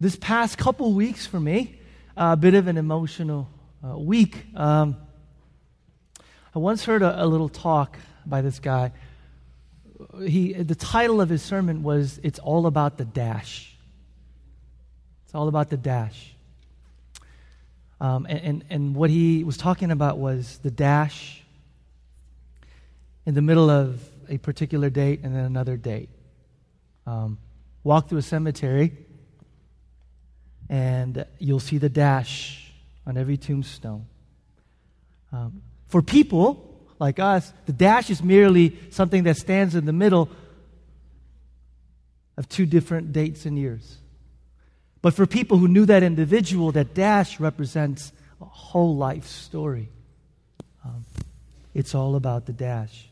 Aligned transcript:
this 0.00 0.16
past 0.16 0.56
couple 0.56 0.94
weeks 0.94 1.26
for 1.26 1.38
me, 1.38 1.78
a 2.16 2.34
bit 2.34 2.54
of 2.54 2.68
an 2.68 2.78
emotional 2.78 3.48
uh, 3.86 3.98
week. 3.98 4.46
Um, 4.56 4.96
I 6.54 6.58
once 6.58 6.84
heard 6.84 7.02
a, 7.02 7.22
a, 7.22 7.26
little 7.26 7.50
talk 7.50 7.98
by 8.24 8.40
this 8.40 8.58
guy. 8.58 8.92
He, 10.24 10.54
the 10.54 10.74
title 10.74 11.20
of 11.20 11.28
his 11.28 11.42
sermon 11.42 11.82
was 11.82 12.18
It's 12.22 12.38
All 12.38 12.66
About 12.66 12.96
the 12.96 13.04
Dash. 13.04 13.76
It's 15.26 15.34
all 15.34 15.46
about 15.46 15.70
the 15.70 15.76
dash. 15.76 16.34
Um, 18.00 18.26
and, 18.28 18.40
and, 18.40 18.64
and 18.68 18.94
what 18.96 19.10
he 19.10 19.44
was 19.44 19.56
talking 19.56 19.92
about 19.92 20.18
was 20.18 20.58
the 20.58 20.72
dash 20.72 21.44
in 23.26 23.34
the 23.34 23.42
middle 23.42 23.70
of 23.70 24.02
a 24.28 24.38
particular 24.38 24.90
date 24.90 25.20
and 25.22 25.32
then 25.32 25.44
another 25.44 25.76
date. 25.76 26.08
Um, 27.06 27.38
walk 27.84 28.08
through 28.08 28.18
a 28.18 28.22
cemetery 28.22 28.92
and 30.70 31.26
you'll 31.40 31.60
see 31.60 31.78
the 31.78 31.88
dash 31.88 32.72
on 33.04 33.16
every 33.18 33.36
tombstone. 33.36 34.06
Um, 35.32 35.62
for 35.88 36.00
people 36.00 36.86
like 37.00 37.18
us, 37.18 37.52
the 37.66 37.72
dash 37.72 38.08
is 38.08 38.22
merely 38.22 38.78
something 38.90 39.24
that 39.24 39.36
stands 39.36 39.74
in 39.74 39.84
the 39.84 39.92
middle 39.92 40.30
of 42.36 42.48
two 42.48 42.66
different 42.66 43.12
dates 43.12 43.46
and 43.46 43.58
years. 43.58 43.98
But 45.02 45.14
for 45.14 45.26
people 45.26 45.58
who 45.58 45.66
knew 45.66 45.86
that 45.86 46.04
individual, 46.04 46.70
that 46.72 46.94
dash 46.94 47.40
represents 47.40 48.12
a 48.40 48.44
whole 48.44 48.96
life 48.96 49.26
story. 49.26 49.88
Um, 50.84 51.04
it's 51.74 51.96
all 51.96 52.14
about 52.14 52.46
the 52.46 52.52
dash. 52.52 53.08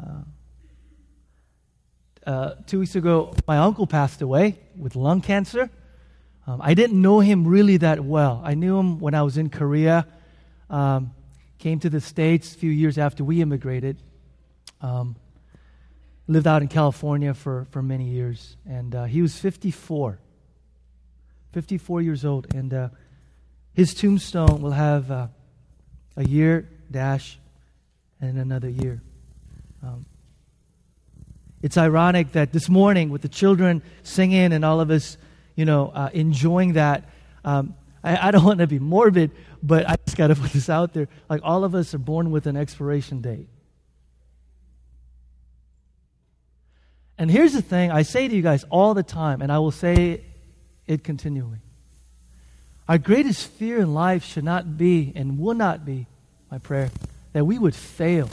Uh, 0.00 0.22
uh, 2.26 2.54
two 2.66 2.80
weeks 2.80 2.96
ago, 2.96 3.34
my 3.46 3.58
uncle 3.58 3.86
passed 3.86 4.22
away 4.22 4.58
with 4.78 4.96
lung 4.96 5.20
cancer. 5.20 5.68
Um, 6.46 6.60
I 6.62 6.74
didn't 6.74 7.00
know 7.00 7.20
him 7.20 7.46
really 7.46 7.78
that 7.78 8.04
well. 8.04 8.42
I 8.44 8.54
knew 8.54 8.78
him 8.78 8.98
when 8.98 9.14
I 9.14 9.22
was 9.22 9.38
in 9.38 9.48
Korea. 9.48 10.06
Um, 10.68 11.12
came 11.58 11.78
to 11.80 11.88
the 11.88 12.00
States 12.00 12.54
a 12.54 12.58
few 12.58 12.70
years 12.70 12.98
after 12.98 13.24
we 13.24 13.40
immigrated. 13.40 14.02
Um, 14.82 15.16
lived 16.26 16.46
out 16.46 16.60
in 16.60 16.68
California 16.68 17.32
for, 17.32 17.66
for 17.70 17.82
many 17.82 18.10
years. 18.10 18.56
And 18.68 18.94
uh, 18.94 19.04
he 19.04 19.22
was 19.22 19.38
54. 19.38 20.18
54 21.52 22.02
years 22.02 22.24
old. 22.24 22.52
And 22.54 22.74
uh, 22.74 22.88
his 23.72 23.94
tombstone 23.94 24.60
will 24.60 24.72
have 24.72 25.10
uh, 25.10 25.28
a 26.16 26.24
year 26.24 26.68
dash 26.90 27.38
and 28.20 28.38
another 28.38 28.68
year. 28.68 29.02
Um, 29.82 30.04
it's 31.62 31.78
ironic 31.78 32.32
that 32.32 32.52
this 32.52 32.68
morning, 32.68 33.08
with 33.08 33.22
the 33.22 33.28
children 33.28 33.82
singing 34.02 34.52
and 34.52 34.64
all 34.64 34.80
of 34.80 34.90
us 34.90 35.16
you 35.54 35.64
know, 35.64 35.90
uh, 35.94 36.10
enjoying 36.12 36.74
that. 36.74 37.04
Um, 37.44 37.74
I, 38.02 38.28
I 38.28 38.30
don't 38.30 38.44
want 38.46 38.60
to 38.60 38.66
be 38.66 38.78
morbid, 38.78 39.30
but 39.62 39.88
I 39.88 39.96
just 40.04 40.16
got 40.16 40.28
to 40.28 40.34
put 40.34 40.52
this 40.52 40.68
out 40.68 40.92
there. 40.92 41.08
Like, 41.28 41.40
all 41.42 41.64
of 41.64 41.74
us 41.74 41.94
are 41.94 41.98
born 41.98 42.30
with 42.30 42.46
an 42.46 42.56
expiration 42.56 43.20
date. 43.20 43.48
And 47.16 47.30
here's 47.30 47.52
the 47.52 47.62
thing 47.62 47.90
I 47.90 48.02
say 48.02 48.26
to 48.26 48.34
you 48.34 48.42
guys 48.42 48.64
all 48.70 48.94
the 48.94 49.02
time, 49.02 49.40
and 49.40 49.52
I 49.52 49.58
will 49.58 49.70
say 49.70 50.24
it 50.86 51.04
continually. 51.04 51.58
Our 52.88 52.98
greatest 52.98 53.46
fear 53.52 53.78
in 53.78 53.94
life 53.94 54.24
should 54.24 54.44
not 54.44 54.76
be 54.76 55.12
and 55.14 55.38
will 55.38 55.54
not 55.54 55.84
be, 55.84 56.06
my 56.50 56.58
prayer, 56.58 56.90
that 57.32 57.44
we 57.46 57.58
would 57.58 57.74
fail 57.74 58.28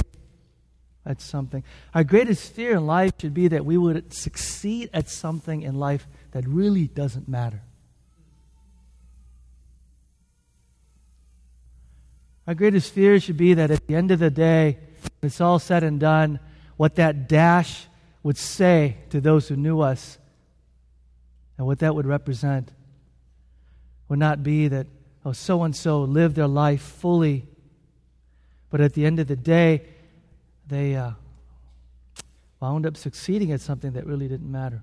at 1.05 1.21
something. 1.21 1.63
Our 1.93 2.03
greatest 2.03 2.51
fear 2.53 2.73
in 2.73 2.85
life 2.85 3.13
should 3.19 3.33
be 3.33 3.47
that 3.49 3.65
we 3.65 3.77
would 3.77 4.13
succeed 4.13 4.89
at 4.93 5.09
something 5.09 5.61
in 5.61 5.75
life 5.75 6.07
that 6.31 6.47
really 6.47 6.87
doesn't 6.87 7.27
matter. 7.27 7.61
Our 12.47 12.55
greatest 12.55 12.93
fear 12.93 13.19
should 13.19 13.37
be 13.37 13.53
that 13.53 13.71
at 13.71 13.85
the 13.87 13.95
end 13.95 14.11
of 14.11 14.19
the 14.19 14.29
day, 14.29 14.77
when 15.19 15.27
it's 15.27 15.39
all 15.39 15.59
said 15.59 15.83
and 15.83 15.99
done, 15.99 16.39
what 16.77 16.95
that 16.95 17.29
dash 17.29 17.87
would 18.23 18.37
say 18.37 18.97
to 19.09 19.21
those 19.21 19.47
who 19.47 19.55
knew 19.55 19.81
us 19.81 20.17
and 21.57 21.67
what 21.67 21.79
that 21.79 21.93
would 21.93 22.05
represent 22.05 22.71
would 24.09 24.19
not 24.19 24.43
be 24.43 24.67
that, 24.67 24.87
oh, 25.23 25.31
so 25.31 25.63
and 25.63 25.75
so 25.75 26.01
lived 26.01 26.35
their 26.35 26.47
life 26.47 26.81
fully, 26.81 27.45
but 28.69 28.81
at 28.81 28.93
the 28.93 29.05
end 29.05 29.19
of 29.19 29.27
the 29.27 29.35
day, 29.35 29.83
they 30.67 30.95
uh, 30.95 31.11
wound 32.59 32.85
up 32.85 32.97
succeeding 32.97 33.51
at 33.51 33.61
something 33.61 33.91
that 33.91 34.05
really 34.05 34.27
didn't 34.27 34.51
matter. 34.51 34.81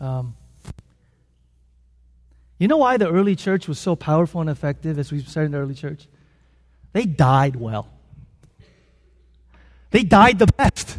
Um, 0.00 0.34
you 2.58 2.68
know 2.68 2.78
why 2.78 2.96
the 2.96 3.10
early 3.10 3.36
church 3.36 3.68
was 3.68 3.78
so 3.78 3.96
powerful 3.96 4.40
and 4.40 4.50
effective 4.50 4.98
as 4.98 5.10
we 5.10 5.22
started 5.22 5.46
in 5.46 5.52
the 5.52 5.58
early 5.58 5.74
church? 5.74 6.06
They 6.92 7.04
died 7.04 7.56
well. 7.56 7.88
They 9.90 10.02
died 10.02 10.38
the 10.38 10.46
best. 10.46 10.98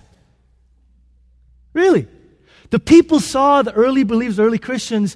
Really. 1.74 2.08
The 2.70 2.80
people 2.80 3.20
saw 3.20 3.62
the 3.62 3.74
early 3.74 4.04
believers, 4.04 4.40
early 4.40 4.58
Christians, 4.58 5.16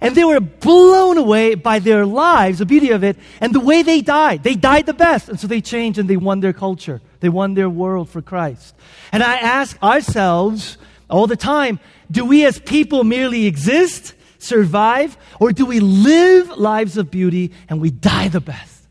and 0.00 0.14
they 0.14 0.24
were 0.24 0.40
blown 0.40 1.18
away 1.18 1.54
by 1.54 1.78
their 1.78 2.06
lives, 2.06 2.58
the 2.58 2.66
beauty 2.66 2.90
of 2.90 3.04
it, 3.04 3.16
and 3.40 3.54
the 3.54 3.60
way 3.60 3.82
they 3.82 4.00
died. 4.00 4.42
They 4.42 4.54
died 4.54 4.86
the 4.86 4.94
best. 4.94 5.28
And 5.28 5.38
so 5.38 5.46
they 5.46 5.60
changed 5.60 5.98
and 5.98 6.08
they 6.08 6.16
won 6.16 6.40
their 6.40 6.52
culture. 6.52 7.00
They 7.20 7.28
won 7.28 7.54
their 7.54 7.68
world 7.68 8.08
for 8.08 8.22
Christ. 8.22 8.74
And 9.12 9.22
I 9.22 9.36
ask 9.36 9.80
ourselves 9.82 10.78
all 11.08 11.26
the 11.26 11.36
time 11.36 11.80
do 12.10 12.24
we 12.24 12.44
as 12.44 12.58
people 12.58 13.04
merely 13.04 13.46
exist, 13.46 14.14
survive, 14.38 15.16
or 15.38 15.52
do 15.52 15.64
we 15.64 15.80
live 15.80 16.48
lives 16.58 16.96
of 16.96 17.10
beauty 17.10 17.52
and 17.68 17.80
we 17.80 17.90
die 17.90 18.28
the 18.28 18.40
best? 18.40 18.86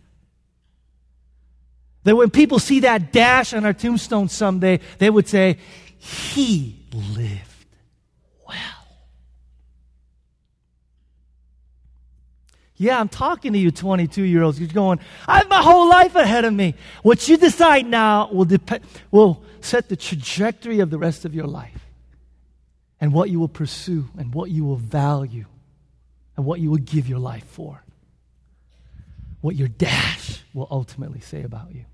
That 2.04 2.16
when 2.16 2.30
people 2.30 2.60
see 2.60 2.80
that 2.82 3.12
dash 3.12 3.54
on 3.54 3.66
our 3.66 3.74
tombstone 3.74 4.30
someday, 4.30 4.80
they 5.00 5.10
would 5.10 5.28
say, 5.28 5.58
He 5.98 6.80
lived 6.94 7.66
well. 8.48 8.56
Yeah, 12.78 13.02
I'm 13.02 13.10
talking 13.10 13.52
to 13.52 13.60
you 13.60 13.70
22 13.70 14.24
year 14.24 14.44
olds. 14.44 14.62
You're 14.62 14.70
going, 14.70 15.00
I 15.28 15.40
have 15.40 15.50
my 15.50 15.62
whole 15.62 15.90
life 15.90 16.16
ahead 16.16 16.46
of 16.46 16.54
me. 16.54 16.76
What 17.04 17.28
you 17.28 17.36
decide 17.36 17.86
now 17.86 18.30
will, 18.32 18.46
dep- 18.46 18.82
will 19.12 19.44
set 19.60 19.90
the 19.90 19.98
trajectory 19.98 20.80
of 20.80 20.90
the 20.90 20.98
rest 20.98 21.26
of 21.26 21.36
your 21.36 21.48
life 21.48 21.89
and 23.02 23.14
what 23.14 23.30
you 23.30 23.40
will 23.40 23.48
pursue 23.48 24.10
and 24.18 24.34
what 24.34 24.52
you 24.52 24.66
will 24.66 24.76
value 24.76 25.46
and 26.36 26.46
what 26.46 26.60
you 26.60 26.70
will 26.70 26.78
give 26.78 27.08
your 27.08 27.20
life 27.20 27.46
for. 27.46 27.84
What 29.42 29.56
your 29.56 29.68
dash 29.70 30.42
will 30.54 30.68
ultimately 30.70 31.22
say 31.22 31.44
about 31.44 31.74
you. 31.74 31.86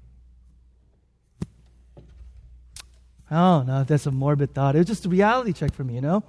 Know 3.29 3.81
if 3.81 3.87
that's 3.87 4.05
a 4.05 4.11
morbid 4.11 4.53
thought. 4.53 4.75
It 4.75 4.79
was 4.79 4.87
just 4.87 5.05
a 5.05 5.09
reality 5.09 5.53
check 5.53 5.73
for 5.73 5.83
me, 5.83 5.95
you 5.95 6.01
know? 6.01 6.23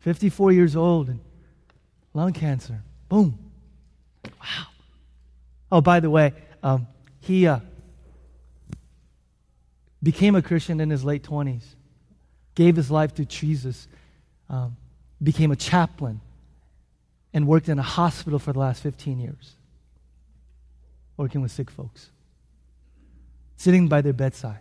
54 0.00 0.52
years 0.52 0.76
old 0.76 1.08
and 1.08 1.20
lung 2.14 2.32
cancer. 2.32 2.82
Boom. 3.08 3.38
Wow. 4.24 4.66
Oh, 5.72 5.80
by 5.80 6.00
the 6.00 6.10
way, 6.10 6.32
um, 6.62 6.86
he 7.20 7.46
uh, 7.46 7.58
became 10.02 10.36
a 10.36 10.42
Christian 10.42 10.80
in 10.80 10.90
his 10.90 11.04
late 11.04 11.24
20s, 11.24 11.64
gave 12.54 12.76
his 12.76 12.90
life 12.90 13.14
to 13.14 13.24
Jesus, 13.24 13.88
um, 14.48 14.76
became 15.22 15.50
a 15.50 15.56
chaplain, 15.56 16.20
and 17.32 17.46
worked 17.46 17.68
in 17.68 17.78
a 17.78 17.82
hospital 17.82 18.38
for 18.38 18.52
the 18.52 18.58
last 18.58 18.82
15 18.82 19.18
years, 19.18 19.56
working 21.16 21.42
with 21.42 21.52
sick 21.52 21.70
folks, 21.70 22.10
sitting 23.56 23.88
by 23.88 24.00
their 24.00 24.12
bedside, 24.12 24.60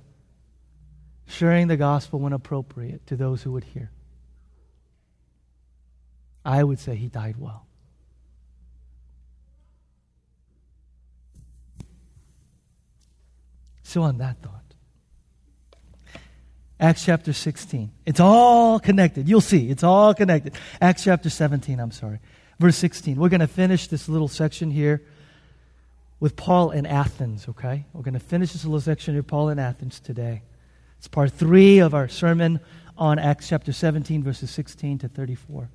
sharing 1.28 1.68
the 1.68 1.78
gospel 1.78 2.20
when 2.20 2.34
appropriate 2.34 3.06
to 3.08 3.16
those 3.16 3.44
who 3.44 3.52
would 3.52 3.64
hear. 3.64 3.92
I 6.44 6.64
would 6.64 6.80
say 6.80 6.96
he 6.96 7.08
died 7.08 7.38
well. 7.38 7.66
So, 13.84 14.02
on 14.02 14.18
that 14.18 14.42
thought, 14.42 14.65
Acts 16.80 17.06
chapter 17.06 17.32
16. 17.32 17.92
It's 18.06 18.20
all 18.20 18.80
connected. 18.80 19.30
You'll 19.30 19.42
see, 19.42 19.70
it's 19.70 19.84
all 19.84 20.14
connected. 20.14 20.54
Acts 20.82 21.06
chapter 21.06 21.30
17, 21.30 21.80
I'm 21.80 21.92
sorry. 21.92 22.20
Verse 22.60 22.76
16. 22.78 23.18
We're 23.18 23.30
going 23.30 23.40
to 23.40 23.48
finish 23.48 23.88
this 23.88 24.10
little 24.10 24.28
section 24.28 24.72
here 24.72 25.02
with 26.20 26.36
Paul 26.36 26.72
in 26.72 26.86
Athens, 26.86 27.48
okay? 27.50 27.86
We're 27.94 28.02
going 28.02 28.14
to 28.14 28.20
finish 28.20 28.54
this 28.54 28.66
little 28.66 28.82
section 28.82 29.14
here, 29.14 29.24
Paul 29.24 29.50
in 29.50 29.60
Athens, 29.60 30.00
today. 30.00 30.42
It's 30.98 31.08
part 31.08 31.32
three 31.32 31.80
of 31.80 31.94
our 31.94 32.08
sermon 32.08 32.60
on 32.98 33.20
Acts 33.20 33.50
chapter 33.50 33.72
17, 33.72 34.24
verses 34.24 34.52
16 34.52 35.00
to 35.00 35.08
34. 35.08 35.70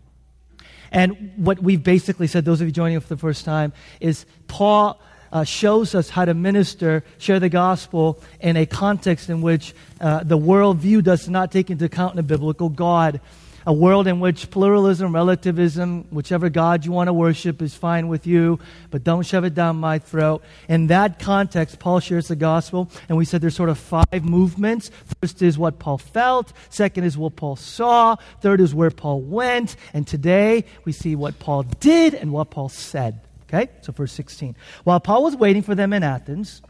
And 0.93 1.33
what 1.37 1.63
we've 1.63 1.83
basically 1.83 2.27
said, 2.27 2.45
those 2.45 2.61
of 2.61 2.67
you 2.67 2.73
joining 2.73 3.01
for 3.01 3.09
the 3.09 3.17
first 3.17 3.45
time, 3.45 3.73
is 4.01 4.27
Paul 4.49 5.01
uh, 5.33 5.45
shows 5.45 5.95
us 5.95 6.11
how 6.11 6.25
to 6.25 6.35
minister, 6.35 7.05
share 7.19 7.41
the 7.41 7.49
gospel 7.49 8.21
in 8.41 8.57
a 8.57 8.67
context 8.67 9.29
in 9.29 9.43
which 9.43 9.75
uh, 10.01 10.23
the 10.25 10.39
worldview 10.39 11.03
does 11.03 11.29
not 11.29 11.53
take 11.53 11.71
into 11.71 11.85
account 11.85 12.19
a 12.19 12.23
biblical 12.23 12.69
God. 12.69 13.21
a 13.67 13.73
world 13.73 14.07
in 14.07 14.21
which 14.21 14.51
pluralism, 14.51 15.15
relativism, 15.15 16.05
whichever 16.11 16.49
God 16.49 16.85
you 16.85 16.93
want 16.93 17.09
to 17.09 17.13
worship 17.13 17.61
is 17.63 17.75
fine 17.75 18.09
with 18.09 18.27
you, 18.27 18.59
but 18.91 19.05
don't 19.05 19.25
shove 19.25 19.45
it 19.45 19.55
down 19.55 19.77
my 19.77 19.99
throat. 19.99 20.43
In 20.69 20.87
that 20.89 21.19
context, 21.19 21.79
Paul 21.79 22.01
shares 22.01 22.29
the 22.29 22.37
gospel, 22.37 22.91
and 23.09 23.19
we 23.19 23.25
said 23.25 23.41
there's 23.41 23.57
sort 23.57 23.69
of 23.69 23.79
five 23.79 24.25
movements. 24.25 24.91
First 25.21 25.43
is 25.43 25.59
what 25.59 25.79
Paul 25.79 25.99
felt, 25.99 26.53
second 26.69 27.05
is 27.05 27.19
what 27.19 27.37
Paul 27.37 27.57
saw, 27.57 28.17
third 28.41 28.61
is 28.61 28.75
where 28.75 28.91
Paul 28.91 29.21
went, 29.21 29.77
and 29.93 30.07
today 30.07 30.65
we 30.85 30.93
see 30.93 31.15
what 31.15 31.39
Paul 31.39 31.63
did 31.63 32.15
and 32.15 32.33
what 32.33 32.51
Paul 32.51 32.69
said. 32.69 33.21
Okay? 33.53 33.71
So, 33.81 33.93
verse 33.93 34.13
16. 34.13 34.57
While 34.85 35.01
Paul 35.01 35.25
was 35.25 35.35
waiting 35.35 35.63
for 35.63 35.75
them 35.75 35.93
in 35.93 36.05
Athens, 36.05 36.63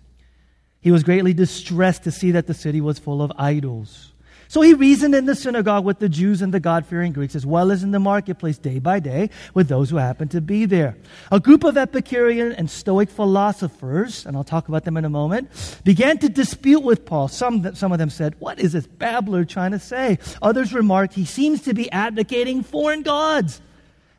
he 0.80 0.90
was 0.90 1.02
greatly 1.02 1.34
distressed 1.34 2.04
to 2.04 2.10
see 2.10 2.30
that 2.30 2.46
the 2.46 2.54
city 2.54 2.80
was 2.80 2.98
full 2.98 3.20
of 3.20 3.30
idols. 3.36 4.12
So 4.50 4.62
he 4.62 4.74
reasoned 4.74 5.14
in 5.14 5.26
the 5.26 5.36
synagogue 5.36 5.84
with 5.84 6.00
the 6.00 6.08
Jews 6.08 6.42
and 6.42 6.52
the 6.52 6.58
God 6.58 6.84
fearing 6.84 7.12
Greeks, 7.12 7.36
as 7.36 7.46
well 7.46 7.70
as 7.70 7.84
in 7.84 7.92
the 7.92 8.00
marketplace 8.00 8.58
day 8.58 8.80
by 8.80 8.98
day 8.98 9.30
with 9.54 9.68
those 9.68 9.90
who 9.90 9.96
happened 9.98 10.32
to 10.32 10.40
be 10.40 10.64
there. 10.64 10.96
A 11.30 11.38
group 11.38 11.62
of 11.62 11.76
Epicurean 11.76 12.50
and 12.50 12.68
Stoic 12.68 13.10
philosophers, 13.10 14.26
and 14.26 14.36
I'll 14.36 14.42
talk 14.42 14.66
about 14.66 14.84
them 14.84 14.96
in 14.96 15.04
a 15.04 15.08
moment, 15.08 15.50
began 15.84 16.18
to 16.18 16.28
dispute 16.28 16.80
with 16.80 17.06
Paul. 17.06 17.28
Some, 17.28 17.76
some 17.76 17.92
of 17.92 18.00
them 18.00 18.10
said, 18.10 18.34
What 18.40 18.58
is 18.58 18.72
this 18.72 18.88
babbler 18.88 19.44
trying 19.44 19.70
to 19.70 19.78
say? 19.78 20.18
Others 20.42 20.74
remarked, 20.74 21.14
He 21.14 21.26
seems 21.26 21.62
to 21.62 21.72
be 21.72 21.88
advocating 21.92 22.64
foreign 22.64 23.02
gods. 23.02 23.60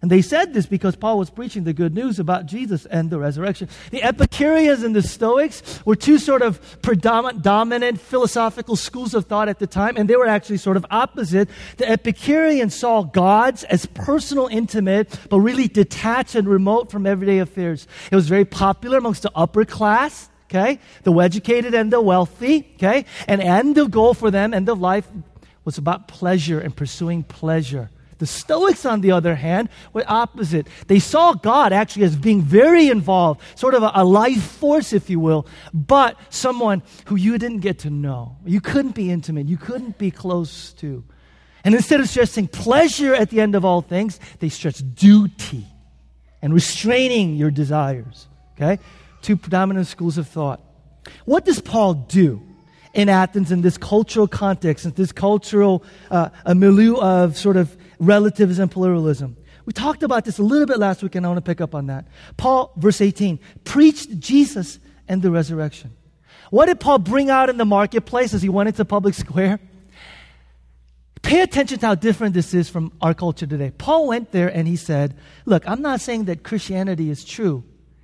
And 0.02 0.10
they 0.10 0.24
said 0.24 0.54
this 0.54 0.66
because 0.66 0.96
Paul 0.96 1.20
was 1.20 1.30
preaching 1.30 1.64
the 1.64 1.74
good 1.74 1.94
news 1.94 2.18
about 2.18 2.48
Jesus 2.48 2.88
and 2.88 3.12
the 3.12 3.20
resurrection. 3.20 3.70
The 3.92 4.02
Epicureans 4.02 4.82
and 4.82 4.96
the 4.96 5.04
Stoics 5.04 5.80
were 5.86 5.96
two 5.96 6.18
sort 6.18 6.42
of 6.42 6.82
predominant, 6.82 7.44
dominant 7.44 8.02
philosophical 8.02 8.76
schools 8.76 9.14
of 9.14 9.28
thought 9.28 9.48
at 9.48 9.60
the 9.60 9.68
time, 9.68 9.98
and 9.98 10.10
they 10.10 10.16
were 10.16 10.28
actually 10.28 10.58
sort 10.58 10.76
of 10.76 10.88
opposite. 10.90 11.50
The 11.78 11.88
Epicureans 11.88 12.74
saw 12.74 13.04
gods 13.04 13.64
as 13.66 13.86
personal, 13.86 14.48
intimate, 14.48 15.16
but 15.30 15.40
really 15.40 15.68
detached 15.68 16.34
and 16.34 16.48
remote 16.48 16.90
from 16.90 17.06
everyday 17.06 17.38
affairs. 17.38 17.88
It 18.12 18.16
was 18.16 18.28
very 18.28 18.46
popular 18.46 18.98
amongst 18.98 19.22
the 19.22 19.32
upper 19.36 19.66
class. 19.66 20.30
Okay, 20.50 20.80
the 21.04 21.14
educated 21.14 21.74
and 21.74 21.94
the 21.94 22.02
wealthy. 22.02 22.74
Okay, 22.76 23.06
and 23.28 23.40
end 23.40 23.78
of 23.78 23.90
goal 23.90 24.14
for 24.14 24.32
them, 24.32 24.54
end 24.54 24.68
of 24.68 24.82
life, 24.82 25.08
was 25.64 25.78
about 25.78 26.10
pleasure 26.10 26.60
and 26.60 26.76
pursuing 26.76 27.24
pleasure. 27.24 27.90
The 28.22 28.28
Stoics, 28.28 28.86
on 28.86 29.02
the 29.02 29.14
other 29.14 29.34
hand, 29.34 29.68
were 29.94 30.04
opposite. 30.08 30.68
They 30.86 31.00
saw 31.00 31.34
God 31.34 31.74
actually 31.74 32.06
as 32.06 32.16
being 32.16 32.44
very 32.44 32.88
involved, 32.88 33.42
sort 33.56 33.74
of 33.74 33.82
a, 33.82 33.90
a, 33.96 34.06
life 34.06 34.44
force, 34.44 34.94
if 34.94 35.10
you 35.10 35.20
will, 35.20 35.48
but 35.74 36.16
someone 36.30 36.84
who 37.08 37.16
you 37.16 37.40
didn't 37.40 37.62
get 37.62 37.80
to 37.80 37.90
know. 37.90 38.38
You 38.46 38.62
couldn't 38.62 38.94
be 38.94 39.10
intimate, 39.10 39.48
you 39.48 39.58
couldn't 39.58 39.98
be 39.98 40.12
close 40.12 40.72
to. 40.74 41.04
And 41.64 41.74
instead 41.74 42.00
of 42.00 42.08
stressing 42.10 42.48
pleasure 42.48 43.16
at 43.16 43.32
the 43.32 43.42
end 43.42 43.56
of 43.56 43.66
all 43.66 43.82
things, 43.82 44.20
they 44.38 44.50
stress 44.50 44.78
duty 44.78 45.66
and 46.44 46.54
restraining 46.54 47.38
your 47.38 47.50
desires. 47.50 48.28
Okay? 48.54 48.78
Two 49.24 49.36
predominant 49.36 49.88
schools 49.88 50.20
of 50.20 50.28
thought. 50.28 50.62
What 51.26 51.44
does 51.44 51.60
Paul 51.60 51.96
do? 51.96 52.40
in 52.94 53.10
Athens 53.10 53.52
in 53.52 53.62
this 53.62 53.78
cultural 53.78 54.28
context, 54.28 54.86
in 54.86 54.92
this 54.92 55.12
cultural 55.12 55.84
uh, 56.10 56.30
milieu 56.54 56.96
of 56.98 57.38
sort 57.38 57.58
of 57.58 57.78
relativism 58.02 58.68
pluralism. 58.68 59.38
We 59.66 59.74
talked 59.74 60.04
about 60.04 60.26
this 60.26 60.40
a 60.40 60.44
little 60.44 60.66
bit 60.66 60.80
last 60.80 61.04
week, 61.04 61.16
and 61.16 61.26
I 61.26 61.30
want 61.30 61.38
to 61.38 61.50
pick 61.50 61.62
up 61.62 61.76
on 61.76 61.86
that. 61.86 62.08
Paul, 62.36 62.74
verse 62.76 63.00
18, 63.00 63.40
preached 63.64 64.20
Jesus 64.20 64.80
and 65.08 65.22
the 65.22 65.32
resurrection. 65.32 65.96
What 66.50 66.66
did 66.66 66.80
Paul 66.80 66.98
bring 66.98 67.30
out 67.30 67.50
in 67.50 67.58
the 67.58 67.66
marketplace 67.66 68.34
as 68.34 68.42
he 68.42 68.50
went 68.50 68.68
into 68.68 68.84
public 68.84 69.14
square? 69.14 69.60
Pay 71.22 71.42
attention 71.42 71.78
to 71.80 71.86
how 71.86 71.96
different 71.96 72.34
this 72.34 72.54
is 72.56 72.68
from 72.68 72.92
our 73.00 73.14
culture 73.14 73.46
today. 73.46 73.72
Paul 73.78 74.08
went 74.08 74.32
there 74.32 74.48
and 74.48 74.68
he 74.68 74.76
said, 74.76 75.16
Look, 75.46 75.64
I'm 75.68 75.82
not 75.82 76.02
saying 76.02 76.26
that 76.26 76.44
Christianity 76.44 77.12
is 77.12 77.24
true 77.24 77.64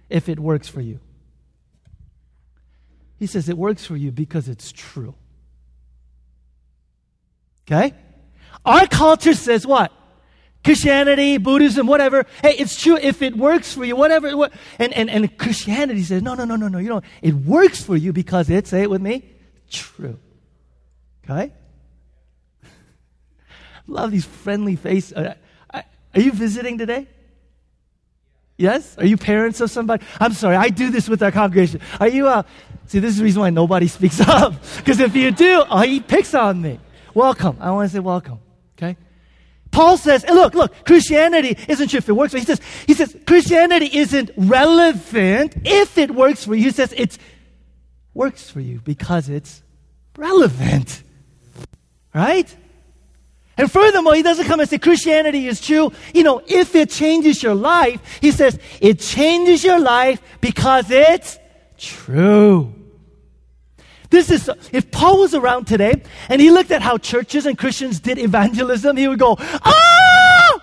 if 0.10 0.30
it 0.30 0.40
works 0.40 0.70
for 0.70 0.80
you. 0.80 1.00
He 3.18 3.26
says 3.26 3.50
it 3.50 3.58
works 3.58 3.84
for 3.84 3.98
you 3.98 4.12
because 4.12 4.48
it's 4.48 4.72
true. 4.72 5.16
Okay? 7.64 7.94
Our 8.66 8.88
culture 8.88 9.34
says 9.34 9.66
what? 9.66 9.92
Christianity, 10.64 11.38
Buddhism, 11.38 11.88
whatever. 11.88 12.26
Hey, 12.42 12.56
it's 12.58 12.82
true 12.82 12.98
if 12.98 13.22
it 13.22 13.38
works 13.38 13.74
for 13.74 13.86
you, 13.86 13.96
whatever. 13.96 14.36
What, 14.36 14.52
and, 14.78 14.94
and, 14.94 15.10
and 15.10 15.38
Christianity 15.38 16.04
says, 16.04 16.22
no, 16.22 16.34
no, 16.36 16.44
no, 16.44 16.58
no, 16.58 16.68
no. 16.68 16.78
You 16.78 16.90
know, 16.90 17.02
it 17.22 17.34
works 17.34 17.82
for 17.82 17.96
you 17.96 18.12
because 18.12 18.50
it's, 18.50 18.70
say 18.70 18.84
it 18.84 18.90
with 18.90 19.02
me, 19.02 19.24
true. 19.70 20.20
Okay? 21.24 21.54
Love 23.88 24.12
these 24.12 24.26
friendly 24.26 24.76
faces. 24.76 25.14
Uh, 25.14 25.36
are 25.74 26.22
you 26.22 26.32
visiting 26.32 26.78
today? 26.78 27.08
Yes? 28.58 28.98
Are 28.98 29.06
you 29.06 29.18
parents 29.18 29.62
of 29.62 29.70
somebody? 29.70 30.04
I'm 30.20 30.34
sorry, 30.34 30.56
I 30.56 30.70
do 30.70 30.90
this 30.90 31.08
with 31.08 31.22
our 31.22 31.32
congregation. 31.32 31.80
Are 32.00 32.08
you, 32.08 32.28
uh, 32.28 32.44
see, 32.88 33.00
this 33.00 33.12
is 33.12 33.18
the 33.20 33.24
reason 33.24 33.42
why 33.42 33.52
nobody 33.52 33.88
speaks 33.88 34.20
up. 34.20 34.54
Because 34.78 35.00
if 35.00 35.16
you 35.16 35.32
do, 35.32 35.64
oh, 35.70 35.82
he 35.82 36.02
picks 36.02 36.34
on 36.34 36.62
me. 36.62 36.80
Welcome. 37.14 37.58
I 37.62 37.72
want 37.72 37.90
to 37.90 37.94
say 37.94 38.00
welcome. 38.00 38.40
Okay? 38.78 38.98
Paul 39.72 39.98
says, 39.98 40.26
look, 40.28 40.54
look, 40.54 40.86
Christianity 40.86 41.58
isn't 41.68 41.90
sure 41.90 42.00
if 42.00 42.10
it 42.10 42.14
works. 42.14 42.32
for 42.32 42.38
you. 42.38 42.42
He 42.42 42.46
says, 42.46 42.62
he 42.88 42.94
says, 42.94 43.16
Christianity 43.26 43.90
isn't 43.98 44.32
relevant 44.38 45.56
if 45.66 45.98
it 45.98 46.12
works 46.12 46.46
for 46.46 46.56
you. 46.56 46.66
He 46.66 46.72
says 46.72 46.94
it 46.94 47.18
works 48.14 48.50
for 48.50 48.60
you 48.60 48.80
because 48.84 49.30
it's 49.30 49.62
relevant. 50.16 51.04
Right? 52.14 52.56
And 53.58 53.72
furthermore, 53.72 54.16
he 54.16 54.22
doesn't 54.22 54.46
come 54.46 54.60
and 54.60 54.70
say 54.70 54.78
Christianity 54.78 55.48
is 55.48 55.60
true. 55.60 55.92
You 56.14 56.24
know, 56.24 56.42
if 56.48 56.76
it 56.76 56.90
changes 56.90 57.42
your 57.42 57.56
life, 57.56 58.20
he 58.22 58.32
says 58.32 58.60
it 58.80 59.00
changes 59.00 59.64
your 59.64 59.80
life 59.80 60.22
because 60.42 60.90
it's 60.92 61.40
true. 61.78 62.74
This 64.10 64.32
is, 64.32 64.50
if 64.72 64.90
Paul 64.92 65.20
was 65.20 65.34
around 65.34 65.66
today 65.66 66.02
and 66.30 66.42
he 66.42 66.50
looked 66.52 66.72
at 66.72 66.82
how 66.82 66.98
churches 66.98 67.46
and 67.46 67.58
Christians 67.58 68.00
did 68.00 68.18
evangelism, 68.18 68.96
he 68.96 69.08
would 69.08 69.20
go, 69.20 69.36
ah! 69.40 70.62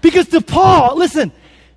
Because 0.00 0.28
to 0.28 0.40
Paul, 0.40 0.96
listen, 0.96 1.32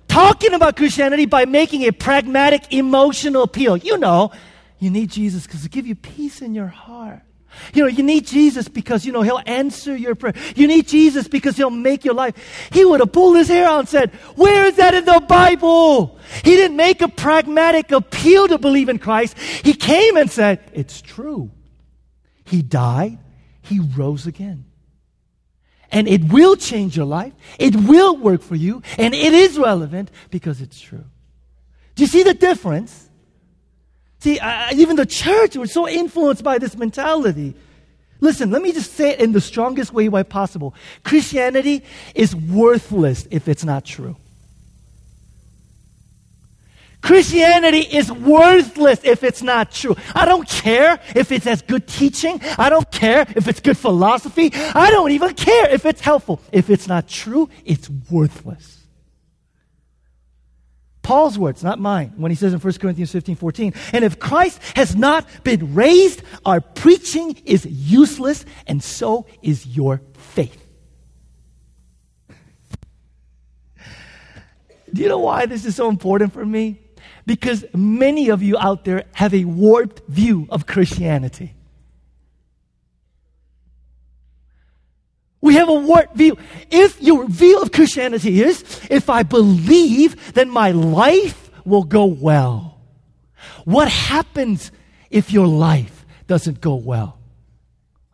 talking 0.08 0.54
about 0.54 0.76
Christianity 0.76 1.26
by 1.26 1.44
making 1.44 1.82
a 1.82 1.92
pragmatic 1.92 2.72
emotional 2.72 3.42
appeal, 3.42 3.76
you 3.76 3.96
know, 3.96 4.32
you 4.78 4.90
need 4.90 5.10
Jesus 5.10 5.46
because 5.46 5.64
it 5.64 5.70
give 5.70 5.86
you 5.86 5.94
peace 5.94 6.42
in 6.42 6.54
your 6.54 6.66
heart. 6.66 7.22
You 7.74 7.82
know, 7.82 7.88
you 7.88 8.02
need 8.02 8.26
Jesus 8.26 8.68
because, 8.68 9.04
you 9.04 9.12
know, 9.12 9.22
He'll 9.22 9.42
answer 9.46 9.96
your 9.96 10.14
prayer. 10.14 10.34
You 10.56 10.66
need 10.66 10.88
Jesus 10.88 11.28
because 11.28 11.56
He'll 11.56 11.70
make 11.70 12.04
your 12.04 12.14
life. 12.14 12.34
He 12.72 12.84
would 12.84 13.00
have 13.00 13.12
pulled 13.12 13.36
his 13.36 13.48
hair 13.48 13.66
out 13.66 13.80
and 13.80 13.88
said, 13.88 14.10
Where 14.36 14.64
is 14.66 14.76
that 14.76 14.94
in 14.94 15.04
the 15.04 15.20
Bible? 15.26 16.18
He 16.44 16.56
didn't 16.56 16.76
make 16.76 17.02
a 17.02 17.08
pragmatic 17.08 17.90
appeal 17.92 18.48
to 18.48 18.58
believe 18.58 18.88
in 18.88 18.98
Christ. 18.98 19.38
He 19.38 19.74
came 19.74 20.16
and 20.16 20.30
said, 20.30 20.60
It's 20.72 21.00
true. 21.00 21.50
He 22.44 22.62
died, 22.62 23.18
He 23.62 23.80
rose 23.80 24.26
again. 24.26 24.64
And 25.90 26.06
it 26.06 26.30
will 26.30 26.56
change 26.56 26.96
your 26.96 27.06
life. 27.06 27.32
It 27.58 27.74
will 27.74 28.16
work 28.16 28.42
for 28.42 28.56
you. 28.56 28.82
And 28.98 29.14
it 29.14 29.32
is 29.32 29.58
relevant 29.58 30.10
because 30.30 30.60
it's 30.60 30.78
true. 30.78 31.04
Do 31.94 32.02
you 32.02 32.06
see 32.06 32.22
the 32.22 32.34
difference? 32.34 33.07
See, 34.28 34.38
uh, 34.38 34.68
even 34.74 34.96
the 34.96 35.06
church 35.06 35.56
was 35.56 35.72
so 35.72 35.88
influenced 35.88 36.44
by 36.44 36.58
this 36.58 36.76
mentality. 36.76 37.54
Listen, 38.20 38.50
let 38.50 38.60
me 38.60 38.72
just 38.72 38.92
say 38.92 39.12
it 39.12 39.20
in 39.20 39.32
the 39.32 39.40
strongest 39.40 39.90
way 39.90 40.10
possible. 40.22 40.74
Christianity 41.02 41.82
is 42.14 42.36
worthless 42.36 43.26
if 43.30 43.48
it's 43.48 43.64
not 43.64 43.86
true. 43.86 44.16
Christianity 47.00 47.80
is 47.80 48.12
worthless 48.12 49.00
if 49.02 49.24
it's 49.24 49.42
not 49.42 49.72
true. 49.72 49.96
I 50.14 50.26
don't 50.26 50.46
care 50.46 51.00
if 51.16 51.32
it's 51.32 51.46
as 51.46 51.62
good 51.62 51.88
teaching. 51.88 52.38
I 52.58 52.68
don't 52.68 52.90
care 52.90 53.24
if 53.34 53.48
it's 53.48 53.60
good 53.60 53.78
philosophy. 53.78 54.50
I 54.52 54.90
don't 54.90 55.12
even 55.12 55.32
care 55.32 55.70
if 55.70 55.86
it's 55.86 56.02
helpful. 56.02 56.42
If 56.52 56.68
it's 56.68 56.86
not 56.86 57.08
true, 57.08 57.48
it's 57.64 57.88
worthless. 58.10 58.77
Paul's 61.08 61.38
words, 61.38 61.64
not 61.64 61.78
mine, 61.78 62.12
when 62.18 62.30
he 62.30 62.34
says 62.34 62.52
in 62.52 62.60
1 62.60 62.72
Corinthians 62.74 63.10
15 63.12 63.36
14, 63.36 63.72
and 63.94 64.04
if 64.04 64.18
Christ 64.18 64.60
has 64.76 64.94
not 64.94 65.26
been 65.42 65.74
raised, 65.74 66.20
our 66.44 66.60
preaching 66.60 67.34
is 67.46 67.64
useless, 67.64 68.44
and 68.66 68.82
so 68.82 69.24
is 69.40 69.66
your 69.66 70.02
faith. 70.12 70.66
Do 74.92 75.00
you 75.00 75.08
know 75.08 75.20
why 75.20 75.46
this 75.46 75.64
is 75.64 75.76
so 75.76 75.88
important 75.88 76.34
for 76.34 76.44
me? 76.44 76.78
Because 77.24 77.64
many 77.72 78.28
of 78.28 78.42
you 78.42 78.58
out 78.58 78.84
there 78.84 79.04
have 79.12 79.32
a 79.32 79.46
warped 79.46 80.06
view 80.08 80.46
of 80.50 80.66
Christianity. 80.66 81.54
We 85.40 85.54
have 85.54 85.70
a 85.70 85.74
warped 85.88 86.14
view. 86.14 86.36
If 86.70 87.02
your 87.02 87.26
view 87.26 87.60
of 87.60 87.72
Christianity 87.72 88.42
is, 88.42 88.62
if 88.90 89.10
I 89.10 89.22
believe, 89.24 90.34
then 90.34 90.50
my 90.50 90.70
life 90.70 91.50
will 91.64 91.84
go 91.84 92.04
well. 92.04 92.80
What 93.64 93.88
happens 93.88 94.70
if 95.10 95.32
your 95.32 95.46
life 95.46 96.06
doesn't 96.26 96.60
go 96.60 96.74
well? 96.76 97.18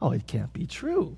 Oh, 0.00 0.12
it 0.12 0.26
can't 0.26 0.52
be 0.52 0.66
true. 0.66 1.16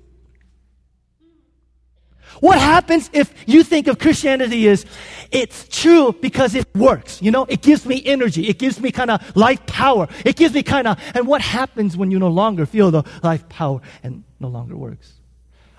What 2.39 2.59
happens 2.59 3.09
if 3.13 3.33
you 3.47 3.63
think 3.63 3.87
of 3.87 3.99
Christianity 3.99 4.67
as 4.67 4.85
it's 5.31 5.67
true 5.69 6.13
because 6.21 6.55
it 6.55 6.67
works? 6.75 7.21
You 7.21 7.31
know, 7.31 7.45
it 7.45 7.61
gives 7.61 7.85
me 7.85 8.03
energy. 8.05 8.47
It 8.47 8.59
gives 8.59 8.79
me 8.79 8.91
kind 8.91 9.09
of 9.09 9.35
life 9.35 9.65
power. 9.65 10.07
It 10.25 10.35
gives 10.35 10.53
me 10.53 10.61
kind 10.61 10.87
of, 10.87 10.99
and 11.15 11.25
what 11.25 11.41
happens 11.41 11.97
when 11.97 12.11
you 12.11 12.19
no 12.19 12.27
longer 12.27 12.65
feel 12.65 12.91
the 12.91 13.03
life 13.23 13.47
power 13.49 13.81
and 14.03 14.23
no 14.39 14.49
longer 14.49 14.75
works? 14.75 15.16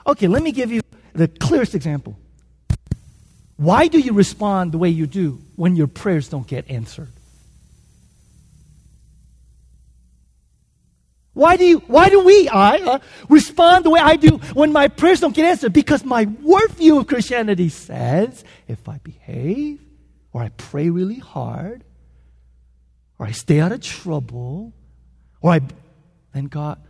Okay, 0.08 0.26
let 0.26 0.42
me 0.42 0.52
give 0.52 0.72
you 0.72 0.80
the 1.12 1.28
clearest 1.28 1.74
example. 1.74 2.18
Why 3.56 3.88
do 3.88 3.98
you 3.98 4.14
respond 4.14 4.72
the 4.72 4.78
way 4.78 4.88
you 4.88 5.06
do 5.06 5.40
when 5.54 5.76
your 5.76 5.86
prayers 5.86 6.28
don't 6.28 6.46
get 6.46 6.70
answered? 6.70 7.10
Why 11.34 11.56
do 11.56 11.64
you, 11.64 11.78
why 11.80 12.08
do 12.08 12.24
we, 12.24 12.48
I, 12.48 12.78
uh, 12.78 12.98
respond 13.28 13.84
the 13.84 13.90
way 13.90 14.00
I 14.00 14.16
do 14.16 14.38
when 14.54 14.72
my 14.72 14.88
prayers 14.88 15.20
don't 15.20 15.34
get 15.34 15.44
answered? 15.44 15.72
Because 15.72 16.04
my 16.04 16.24
worldview 16.24 16.98
of 16.98 17.06
Christianity 17.06 17.68
says 17.68 18.44
if 18.66 18.88
I 18.88 18.98
behave, 19.04 19.80
or 20.32 20.42
I 20.42 20.48
pray 20.48 20.88
really 20.90 21.18
hard, 21.18 21.84
or 23.18 23.26
I 23.26 23.32
stay 23.32 23.60
out 23.60 23.72
of 23.72 23.82
trouble, 23.82 24.72
or 25.40 25.52
I, 25.52 25.60
then 26.32 26.46
God, 26.46 26.80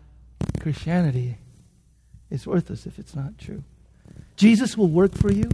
Christianity 0.60 1.36
is 2.30 2.46
worthless 2.46 2.86
if 2.86 2.98
it's 2.98 3.14
not 3.14 3.38
true. 3.38 3.64
Jesus 4.36 4.76
will 4.76 4.88
work 4.88 5.14
for 5.14 5.30
you 5.32 5.50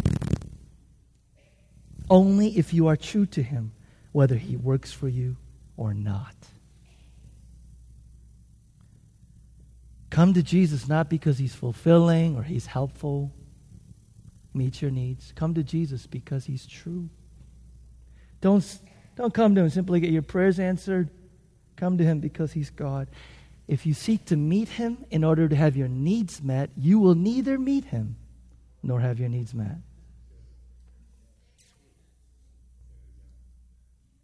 only 2.10 2.58
if 2.58 2.74
you 2.74 2.86
are 2.86 2.96
true 2.96 3.26
to 3.26 3.42
Him, 3.42 3.72
whether 4.12 4.36
He 4.36 4.56
works 4.56 4.92
for 4.92 5.08
you 5.08 5.36
or 5.76 5.94
not. 5.94 6.34
Come 10.14 10.32
to 10.34 10.44
Jesus 10.44 10.86
not 10.86 11.10
because 11.10 11.38
he's 11.38 11.56
fulfilling 11.56 12.36
or 12.36 12.44
he's 12.44 12.66
helpful, 12.66 13.32
meet 14.54 14.80
your 14.80 14.92
needs. 14.92 15.32
Come 15.34 15.54
to 15.54 15.64
Jesus 15.64 16.06
because 16.06 16.44
he's 16.44 16.66
true. 16.66 17.08
Don't, 18.40 18.64
don't 19.16 19.34
come 19.34 19.56
to 19.56 19.62
him 19.62 19.70
simply 19.70 19.98
get 19.98 20.10
your 20.10 20.22
prayers 20.22 20.60
answered. 20.60 21.10
Come 21.74 21.98
to 21.98 22.04
him 22.04 22.20
because 22.20 22.52
he's 22.52 22.70
God. 22.70 23.08
If 23.66 23.86
you 23.86 23.94
seek 23.94 24.26
to 24.26 24.36
meet 24.36 24.68
him 24.68 25.04
in 25.10 25.24
order 25.24 25.48
to 25.48 25.56
have 25.56 25.76
your 25.76 25.88
needs 25.88 26.42
met, 26.42 26.70
you 26.76 26.98
will 26.98 27.14
neither 27.14 27.58
meet 27.58 27.86
him 27.86 28.16
nor 28.82 29.00
have 29.00 29.18
your 29.18 29.30
needs 29.30 29.54
met. 29.54 29.76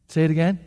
Say 0.08 0.24
it 0.24 0.30
again. 0.30 0.58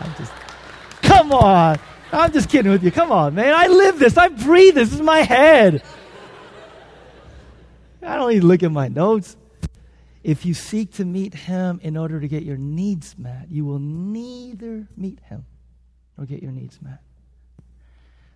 I'm 0.00 0.14
just, 0.16 0.32
come 1.02 1.32
on. 1.32 1.78
I'm 2.12 2.32
just 2.32 2.48
kidding 2.48 2.72
with 2.72 2.82
you. 2.82 2.90
Come 2.90 3.12
on, 3.12 3.34
man. 3.34 3.54
I 3.54 3.66
live 3.66 3.98
this. 3.98 4.16
I 4.16 4.28
breathe 4.28 4.74
this. 4.74 4.90
This 4.90 4.98
is 4.98 5.04
my 5.04 5.20
head. 5.20 5.82
I 8.02 8.16
don't 8.16 8.32
to 8.32 8.46
look 8.46 8.62
at 8.62 8.72
my 8.72 8.88
notes. 8.88 9.36
If 10.24 10.46
you 10.46 10.54
seek 10.54 10.94
to 10.94 11.04
meet 11.04 11.34
him 11.34 11.78
in 11.82 11.98
order 11.98 12.18
to 12.18 12.26
get 12.26 12.42
your 12.44 12.56
needs 12.56 13.16
met, 13.18 13.50
you 13.50 13.66
will 13.66 13.78
neither 13.78 14.88
meet 14.96 15.20
him 15.20 15.44
nor 16.16 16.26
get 16.26 16.42
your 16.42 16.50
needs 16.50 16.80
met. 16.80 17.00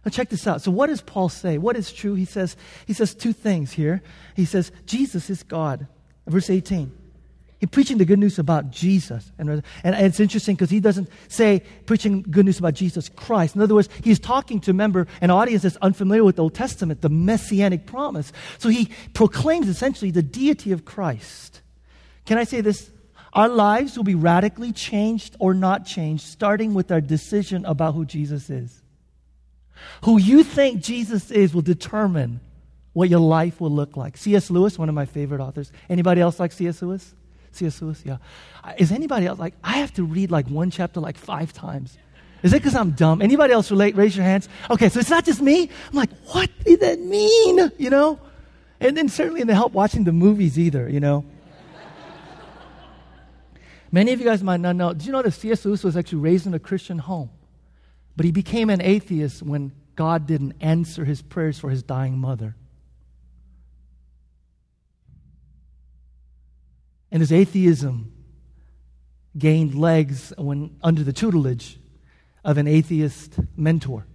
Now 0.04 0.10
check 0.10 0.28
this 0.28 0.46
out. 0.46 0.60
So 0.60 0.70
what 0.70 0.88
does 0.88 1.00
Paul 1.00 1.30
say? 1.30 1.56
What 1.56 1.76
is 1.76 1.90
true? 1.90 2.14
He 2.14 2.26
says, 2.26 2.56
he 2.86 2.92
says 2.92 3.14
two 3.14 3.32
things 3.32 3.72
here. 3.72 4.02
He 4.36 4.44
says, 4.44 4.70
Jesus 4.84 5.30
is 5.30 5.42
God. 5.42 5.88
Verse 6.26 6.50
18. 6.50 6.92
He's 7.58 7.70
preaching 7.70 7.96
the 7.96 8.04
good 8.04 8.18
news 8.18 8.38
about 8.38 8.70
Jesus. 8.70 9.32
And, 9.38 9.62
and, 9.82 9.96
it's 9.96 10.20
interesting 10.20 10.54
because 10.54 10.70
he 10.70 10.78
doesn't 10.78 11.08
say 11.26 11.62
preaching 11.86 12.22
good 12.22 12.44
news 12.44 12.58
about 12.58 12.74
Jesus 12.74 13.08
Christ. 13.08 13.56
In 13.56 13.62
other 13.62 13.74
words, 13.74 13.88
he's 14.04 14.20
talking 14.20 14.60
to, 14.60 14.72
remember, 14.72 15.08
an 15.20 15.30
audience 15.30 15.62
that's 15.62 15.76
unfamiliar 15.76 16.22
with 16.22 16.36
the 16.36 16.42
Old 16.42 16.54
Testament, 16.54 17.00
the 17.00 17.08
messianic 17.08 17.86
promise. 17.86 18.32
So 18.58 18.68
he 18.68 18.90
proclaims 19.14 19.68
essentially 19.68 20.10
the 20.10 20.22
deity 20.22 20.70
of 20.70 20.84
Christ. 20.84 21.62
Can 22.28 22.36
I 22.36 22.44
say 22.44 22.60
this? 22.60 22.90
Our 23.32 23.48
lives 23.48 23.96
will 23.96 24.04
be 24.04 24.14
radically 24.14 24.70
changed 24.70 25.34
or 25.38 25.54
not 25.54 25.86
changed, 25.86 26.24
starting 26.24 26.74
with 26.74 26.92
our 26.92 27.00
decision 27.00 27.64
about 27.64 27.94
who 27.94 28.04
Jesus 28.04 28.50
is. 28.50 28.82
Who 30.04 30.18
you 30.18 30.44
think 30.44 30.82
Jesus 30.82 31.30
is 31.30 31.54
will 31.54 31.62
determine 31.62 32.40
what 32.92 33.08
your 33.08 33.20
life 33.20 33.62
will 33.62 33.70
look 33.70 33.96
like. 33.96 34.18
C.S. 34.18 34.50
Lewis, 34.50 34.78
one 34.78 34.90
of 34.90 34.94
my 34.94 35.06
favorite 35.06 35.40
authors. 35.40 35.72
Anybody 35.88 36.20
else 36.20 36.38
like 36.38 36.52
C.S. 36.52 36.82
Lewis? 36.82 37.14
C.S. 37.52 37.80
Lewis, 37.80 38.02
yeah. 38.04 38.18
Uh, 38.62 38.74
is 38.76 38.92
anybody 38.92 39.24
else 39.24 39.38
like, 39.38 39.54
I 39.64 39.78
have 39.78 39.94
to 39.94 40.04
read 40.04 40.30
like 40.30 40.48
one 40.48 40.70
chapter 40.70 41.00
like 41.00 41.16
five 41.16 41.54
times. 41.54 41.96
Is 42.42 42.52
it 42.52 42.56
because 42.56 42.74
I'm 42.74 42.90
dumb? 42.90 43.22
Anybody 43.22 43.54
else 43.54 43.70
relate? 43.70 43.96
Raise 43.96 44.14
your 44.14 44.26
hands. 44.26 44.50
Okay, 44.68 44.90
so 44.90 45.00
it's 45.00 45.08
not 45.08 45.24
just 45.24 45.40
me. 45.40 45.62
I'm 45.62 45.96
like, 45.96 46.10
what 46.32 46.50
did 46.62 46.80
that 46.80 47.00
mean? 47.00 47.72
You 47.78 47.88
know? 47.88 48.20
And 48.80 48.94
then 48.98 49.08
certainly 49.08 49.40
in 49.40 49.46
the 49.46 49.54
help 49.54 49.72
watching 49.72 50.04
the 50.04 50.12
movies 50.12 50.58
either, 50.58 50.90
you 50.90 51.00
know? 51.00 51.24
Many 53.90 54.12
of 54.12 54.20
you 54.20 54.26
guys 54.26 54.42
might 54.42 54.60
not 54.60 54.76
know. 54.76 54.92
Did 54.92 55.06
you 55.06 55.12
know 55.12 55.22
that 55.22 55.32
C.S. 55.32 55.64
Lewis 55.64 55.82
was 55.82 55.96
actually 55.96 56.18
raised 56.18 56.46
in 56.46 56.54
a 56.54 56.58
Christian 56.58 56.98
home? 56.98 57.30
But 58.16 58.24
he 58.24 58.32
became 58.32 58.68
an 58.68 58.82
atheist 58.82 59.42
when 59.42 59.72
God 59.96 60.26
didn't 60.26 60.54
answer 60.60 61.04
his 61.04 61.22
prayers 61.22 61.58
for 61.58 61.70
his 61.70 61.82
dying 61.82 62.18
mother. 62.18 62.54
And 67.10 67.20
his 67.20 67.32
atheism 67.32 68.12
gained 69.36 69.74
legs 69.74 70.32
when 70.36 70.76
under 70.82 71.02
the 71.02 71.12
tutelage 71.12 71.78
of 72.44 72.58
an 72.58 72.66
atheist 72.66 73.38
mentor. 73.56 74.06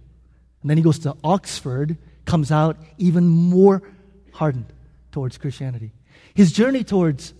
And 0.62 0.70
then 0.70 0.76
he 0.76 0.82
goes 0.82 1.00
to 1.00 1.16
Oxford, 1.24 1.98
comes 2.24 2.50
out 2.50 2.76
even 2.98 3.26
more 3.26 3.82
hardened 4.32 4.72
towards 5.12 5.38
Christianity. 5.38 5.92
His 6.34 6.52
journey 6.52 6.84
towards 6.84 7.34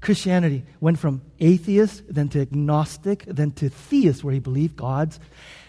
Christianity 0.00 0.64
went 0.80 0.98
from 0.98 1.22
atheist, 1.40 2.02
then 2.08 2.28
to 2.30 2.40
agnostic, 2.40 3.24
then 3.26 3.50
to 3.52 3.68
theist, 3.68 4.24
where 4.24 4.32
he 4.32 4.40
believed 4.40 4.76
gods. 4.76 5.20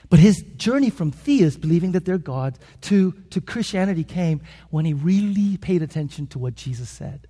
But 0.09 0.19
his 0.19 0.41
journey 0.57 0.89
from 0.89 1.11
theist, 1.11 1.61
believing 1.61 1.93
that 1.93 2.05
they're 2.05 2.17
gods, 2.17 2.59
to, 2.81 3.13
to 3.29 3.41
Christianity 3.41 4.03
came 4.03 4.41
when 4.69 4.85
he 4.85 4.93
really 4.93 5.57
paid 5.57 5.81
attention 5.81 6.27
to 6.27 6.39
what 6.39 6.55
Jesus 6.55 6.89
said. 6.89 7.27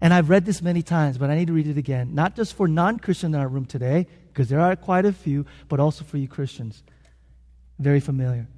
And 0.00 0.14
I've 0.14 0.30
read 0.30 0.46
this 0.46 0.62
many 0.62 0.82
times, 0.82 1.18
but 1.18 1.28
I 1.28 1.36
need 1.36 1.48
to 1.48 1.52
read 1.52 1.66
it 1.66 1.76
again. 1.76 2.14
Not 2.14 2.34
just 2.34 2.54
for 2.54 2.66
non 2.66 2.98
Christians 2.98 3.34
in 3.34 3.40
our 3.40 3.48
room 3.48 3.66
today, 3.66 4.06
because 4.28 4.48
there 4.48 4.60
are 4.60 4.74
quite 4.76 5.04
a 5.04 5.12
few, 5.12 5.44
but 5.68 5.80
also 5.80 6.04
for 6.04 6.16
you 6.16 6.26
Christians. 6.26 6.82
Very 7.78 8.00
familiar. 8.00 8.48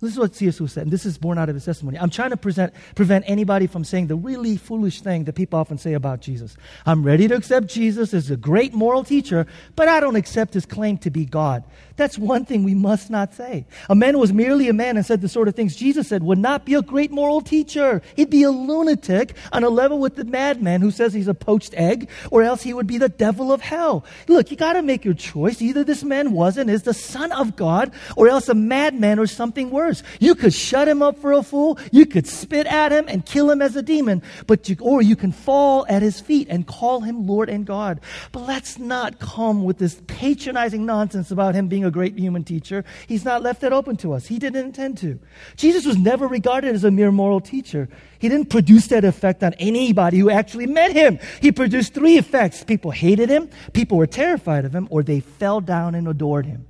This 0.00 0.12
is 0.12 0.18
what 0.18 0.34
C.S. 0.34 0.60
Lewis 0.60 0.74
said, 0.74 0.82
and 0.82 0.92
this 0.92 1.06
is 1.06 1.16
born 1.16 1.38
out 1.38 1.48
of 1.48 1.54
his 1.54 1.64
testimony. 1.64 1.98
I'm 1.98 2.10
trying 2.10 2.28
to 2.28 2.36
present, 2.36 2.74
prevent 2.94 3.24
anybody 3.26 3.66
from 3.66 3.82
saying 3.82 4.08
the 4.08 4.14
really 4.14 4.58
foolish 4.58 5.00
thing 5.00 5.24
that 5.24 5.32
people 5.32 5.58
often 5.58 5.78
say 5.78 5.94
about 5.94 6.20
Jesus. 6.20 6.54
I'm 6.84 7.02
ready 7.02 7.28
to 7.28 7.34
accept 7.34 7.68
Jesus 7.68 8.12
as 8.12 8.30
a 8.30 8.36
great 8.36 8.74
moral 8.74 9.04
teacher, 9.04 9.46
but 9.74 9.88
I 9.88 10.00
don't 10.00 10.16
accept 10.16 10.52
his 10.52 10.66
claim 10.66 10.98
to 10.98 11.10
be 11.10 11.24
God. 11.24 11.64
That's 11.96 12.18
one 12.18 12.44
thing 12.44 12.62
we 12.62 12.74
must 12.74 13.10
not 13.10 13.34
say. 13.34 13.64
A 13.88 13.94
man 13.94 14.18
was 14.18 14.32
merely 14.32 14.68
a 14.68 14.74
man 14.74 14.96
and 14.96 15.06
said 15.06 15.22
the 15.22 15.28
sort 15.28 15.48
of 15.48 15.54
things 15.54 15.74
Jesus 15.74 16.08
said 16.08 16.22
would 16.22 16.38
not 16.38 16.66
be 16.66 16.74
a 16.74 16.82
great 16.82 17.10
moral 17.10 17.40
teacher. 17.40 18.02
He'd 18.14 18.28
be 18.28 18.42
a 18.42 18.50
lunatic 18.50 19.34
on 19.52 19.64
a 19.64 19.70
level 19.70 19.98
with 19.98 20.16
the 20.16 20.24
madman 20.24 20.82
who 20.82 20.90
says 20.90 21.14
he's 21.14 21.28
a 21.28 21.34
poached 21.34 21.72
egg, 21.74 22.10
or 22.30 22.42
else 22.42 22.62
he 22.62 22.74
would 22.74 22.86
be 22.86 22.98
the 22.98 23.08
devil 23.08 23.50
of 23.50 23.62
hell. 23.62 24.04
Look, 24.28 24.50
you 24.50 24.58
gotta 24.58 24.82
make 24.82 25.04
your 25.04 25.14
choice. 25.14 25.62
Either 25.62 25.84
this 25.84 26.04
man 26.04 26.32
was 26.32 26.58
and 26.58 26.68
is 26.68 26.82
the 26.82 26.92
son 26.92 27.32
of 27.32 27.56
God, 27.56 27.92
or 28.14 28.28
else 28.28 28.48
a 28.50 28.54
madman 28.54 29.18
or 29.18 29.26
something 29.26 29.70
worse. 29.70 30.02
You 30.20 30.34
could 30.34 30.52
shut 30.52 30.88
him 30.88 31.00
up 31.02 31.18
for 31.18 31.32
a 31.32 31.42
fool. 31.42 31.78
You 31.92 32.04
could 32.04 32.26
spit 32.26 32.66
at 32.66 32.92
him 32.92 33.06
and 33.08 33.24
kill 33.24 33.50
him 33.50 33.62
as 33.62 33.74
a 33.74 33.82
demon. 33.82 34.22
But 34.46 34.68
you, 34.68 34.76
or 34.80 35.00
you 35.00 35.16
can 35.16 35.32
fall 35.32 35.86
at 35.88 36.02
his 36.02 36.20
feet 36.20 36.48
and 36.50 36.66
call 36.66 37.00
him 37.00 37.26
Lord 37.26 37.48
and 37.48 37.64
God. 37.64 38.00
But 38.32 38.46
let's 38.46 38.78
not 38.78 39.18
come 39.18 39.64
with 39.64 39.78
this 39.78 40.00
patronizing 40.06 40.84
nonsense 40.84 41.30
about 41.30 41.54
him 41.54 41.68
being 41.68 41.85
a 41.86 41.90
great 41.90 42.18
human 42.18 42.44
teacher. 42.44 42.84
He's 43.06 43.24
not 43.24 43.42
left 43.42 43.62
that 43.62 43.72
open 43.72 43.96
to 43.98 44.12
us. 44.12 44.26
He 44.26 44.38
didn't 44.38 44.64
intend 44.64 44.98
to. 44.98 45.18
Jesus 45.56 45.86
was 45.86 45.96
never 45.96 46.26
regarded 46.26 46.74
as 46.74 46.84
a 46.84 46.90
mere 46.90 47.10
moral 47.10 47.40
teacher. 47.40 47.88
He 48.18 48.28
didn't 48.28 48.50
produce 48.50 48.88
that 48.88 49.04
effect 49.04 49.42
on 49.42 49.54
anybody 49.54 50.18
who 50.18 50.30
actually 50.30 50.66
met 50.66 50.92
him. 50.92 51.18
He 51.40 51.52
produced 51.52 51.94
three 51.94 52.18
effects. 52.18 52.64
People 52.64 52.90
hated 52.90 53.28
him, 53.30 53.48
people 53.72 53.96
were 53.96 54.06
terrified 54.06 54.64
of 54.64 54.74
him, 54.74 54.88
or 54.90 55.02
they 55.02 55.20
fell 55.20 55.60
down 55.60 55.94
and 55.94 56.06
adored 56.08 56.46
him. 56.46 56.66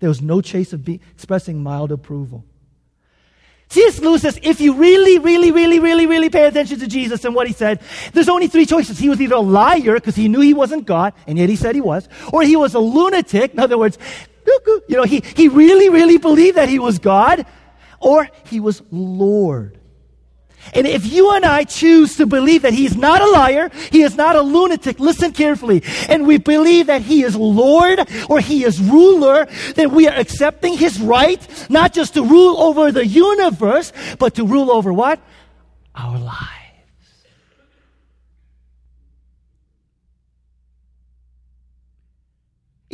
There 0.00 0.08
was 0.08 0.22
no 0.22 0.40
chase 0.40 0.72
of 0.72 0.84
be- 0.84 1.00
expressing 1.14 1.62
mild 1.62 1.92
approval. 1.92 2.44
C.S. 3.70 3.98
Lewis 4.00 4.22
says 4.22 4.38
if 4.42 4.60
you 4.60 4.74
really, 4.74 5.18
really, 5.18 5.50
really, 5.50 5.80
really, 5.80 6.06
really 6.06 6.30
pay 6.30 6.46
attention 6.46 6.78
to 6.78 6.86
Jesus 6.86 7.24
and 7.24 7.34
what 7.34 7.46
he 7.46 7.52
said, 7.52 7.80
there's 8.12 8.28
only 8.28 8.46
three 8.46 8.66
choices. 8.66 8.98
He 8.98 9.08
was 9.08 9.20
either 9.20 9.34
a 9.34 9.40
liar 9.40 9.94
because 9.94 10.14
he 10.14 10.28
knew 10.28 10.40
he 10.40 10.54
wasn't 10.54 10.86
God, 10.86 11.12
and 11.26 11.38
yet 11.38 11.48
he 11.48 11.56
said 11.56 11.74
he 11.74 11.80
was, 11.80 12.08
or 12.32 12.42
he 12.42 12.54
was 12.54 12.74
a 12.74 12.78
lunatic. 12.78 13.52
In 13.54 13.58
other 13.58 13.78
words, 13.78 13.98
you 14.46 14.96
know, 14.96 15.04
he, 15.04 15.22
he 15.34 15.48
really, 15.48 15.88
really 15.88 16.18
believed 16.18 16.56
that 16.56 16.68
he 16.68 16.78
was 16.78 16.98
God, 16.98 17.46
or 18.00 18.28
he 18.44 18.60
was 18.60 18.82
Lord. 18.90 19.80
And 20.72 20.86
if 20.86 21.04
you 21.12 21.30
and 21.32 21.44
I 21.44 21.64
choose 21.64 22.16
to 22.16 22.26
believe 22.26 22.62
that 22.62 22.72
He's 22.72 22.96
not 22.96 23.20
a 23.20 23.26
liar, 23.26 23.70
He 23.90 24.02
is 24.02 24.16
not 24.16 24.36
a 24.36 24.40
lunatic, 24.40 24.98
listen 24.98 25.32
carefully, 25.32 25.82
and 26.08 26.26
we 26.26 26.38
believe 26.38 26.86
that 26.86 27.02
He 27.02 27.22
is 27.22 27.36
Lord 27.36 28.00
or 28.30 28.40
He 28.40 28.64
is 28.64 28.80
ruler, 28.80 29.46
then 29.74 29.94
we 29.94 30.08
are 30.08 30.18
accepting 30.18 30.76
His 30.78 31.00
right, 31.00 31.40
not 31.68 31.92
just 31.92 32.14
to 32.14 32.22
rule 32.22 32.58
over 32.58 32.92
the 32.92 33.06
universe, 33.06 33.92
but 34.18 34.36
to 34.36 34.46
rule 34.46 34.70
over 34.70 34.92
what? 34.92 35.20
Our 35.94 36.18
lives. 36.18 36.53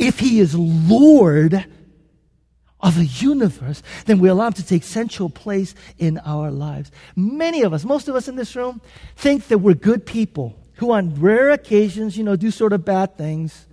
If 0.01 0.19
He 0.19 0.39
is 0.39 0.55
Lord, 0.55 1.65
of 2.81 2.95
the 2.95 3.05
universe, 3.05 3.83
then 4.05 4.19
we 4.19 4.27
allow 4.27 4.47
him 4.47 4.53
to 4.53 4.65
take 4.65 4.83
central 4.83 5.29
place 5.29 5.75
in 5.97 6.17
our 6.19 6.49
lives. 6.49 6.91
Many 7.15 7.61
of 7.61 7.73
us, 7.73 7.85
most 7.85 8.07
of 8.07 8.15
us 8.15 8.27
in 8.27 8.35
this 8.35 8.55
room, 8.55 8.81
think 9.15 9.47
that 9.49 9.59
we're 9.59 9.75
good 9.75 10.05
people 10.05 10.57
who 10.75 10.91
on 10.91 11.13
rare 11.21 11.51
occasions, 11.51 12.17
you 12.17 12.23
know, 12.23 12.35
do 12.35 12.49
sort 12.49 12.73
of 12.73 12.83
bad 12.83 13.17
things. 13.17 13.67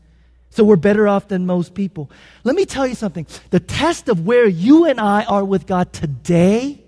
So 0.50 0.64
we're 0.64 0.76
better 0.76 1.08
off 1.08 1.28
than 1.28 1.46
most 1.46 1.74
people. 1.74 2.10
Let 2.44 2.54
me 2.54 2.66
tell 2.66 2.86
you 2.86 2.94
something. 2.94 3.26
The 3.50 3.60
test 3.60 4.08
of 4.08 4.26
where 4.26 4.46
you 4.46 4.84
and 4.84 5.00
I 5.00 5.24
are 5.24 5.44
with 5.44 5.66
God 5.66 5.92
today 5.92 6.84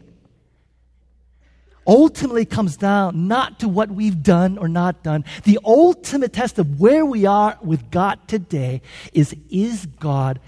ultimately 1.90 2.44
comes 2.44 2.76
down 2.76 3.26
not 3.26 3.58
to 3.58 3.68
what 3.68 3.90
we've 3.90 4.22
done 4.22 4.56
or 4.56 4.68
not 4.68 5.02
done. 5.02 5.24
The 5.42 5.58
ultimate 5.64 6.32
test 6.32 6.60
of 6.60 6.78
where 6.78 7.04
we 7.04 7.26
are 7.26 7.58
with 7.62 7.90
God 7.90 8.28
today 8.28 8.80
is 9.12 9.34
is 9.50 9.86
God 9.86 10.38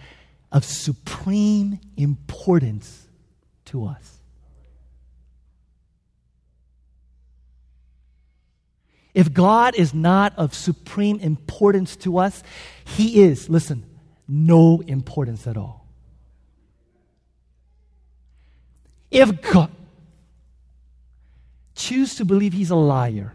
of 0.53 0.65
supreme 0.65 1.81
importance 1.97 3.09
to 3.67 3.87
us. 3.87 4.21
If 9.13 9.33
God 9.35 9.75
is 9.75 9.93
not 9.93 10.33
of 10.39 10.55
supreme 10.55 11.19
importance 11.19 11.97
to 11.97 12.19
us, 12.19 12.43
He 12.85 13.23
is, 13.23 13.49
listen, 13.49 13.85
no 14.29 14.81
importance 14.87 15.47
at 15.47 15.57
all. 15.57 15.87
If 19.11 19.43
God, 19.43 19.71
choose 21.83 22.15
to 22.15 22.25
believe 22.25 22.53
He's 22.53 22.71
a 22.71 22.77
liar, 22.77 23.33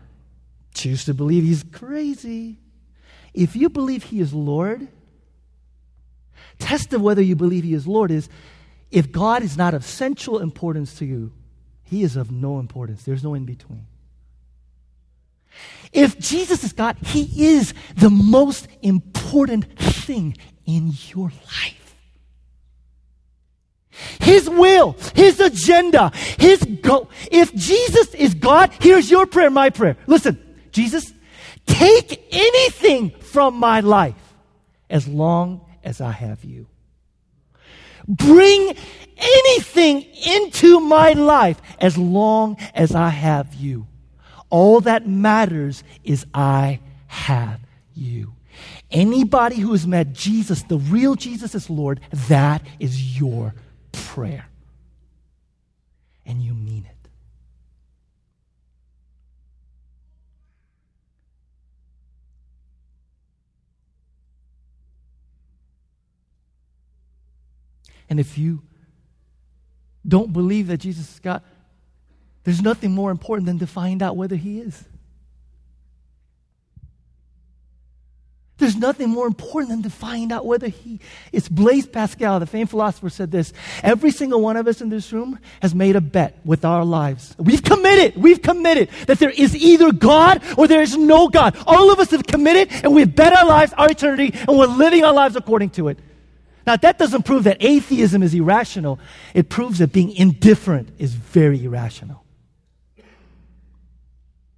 choose 0.74 1.04
to 1.06 1.13
believe 1.13 1.44
He's 1.44 1.63
crazy, 1.63 2.58
if 3.34 3.56
you 3.56 3.70
believe 3.70 4.04
He 4.04 4.22
is 4.22 4.34
Lord, 4.34 4.88
test 6.58 6.94
of 6.94 7.01
whether 7.01 7.22
you 7.22 7.36
believe 7.36 7.66
He 7.66 7.74
is 7.74 7.86
Lord 7.86 8.10
is 8.10 8.30
if 8.89 9.12
God 9.12 9.44
is 9.44 9.58
not 9.58 9.74
of 9.74 9.84
central 9.84 10.39
importance 10.39 10.98
to 11.00 11.06
you, 11.06 11.34
He 11.84 12.04
is 12.04 12.16
of 12.16 12.32
no 12.32 12.60
importance. 12.60 13.04
There's 13.04 13.24
no 13.24 13.34
in 13.34 13.44
between. 13.44 13.86
If 15.92 16.18
Jesus 16.18 16.63
is 16.63 16.72
God, 16.72 16.98
He 17.01 17.48
is 17.48 17.74
the 17.96 18.10
most 18.10 18.68
important 18.82 19.77
thing 19.77 20.38
in 20.66 20.94
your 21.10 21.30
life. 21.30 21.77
His 24.20 24.50
will, 24.50 24.96
His 25.16 25.39
agenda, 25.39 26.12
His 26.39 26.63
go. 26.82 27.10
If 27.32 27.54
Jesus 27.56 28.13
is 28.13 28.34
God, 28.34 28.72
here's 28.80 29.10
your 29.10 29.25
prayer, 29.25 29.50
my 29.50 29.70
prayer. 29.70 29.98
Listen, 30.08 30.38
Jesus, 30.72 31.13
take 31.66 32.27
anything 32.32 33.12
from 33.12 33.56
my 33.56 33.80
life 33.80 34.16
as 34.89 35.08
long 35.08 35.62
as 35.84 36.01
I 36.01 36.12
have 36.12 36.44
you. 36.44 36.68
Bring 38.08 38.75
anything 39.18 40.06
into 40.25 40.80
my 40.80 41.13
life 41.13 41.62
as 41.80 41.98
long 41.98 42.58
as 42.74 42.96
I 42.96 43.10
have 43.10 43.54
you. 43.54 43.88
All 44.50 44.82
that 44.82 45.08
matters 45.08 45.84
is 46.04 46.25
I 46.34 46.80
have 47.08 47.60
you. 47.94 48.34
Anybody 48.89 49.58
who 49.58 49.74
has 49.74 49.86
met 49.86 50.13
Jesus, 50.13 50.63
the 50.63 50.77
real 50.77 51.16
Jesus 51.16 51.54
as 51.54 51.70
Lord, 51.70 52.00
that 52.30 52.66
is 52.80 53.20
your 53.20 53.54
prayer. 53.98 54.48
And 56.25 56.42
you 56.42 56.54
mean 56.54 56.86
it. 56.86 56.98
And 68.10 68.19
if 68.19 68.38
you 68.38 68.62
don't 70.08 70.32
believe 70.32 70.67
that 70.67 70.78
Jesus 70.78 71.13
is 71.13 71.19
God, 71.19 71.41
there's 72.43 72.62
nothing 72.62 72.91
more 72.91 73.12
important 73.12 73.45
than 73.45 73.60
to 73.60 73.67
find 73.67 74.02
out 74.02 74.15
whether 74.15 74.38
He 74.38 74.60
is. 74.60 74.86
There's 78.58 78.76
nothing 78.76 79.10
more 79.10 79.28
important 79.28 79.70
than 79.70 79.84
to 79.84 79.89
find 79.89 80.32
out 80.32 80.46
whether 80.46 80.67
he 80.67 81.00
is. 81.32 81.48
Blaise 81.48 81.86
Pascal, 81.86 82.39
the 82.39 82.48
famed 82.48 82.72
philosopher, 82.72 83.10
said 83.10 83.30
this 83.30 83.54
Every 83.84 84.10
single 84.10 84.41
one 84.41 84.58
of 84.58 84.67
us 84.67 84.82
in 84.82 84.89
this 84.89 85.13
room 85.13 85.38
has 85.62 85.76
made 85.76 85.96
a 85.96 86.02
bet 86.02 86.39
with 86.43 86.65
our 86.65 86.84
lives. 86.84 87.36
We've 87.38 87.62
committed, 87.62 88.17
we've 88.17 88.41
committed 88.41 88.89
that 89.06 89.20
there 89.20 89.30
is 89.30 89.56
either 89.56 89.91
God 89.91 90.41
or 90.58 90.67
there 90.67 90.82
is 90.82 90.98
no 90.98 91.28
God. 91.28 91.56
All 91.67 91.91
of 91.91 92.00
us 92.00 92.10
have 92.12 92.26
committed 92.26 92.70
and 92.84 92.96
we've 92.96 93.15
bet 93.15 93.32
our 93.32 93.46
lives, 93.46 93.74
our 93.78 93.91
eternity, 93.91 94.34
and 94.34 94.58
we're 94.58 94.65
living 94.65 95.04
our 95.04 95.13
lives 95.13 95.36
according 95.36 95.70
to 95.72 95.89
it. 95.89 96.00
Now, 96.65 96.76
that 96.78 96.98
doesn't 96.98 97.24
prove 97.24 97.46
that 97.46 97.58
atheism 97.62 98.24
is 98.24 98.34
irrational. 98.34 99.00
It 99.34 99.50
proves 99.50 99.80
that 99.80 99.93
being 99.93 100.12
indifferent 100.12 100.89
is 100.98 101.13
very 101.13 101.63
irrational. 101.63 102.24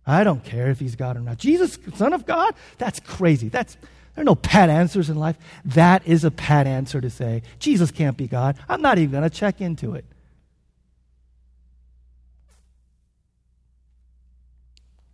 I 0.09 0.23
don't 0.23 0.43
care 0.43 0.69
if 0.69 0.79
he's 0.79 0.95
God 0.95 1.17
or 1.17 1.19
not. 1.19 1.37
Jesus, 1.37 1.77
Son 1.95 2.13
of 2.13 2.25
God? 2.25 2.55
That's 2.77 2.99
crazy. 2.99 3.49
That's, 3.49 3.75
there 4.15 4.23
are 4.23 4.25
no 4.25 4.35
pat 4.35 4.69
answers 4.69 5.09
in 5.09 5.17
life. 5.17 5.37
That 5.63 6.07
is 6.07 6.23
a 6.23 6.31
pat 6.31 6.65
answer 6.65 6.99
to 6.99 7.09
say, 7.09 7.43
Jesus 7.59 7.91
can't 7.91 8.17
be 8.17 8.27
God. 8.27 8.57
I'm 8.67 8.81
not 8.81 8.97
even 8.97 9.11
going 9.11 9.23
to 9.23 9.29
check 9.29 9.61
into 9.61 9.93
it. 9.93 10.05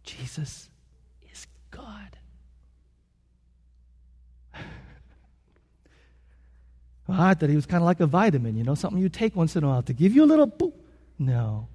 Jesus 0.04 0.70
is 1.32 1.48
God. 1.72 2.18
Well, 7.08 7.20
I 7.20 7.34
thought 7.34 7.50
he 7.50 7.56
was 7.56 7.66
kind 7.66 7.82
of 7.82 7.86
like 7.86 8.00
a 8.00 8.08
vitamin, 8.08 8.56
you 8.56 8.64
know, 8.64 8.76
something 8.76 9.02
you 9.02 9.10
take 9.10 9.36
once 9.36 9.56
in 9.56 9.64
a 9.64 9.68
while 9.68 9.84
to 9.84 9.94
give 9.94 10.16
you 10.16 10.24
a 10.24 10.26
little 10.26 10.48
boop. 10.48 10.74
No. 11.20 11.68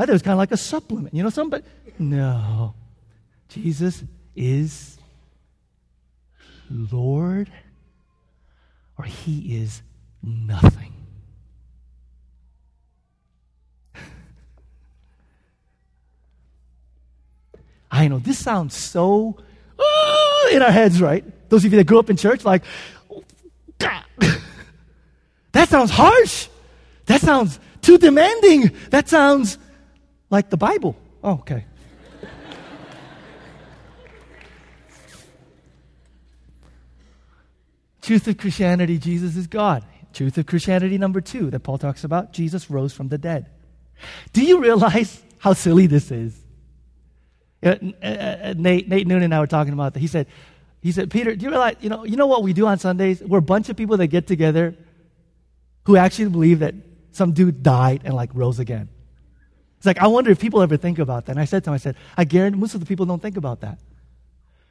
I 0.00 0.04
thought 0.04 0.08
it 0.08 0.12
was 0.14 0.22
kind 0.22 0.32
of 0.32 0.38
like 0.38 0.50
a 0.50 0.56
supplement, 0.56 1.14
you 1.14 1.22
know, 1.22 1.28
something, 1.28 1.60
but 1.60 2.00
no. 2.00 2.72
Jesus 3.50 4.02
is 4.34 4.96
Lord 6.70 7.52
or 8.96 9.04
he 9.04 9.60
is 9.60 9.82
nothing. 10.22 10.94
I 17.90 18.08
know 18.08 18.20
this 18.20 18.38
sounds 18.38 18.74
so 18.74 19.36
uh, 19.78 20.46
in 20.50 20.62
our 20.62 20.72
heads, 20.72 21.02
right? 21.02 21.22
Those 21.50 21.66
of 21.66 21.72
you 21.72 21.76
that 21.76 21.84
grew 21.86 21.98
up 21.98 22.08
in 22.08 22.16
church, 22.16 22.42
like, 22.42 22.62
that 23.78 25.68
sounds 25.68 25.90
harsh. 25.90 26.48
That 27.04 27.20
sounds 27.20 27.60
too 27.82 27.98
demanding. 27.98 28.70
That 28.88 29.06
sounds 29.06 29.58
like 30.30 30.48
the 30.48 30.56
Bible. 30.56 30.96
Oh, 31.22 31.32
okay. 31.32 31.64
Truth 38.00 38.28
of 38.28 38.38
Christianity, 38.38 38.98
Jesus 38.98 39.36
is 39.36 39.46
God. 39.46 39.84
Truth 40.12 40.38
of 40.38 40.46
Christianity 40.46 40.98
number 40.98 41.20
two 41.20 41.50
that 41.50 41.60
Paul 41.60 41.78
talks 41.78 42.02
about, 42.02 42.32
Jesus 42.32 42.70
rose 42.70 42.92
from 42.92 43.08
the 43.08 43.18
dead. 43.18 43.46
Do 44.32 44.44
you 44.44 44.60
realize 44.60 45.22
how 45.38 45.52
silly 45.52 45.86
this 45.86 46.10
is? 46.10 46.36
Uh, 47.62 47.76
uh, 48.02 48.06
uh, 48.06 48.54
Nate, 48.56 48.88
Nate 48.88 49.06
Noonan 49.06 49.24
and 49.24 49.34
I 49.34 49.40
were 49.40 49.46
talking 49.46 49.72
about 49.72 49.94
that. 49.94 50.00
He 50.00 50.06
said, 50.06 50.26
he 50.80 50.92
said, 50.92 51.10
Peter, 51.10 51.36
do 51.36 51.44
you 51.44 51.50
realize, 51.50 51.76
you 51.80 51.90
know, 51.90 52.04
you 52.04 52.16
know 52.16 52.26
what 52.26 52.42
we 52.42 52.54
do 52.54 52.66
on 52.66 52.78
Sundays? 52.78 53.20
We're 53.20 53.38
a 53.38 53.42
bunch 53.42 53.68
of 53.68 53.76
people 53.76 53.98
that 53.98 54.06
get 54.06 54.26
together 54.26 54.74
who 55.84 55.96
actually 55.96 56.30
believe 56.30 56.60
that 56.60 56.74
some 57.12 57.32
dude 57.32 57.62
died 57.62 58.00
and 58.04 58.14
like 58.14 58.30
rose 58.32 58.58
again. 58.58 58.88
It's 59.80 59.86
like, 59.86 59.96
I 59.96 60.08
wonder 60.08 60.30
if 60.30 60.38
people 60.38 60.60
ever 60.60 60.76
think 60.76 60.98
about 60.98 61.24
that. 61.24 61.32
And 61.32 61.40
I 61.40 61.46
said 61.46 61.64
to 61.64 61.70
him, 61.70 61.74
I 61.74 61.78
said, 61.78 61.96
I 62.14 62.24
guarantee 62.24 62.60
most 62.60 62.74
of 62.74 62.80
the 62.80 62.86
people 62.86 63.06
don't 63.06 63.22
think 63.22 63.38
about 63.38 63.62
that. 63.62 63.78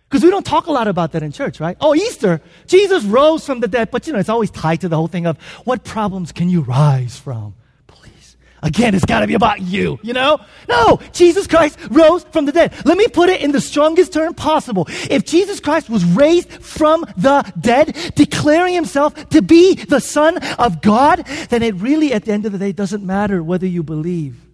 Because 0.07 0.23
we 0.23 0.29
don't 0.29 0.45
talk 0.45 0.67
a 0.67 0.71
lot 0.71 0.87
about 0.87 1.13
that 1.13 1.23
in 1.23 1.31
church, 1.31 1.59
right? 1.59 1.75
Oh, 1.81 1.95
Easter, 1.95 2.41
Jesus 2.67 3.03
rose 3.05 3.43
from 3.43 3.59
the 3.59 3.67
dead. 3.67 3.89
But 3.89 4.05
you 4.05 4.13
know, 4.13 4.19
it's 4.19 4.29
always 4.29 4.51
tied 4.51 4.81
to 4.81 4.87
the 4.87 4.95
whole 4.95 5.07
thing 5.07 5.25
of 5.25 5.41
what 5.65 5.83
problems 5.83 6.31
can 6.31 6.47
you 6.47 6.61
rise 6.61 7.17
from? 7.17 7.55
Please. 7.87 8.37
Again, 8.61 8.93
it's 8.93 9.03
got 9.03 9.21
to 9.21 9.27
be 9.27 9.33
about 9.33 9.61
you, 9.61 9.97
you 10.03 10.13
know? 10.13 10.39
No, 10.67 10.99
Jesus 11.11 11.47
Christ 11.47 11.79
rose 11.89 12.23
from 12.25 12.45
the 12.45 12.51
dead. 12.51 12.71
Let 12.85 12.95
me 12.95 13.07
put 13.07 13.29
it 13.29 13.41
in 13.41 13.51
the 13.51 13.61
strongest 13.61 14.13
term 14.13 14.35
possible. 14.35 14.85
If 15.09 15.25
Jesus 15.25 15.59
Christ 15.59 15.89
was 15.89 16.05
raised 16.05 16.51
from 16.51 17.03
the 17.17 17.51
dead, 17.59 17.97
declaring 18.13 18.75
himself 18.75 19.29
to 19.29 19.41
be 19.41 19.73
the 19.73 20.01
Son 20.01 20.37
of 20.59 20.83
God, 20.83 21.25
then 21.49 21.63
it 21.63 21.73
really, 21.77 22.13
at 22.13 22.25
the 22.25 22.31
end 22.31 22.45
of 22.45 22.51
the 22.51 22.59
day, 22.59 22.73
doesn't 22.73 23.03
matter 23.03 23.41
whether 23.41 23.65
you 23.65 23.81
believe. 23.81 24.48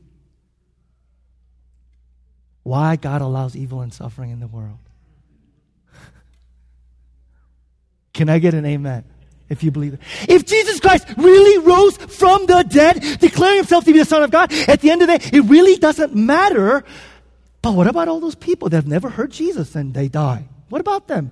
Why 2.66 2.96
God 2.96 3.22
allows 3.22 3.56
evil 3.56 3.82
and 3.82 3.94
suffering 3.94 4.32
in 4.32 4.40
the 4.40 4.48
world. 4.48 4.80
Can 8.14 8.28
I 8.28 8.40
get 8.40 8.56
an 8.56 8.66
amen? 8.66 9.04
If 9.50 9.64
you 9.64 9.70
believe 9.70 9.94
it. 9.94 10.00
If 10.28 10.48
Jesus 10.48 10.80
Christ 10.80 11.08
really 11.16 11.60
rose 11.60 11.96
from 11.96 12.48
the 12.48 12.64
dead, 12.64 13.20
declaring 13.20 13.58
himself 13.58 13.86
to 13.86 13.94
be 13.94 14.00
the 14.00 14.06
Son 14.06 14.24
of 14.24 14.32
God, 14.32 14.52
at 14.68 14.82
the 14.82 14.90
end 14.90 15.04
of 15.04 15.08
the 15.08 15.20
day, 15.20 15.38
it 15.38 15.42
really 15.42 15.76
doesn't 15.76 16.16
matter. 16.16 16.84
But 17.62 17.76
what 17.76 17.86
about 17.86 18.08
all 18.08 18.20
those 18.20 18.34
people 18.34 18.70
that 18.70 18.78
have 18.78 18.88
never 18.88 19.10
heard 19.10 19.30
Jesus 19.30 19.76
and 19.76 19.94
they 19.94 20.08
die? 20.08 20.50
What 20.70 20.82
about 20.82 21.08
them? 21.08 21.30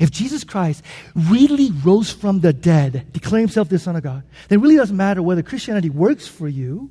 If 0.00 0.10
Jesus 0.10 0.42
Christ 0.42 0.82
really 1.14 1.70
rose 1.70 2.10
from 2.10 2.40
the 2.40 2.52
dead, 2.52 3.12
declaring 3.12 3.44
himself 3.44 3.68
the 3.68 3.78
Son 3.78 3.94
of 3.94 4.02
God, 4.02 4.24
then 4.48 4.58
it 4.58 4.62
really 4.62 4.74
doesn't 4.74 4.96
matter 4.96 5.22
whether 5.22 5.44
Christianity 5.44 5.90
works 5.90 6.26
for 6.26 6.48
you, 6.48 6.90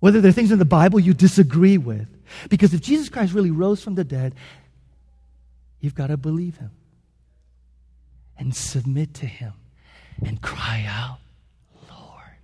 whether 0.00 0.20
there 0.20 0.28
are 0.28 0.32
things 0.32 0.52
in 0.52 0.58
the 0.58 0.64
Bible 0.64 1.00
you 1.00 1.14
disagree 1.14 1.78
with. 1.78 2.08
Because 2.48 2.74
if 2.74 2.80
Jesus 2.80 3.08
Christ 3.08 3.32
really 3.32 3.50
rose 3.50 3.82
from 3.82 3.94
the 3.94 4.04
dead, 4.04 4.34
you've 5.80 5.94
got 5.94 6.08
to 6.08 6.16
believe 6.16 6.58
him 6.58 6.70
and 8.38 8.54
submit 8.54 9.14
to 9.14 9.26
him 9.26 9.52
and 10.24 10.40
cry 10.40 10.84
out, 10.88 11.18
Lord. 11.88 12.36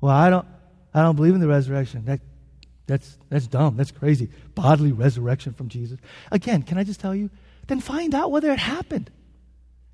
Well, 0.00 0.14
I 0.14 0.30
don't 0.30 0.46
I 0.92 1.02
don't 1.02 1.16
believe 1.16 1.34
in 1.34 1.40
the 1.40 1.48
resurrection. 1.48 2.04
That 2.06 2.20
that's 2.86 3.18
that's 3.28 3.46
dumb. 3.46 3.76
That's 3.76 3.92
crazy. 3.92 4.30
Bodily 4.54 4.92
resurrection 4.92 5.52
from 5.52 5.68
Jesus. 5.68 5.98
Again, 6.32 6.62
can 6.62 6.78
I 6.78 6.84
just 6.84 7.00
tell 7.00 7.14
you? 7.14 7.30
Then 7.68 7.80
find 7.80 8.14
out 8.14 8.32
whether 8.32 8.50
it 8.50 8.58
happened. 8.58 9.10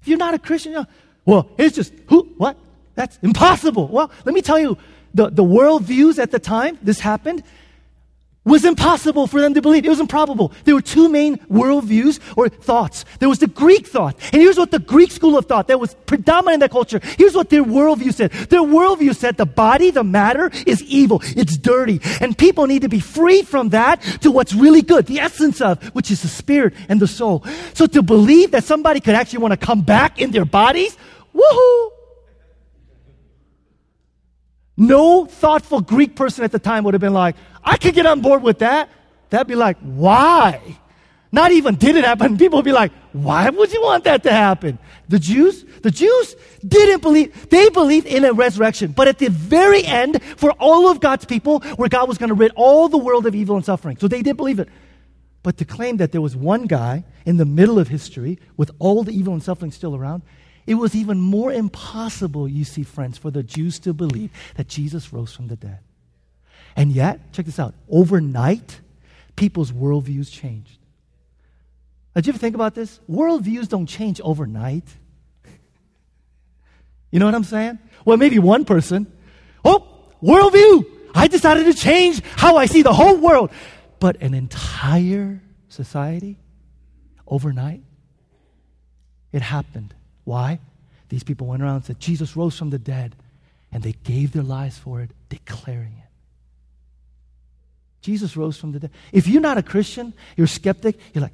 If 0.01 0.09
you're 0.09 0.19
not 0.19 0.35
a 0.35 0.39
Christian, 0.39 0.73
you 0.73 0.79
know, 0.79 0.87
well, 1.27 1.51
it's 1.59 1.77
just 1.77 1.93
who 2.07 2.23
what? 2.39 2.57
That's 2.95 3.19
impossible. 3.23 3.89
Well, 3.89 4.11
let 4.25 4.35
me 4.35 4.41
tell 4.41 4.59
you, 4.59 4.79
the, 5.13 5.29
the 5.29 5.45
worldviews 5.45 6.19
at 6.19 6.31
the 6.31 6.39
time 6.39 6.79
this 6.83 7.01
happened 7.01 7.43
was 8.47 8.65
impossible 8.65 9.27
for 9.27 9.41
them 9.41 9.55
to 9.55 9.61
believe. 9.61 9.85
It 9.85 9.89
was 9.89 9.99
improbable. 9.99 10.53
There 10.65 10.75
were 10.75 10.81
two 10.81 11.09
main 11.09 11.37
worldviews 11.51 12.21
or 12.37 12.49
thoughts. 12.49 13.05
There 13.19 13.29
was 13.29 13.41
the 13.41 13.49
Greek 13.49 13.89
thought. 13.89 14.17
And 14.33 14.41
here's 14.41 14.57
what 14.57 14.71
the 14.71 14.79
Greek 14.79 15.11
school 15.11 15.37
of 15.37 15.47
thought 15.47 15.67
that 15.67 15.81
was 15.81 15.95
predominant 16.07 16.55
in 16.55 16.61
that 16.61 16.71
culture. 16.71 17.01
Here's 17.19 17.35
what 17.35 17.51
their 17.51 17.65
worldview 17.65 18.15
said. 18.15 18.31
Their 18.31 18.61
worldview 18.61 19.17
said 19.17 19.37
the 19.37 19.47
body, 19.47 19.91
the 19.91 20.05
matter, 20.05 20.53
is 20.65 20.81
evil. 20.85 21.21
It's 21.25 21.57
dirty. 21.57 22.01
And 22.21 22.39
people 22.39 22.69
need 22.69 22.83
to 22.83 22.89
be 22.89 23.01
free 23.01 23.43
from 23.43 23.71
that 23.71 24.01
to 24.21 24.31
what's 24.31 24.55
really 24.55 24.83
good, 24.83 25.07
the 25.07 25.19
essence 25.19 25.61
of, 25.61 25.83
which 25.89 26.13
is 26.13 26.23
the 26.23 26.29
spirit 26.29 26.75
and 26.89 27.01
the 27.01 27.09
soul. 27.09 27.45
So 27.75 27.89
to 27.89 28.01
believe 28.01 28.53
that 28.53 28.63
somebody 28.63 29.01
could 29.01 29.17
actually 29.17 29.41
want 29.41 29.59
to 29.59 29.67
come 29.67 29.83
back 29.83 30.21
in 30.21 30.31
their 30.31 30.45
bodies, 30.45 30.97
woohoo! 31.37 31.91
No 34.77 35.25
thoughtful 35.25 35.81
Greek 35.81 36.17
person 36.17 36.45
at 36.45 36.53
the 36.53 36.59
time 36.59 36.85
would 36.85 36.95
have 36.95 37.01
been 37.01 37.15
like, 37.15 37.37
I 37.65 37.77
could 37.77 37.95
get 37.95 38.07
on 38.07 38.21
board 38.21 38.43
with 38.43 38.59
that. 38.59 38.91
That'd 39.31 39.47
be 39.47 39.55
like, 39.55 39.79
why? 39.81 40.61
Not 41.33 41.53
even 41.53 41.77
did 41.77 41.97
it 41.97 42.05
happen. 42.05 42.39
People 42.39 42.59
would 42.59 42.65
be 42.65 42.73
like, 42.73 42.93
why 43.13 43.49
would 43.49 43.73
you 43.73 43.83
want 43.83 44.05
that 44.05 44.23
to 44.25 44.33
happen? 44.33 44.79
The 45.09 45.19
Jews, 45.19 45.65
the 45.83 45.91
Jews 45.91 46.37
didn't 46.67 47.01
believe, 47.01 47.49
they 47.49 47.69
believed 47.71 48.07
in 48.07 48.25
a 48.25 48.33
resurrection. 48.33 48.93
But 48.93 49.09
at 49.09 49.19
the 49.19 49.29
very 49.31 49.85
end, 49.85 50.23
for 50.37 50.51
all 50.53 50.89
of 50.89 51.01
God's 51.01 51.25
people, 51.25 51.61
where 51.77 51.89
God 51.89 52.09
was 52.09 52.19
going 52.19 52.29
to 52.29 52.35
rid 52.35 52.53
all 52.55 52.89
the 52.89 52.99
world 52.99 53.27
of 53.27 53.35
evil 53.35 53.57
and 53.57 53.65
suffering. 53.65 53.97
So 53.97 54.09
they 54.09 54.23
did 54.23 54.37
believe 54.37 54.61
it. 54.61 54.69
But 55.43 55.59
to 55.59 55.65
claim 55.65 55.99
that 55.99 56.13
there 56.13 56.21
was 56.21 56.35
one 56.35 56.67
guy 56.67 57.05
in 57.25 57.37
the 57.37 57.45
middle 57.45 57.79
of 57.79 57.89
history 57.89 58.39
with 58.57 58.71
all 58.79 59.05
the 59.05 59.13
evil 59.13 59.33
and 59.33 59.43
suffering 59.43 59.71
still 59.71 59.95
around, 59.95 60.23
it 60.67 60.75
was 60.75 60.95
even 60.95 61.21
more 61.21 61.53
impossible, 61.53 62.49
you 62.49 62.65
see, 62.65 62.83
friends, 62.83 63.17
for 63.19 63.31
the 63.31 63.43
Jews 63.43 63.79
to 63.81 63.95
believe 63.95 64.31
that 64.57 64.67
Jesus 64.67 65.13
rose 65.13 65.33
from 65.33 65.47
the 65.47 65.57
dead. 65.57 65.79
And 66.75 66.93
yet, 66.93 67.33
check 67.33 67.47
this 67.47 67.59
out 67.59 67.75
overnight, 67.89 68.81
people's 69.37 69.73
worldviews 69.73 70.31
changed. 70.31 70.79
Now, 72.15 72.21
did 72.21 72.27
you 72.27 72.31
ever 72.33 72.39
think 72.39 72.55
about 72.55 72.75
this? 72.75 72.99
Worldviews 73.09 73.69
don't 73.69 73.87
change 73.87 74.21
overnight. 74.21 74.85
You 77.13 77.21
know 77.21 77.27
what 77.27 77.37
I'm 77.37 77.45
saying? 77.45 77.79
Well, 78.05 78.17
maybe 78.17 78.41
one 78.41 78.65
person, 78.65 79.11
oh, 79.65 79.87
worldview. 80.23 80.85
I 81.15 81.29
decided 81.29 81.65
to 81.65 81.73
change 81.73 82.21
how 82.35 82.57
I 82.57 82.67
see 82.67 82.83
the 82.83 82.93
whole 82.93 83.17
world. 83.17 83.51
But 84.01 84.21
an 84.21 84.35
entire 84.35 85.41
society, 85.69 86.37
overnight, 87.27 87.83
it 89.33 89.41
happened. 89.41 89.95
Why? 90.27 90.59
These 91.09 91.23
people 91.23 91.47
went 91.47 91.63
around 91.63 91.77
and 91.77 91.85
said, 91.85 92.01
Jesus 92.01 92.37
rose 92.37 92.59
from 92.59 92.71
the 92.71 92.81
dead. 92.81 93.15
And 93.73 93.83
they 93.83 93.93
gave 93.93 94.33
their 94.33 94.43
lives 94.43 94.77
for 94.77 95.01
it, 95.01 95.11
declaring 95.29 95.95
it. 95.99 96.11
Jesus 98.01 98.37
rose 98.37 98.57
from 98.57 98.73
the 98.73 98.81
dead. 98.81 98.91
If 99.13 99.29
you're 99.29 99.41
not 99.41 99.57
a 99.57 99.63
Christian, 99.63 100.13
you're 100.37 100.47
a 100.47 100.49
skeptic, 100.49 100.99
you're 101.15 101.23
like, 101.23 101.33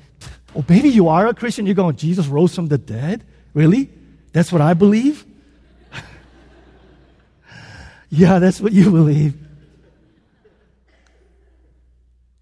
oh, 0.55 0.65
maybe 0.69 0.91
you 0.91 1.09
are 1.09 1.27
a 1.27 1.35
Christian. 1.35 1.65
You're 1.65 1.75
going, 1.75 1.97
Jesus 1.97 2.27
rose 2.27 2.55
from 2.55 2.69
the 2.69 2.79
dead? 2.79 3.25
Really? 3.55 3.89
That's 4.33 4.53
what 4.53 4.61
I 4.61 4.75
believe? 4.75 5.25
yeah, 8.11 8.39
that's 8.39 8.61
what 8.61 8.73
you 8.73 8.91
believe. 8.91 9.35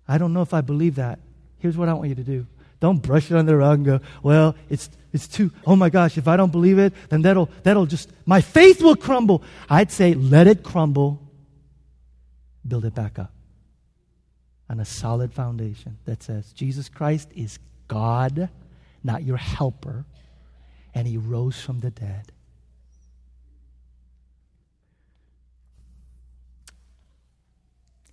I 0.09 0.19
don't 0.19 0.33
know 0.33 0.43
if 0.43 0.53
I 0.53 0.63
believe 0.63 0.97
that. 0.97 1.21
Here's 1.61 1.77
what 1.77 1.89
I 1.89 1.93
want 1.93 2.09
you 2.09 2.17
to 2.17 2.25
do. 2.25 2.47
Don't 2.81 3.03
brush 3.03 3.31
it 3.31 3.37
under 3.37 3.53
the 3.53 3.59
rug 3.59 3.79
and 3.79 3.87
go, 3.87 4.01
well, 4.23 4.57
it's, 4.71 4.89
it's 5.13 5.29
too, 5.29 5.53
oh 5.67 5.77
my 5.77 5.91
gosh, 5.91 6.17
if 6.17 6.27
I 6.27 6.37
don't 6.37 6.51
believe 6.51 6.79
it, 6.79 6.95
then 7.11 7.23
that'll, 7.23 7.51
that'll 7.63 7.87
just, 7.87 8.11
my 8.25 8.41
faith 8.41 8.83
will 8.83 8.97
crumble. 8.97 9.43
I'd 9.69 9.93
say 9.93 10.15
let 10.15 10.47
it 10.47 10.63
crumble, 10.63 11.21
build 12.67 12.87
it 12.87 12.95
back 12.95 13.19
up 13.19 13.33
on 14.71 14.81
a 14.81 14.85
solid 14.85 15.33
foundation 15.33 15.99
that 16.07 16.23
says 16.23 16.53
Jesus 16.53 16.89
Christ 16.89 17.29
is 17.35 17.59
God, 17.87 18.49
not 19.05 19.25
your 19.25 19.37
helper, 19.37 20.07
and 20.95 21.07
he 21.07 21.19
rose 21.19 21.61
from 21.61 21.81
the 21.81 21.91
dead. 21.91 22.33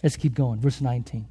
Let's 0.04 0.18
keep 0.18 0.36
going. 0.36 0.60
Verse 0.60 0.82
19. 0.82 1.28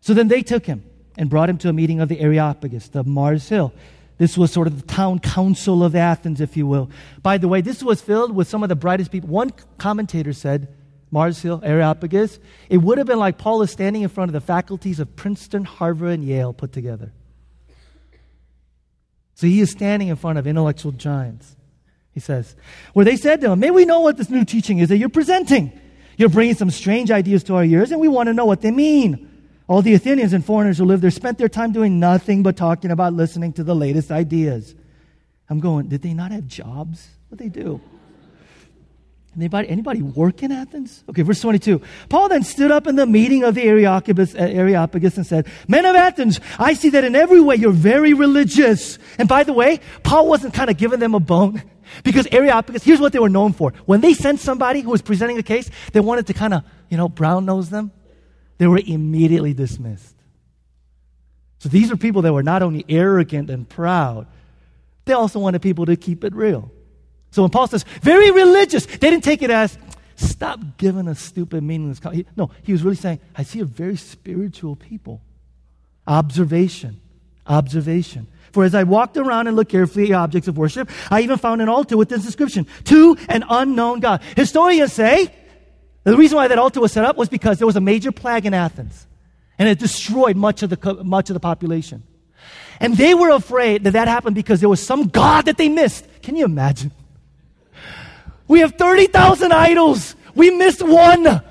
So 0.00 0.12
then 0.12 0.28
they 0.28 0.42
took 0.42 0.66
him 0.66 0.82
and 1.18 1.28
brought 1.28 1.50
him 1.50 1.58
to 1.58 1.68
a 1.68 1.72
meeting 1.72 2.00
of 2.00 2.08
the 2.08 2.20
Areopagus, 2.20 2.88
the 2.88 3.04
Mars 3.04 3.48
Hill. 3.48 3.74
This 4.16 4.38
was 4.38 4.52
sort 4.52 4.66
of 4.66 4.80
the 4.80 4.86
town 4.86 5.18
council 5.18 5.84
of 5.84 5.94
Athens, 5.94 6.40
if 6.40 6.56
you 6.56 6.66
will. 6.66 6.90
By 7.22 7.38
the 7.38 7.48
way, 7.48 7.60
this 7.60 7.82
was 7.82 8.00
filled 8.00 8.34
with 8.34 8.48
some 8.48 8.62
of 8.62 8.68
the 8.68 8.76
brightest 8.76 9.12
people. 9.12 9.28
One 9.28 9.52
commentator 9.76 10.32
said 10.32 10.74
Mars 11.10 11.42
Hill, 11.42 11.60
Areopagus, 11.64 12.38
it 12.68 12.78
would 12.78 12.98
have 12.98 13.06
been 13.06 13.18
like 13.18 13.38
Paul 13.38 13.62
is 13.62 13.70
standing 13.70 14.02
in 14.02 14.08
front 14.08 14.28
of 14.28 14.32
the 14.32 14.40
faculties 14.40 15.00
of 15.00 15.14
Princeton, 15.16 15.64
Harvard, 15.64 16.10
and 16.10 16.24
Yale 16.24 16.52
put 16.52 16.72
together. 16.72 17.12
So 19.34 19.46
he 19.46 19.60
is 19.60 19.70
standing 19.70 20.08
in 20.08 20.16
front 20.16 20.38
of 20.38 20.46
intellectual 20.46 20.92
giants. 20.92 21.56
He 22.12 22.20
says, 22.20 22.56
where 22.92 23.04
they 23.04 23.16
said 23.16 23.40
to 23.42 23.52
him, 23.52 23.60
May 23.60 23.70
we 23.70 23.84
know 23.84 24.00
what 24.00 24.16
this 24.16 24.30
new 24.30 24.44
teaching 24.44 24.78
is 24.78 24.88
that 24.88 24.98
you're 24.98 25.08
presenting? 25.08 25.78
You're 26.16 26.28
bringing 26.28 26.56
some 26.56 26.70
strange 26.70 27.12
ideas 27.12 27.44
to 27.44 27.54
our 27.54 27.64
ears, 27.64 27.92
and 27.92 28.00
we 28.00 28.08
want 28.08 28.26
to 28.26 28.34
know 28.34 28.46
what 28.46 28.60
they 28.60 28.72
mean. 28.72 29.27
All 29.68 29.82
the 29.82 29.92
Athenians 29.92 30.32
and 30.32 30.44
foreigners 30.44 30.78
who 30.78 30.86
lived 30.86 31.02
there 31.02 31.10
spent 31.10 31.36
their 31.36 31.48
time 31.48 31.72
doing 31.72 32.00
nothing 32.00 32.42
but 32.42 32.56
talking 32.56 32.90
about 32.90 33.12
listening 33.12 33.52
to 33.54 33.62
the 33.62 33.74
latest 33.74 34.10
ideas. 34.10 34.74
I'm 35.50 35.60
going, 35.60 35.88
did 35.88 36.02
they 36.02 36.14
not 36.14 36.32
have 36.32 36.46
jobs? 36.46 37.06
What 37.28 37.38
they 37.38 37.50
do? 37.50 37.80
Anybody, 39.36 39.68
anybody 39.68 40.02
work 40.02 40.42
in 40.42 40.50
Athens? 40.50 41.04
Okay, 41.10 41.22
verse 41.22 41.40
22. 41.40 41.80
Paul 42.08 42.28
then 42.28 42.42
stood 42.42 42.70
up 42.70 42.86
in 42.86 42.96
the 42.96 43.06
meeting 43.06 43.44
of 43.44 43.54
the 43.54 43.62
Areopagus, 43.62 44.34
uh, 44.34 44.38
Areopagus 44.38 45.16
and 45.16 45.26
said, 45.26 45.46
Men 45.68 45.84
of 45.84 45.94
Athens, 45.94 46.40
I 46.58 46.72
see 46.72 46.88
that 46.90 47.04
in 47.04 47.14
every 47.14 47.40
way 47.40 47.54
you're 47.54 47.70
very 47.70 48.14
religious. 48.14 48.98
And 49.18 49.28
by 49.28 49.44
the 49.44 49.52
way, 49.52 49.80
Paul 50.02 50.28
wasn't 50.28 50.54
kind 50.54 50.70
of 50.70 50.76
giving 50.76 50.98
them 50.98 51.14
a 51.14 51.20
bone 51.20 51.62
because 52.04 52.26
Areopagus, 52.32 52.82
here's 52.82 53.00
what 53.00 53.12
they 53.12 53.18
were 53.18 53.28
known 53.28 53.52
for. 53.52 53.72
When 53.84 54.00
they 54.00 54.14
sent 54.14 54.40
somebody 54.40 54.80
who 54.80 54.90
was 54.90 55.02
presenting 55.02 55.38
a 55.38 55.42
case, 55.42 55.70
they 55.92 56.00
wanted 56.00 56.26
to 56.28 56.34
kind 56.34 56.54
of, 56.54 56.64
you 56.88 56.96
know, 56.96 57.08
brown 57.08 57.44
nose 57.44 57.70
them. 57.70 57.92
They 58.58 58.66
were 58.66 58.80
immediately 58.84 59.54
dismissed. 59.54 60.14
So 61.58 61.68
these 61.68 61.90
are 61.90 61.96
people 61.96 62.22
that 62.22 62.32
were 62.32 62.42
not 62.42 62.62
only 62.62 62.84
arrogant 62.88 63.50
and 63.50 63.68
proud, 63.68 64.26
they 65.06 65.12
also 65.12 65.38
wanted 65.38 65.62
people 65.62 65.86
to 65.86 65.96
keep 65.96 66.22
it 66.22 66.34
real. 66.34 66.70
So 67.30 67.42
when 67.42 67.50
Paul 67.50 67.66
says, 67.66 67.84
very 68.02 68.30
religious, 68.30 68.86
they 68.86 69.10
didn't 69.10 69.24
take 69.24 69.42
it 69.42 69.50
as, 69.50 69.76
stop 70.16 70.60
giving 70.76 71.08
a 71.08 71.14
stupid, 71.14 71.62
meaningless. 71.62 72.00
No, 72.36 72.50
he 72.62 72.72
was 72.72 72.82
really 72.82 72.96
saying, 72.96 73.20
I 73.36 73.42
see 73.42 73.60
a 73.60 73.64
very 73.64 73.96
spiritual 73.96 74.76
people. 74.76 75.20
Observation. 76.06 77.00
Observation. 77.46 78.26
For 78.52 78.64
as 78.64 78.74
I 78.74 78.84
walked 78.84 79.16
around 79.16 79.46
and 79.46 79.56
looked 79.56 79.70
carefully 79.70 80.12
at 80.12 80.16
objects 80.16 80.48
of 80.48 80.56
worship, 80.56 80.88
I 81.10 81.20
even 81.20 81.38
found 81.38 81.60
an 81.60 81.68
altar 81.68 81.96
with 81.96 82.08
this 82.08 82.24
inscription, 82.24 82.66
to 82.84 83.16
an 83.28 83.44
unknown 83.48 84.00
God. 84.00 84.22
Historians 84.36 84.92
say 84.92 85.34
the 86.04 86.16
reason 86.16 86.36
why 86.36 86.48
that 86.48 86.58
altar 86.58 86.80
was 86.80 86.92
set 86.92 87.04
up 87.04 87.16
was 87.16 87.28
because 87.28 87.58
there 87.58 87.66
was 87.66 87.76
a 87.76 87.80
major 87.80 88.12
plague 88.12 88.46
in 88.46 88.54
Athens, 88.54 89.06
and 89.58 89.68
it 89.68 89.78
destroyed 89.78 90.36
much 90.36 90.62
of 90.62 90.70
the, 90.70 91.04
much 91.04 91.30
of 91.30 91.34
the 91.34 91.40
population. 91.40 92.02
And 92.80 92.96
they 92.96 93.14
were 93.14 93.30
afraid 93.30 93.84
that 93.84 93.92
that 93.92 94.08
happened 94.08 94.34
because 94.36 94.60
there 94.60 94.68
was 94.68 94.84
some 94.84 95.08
God 95.08 95.46
that 95.46 95.56
they 95.56 95.68
missed. 95.68 96.06
Can 96.22 96.36
you 96.36 96.44
imagine? 96.44 96.92
We 98.46 98.60
have 98.60 98.74
30,000 98.74 99.52
idols. 99.52 100.14
We 100.34 100.50
missed 100.50 100.82
one. 100.82 101.42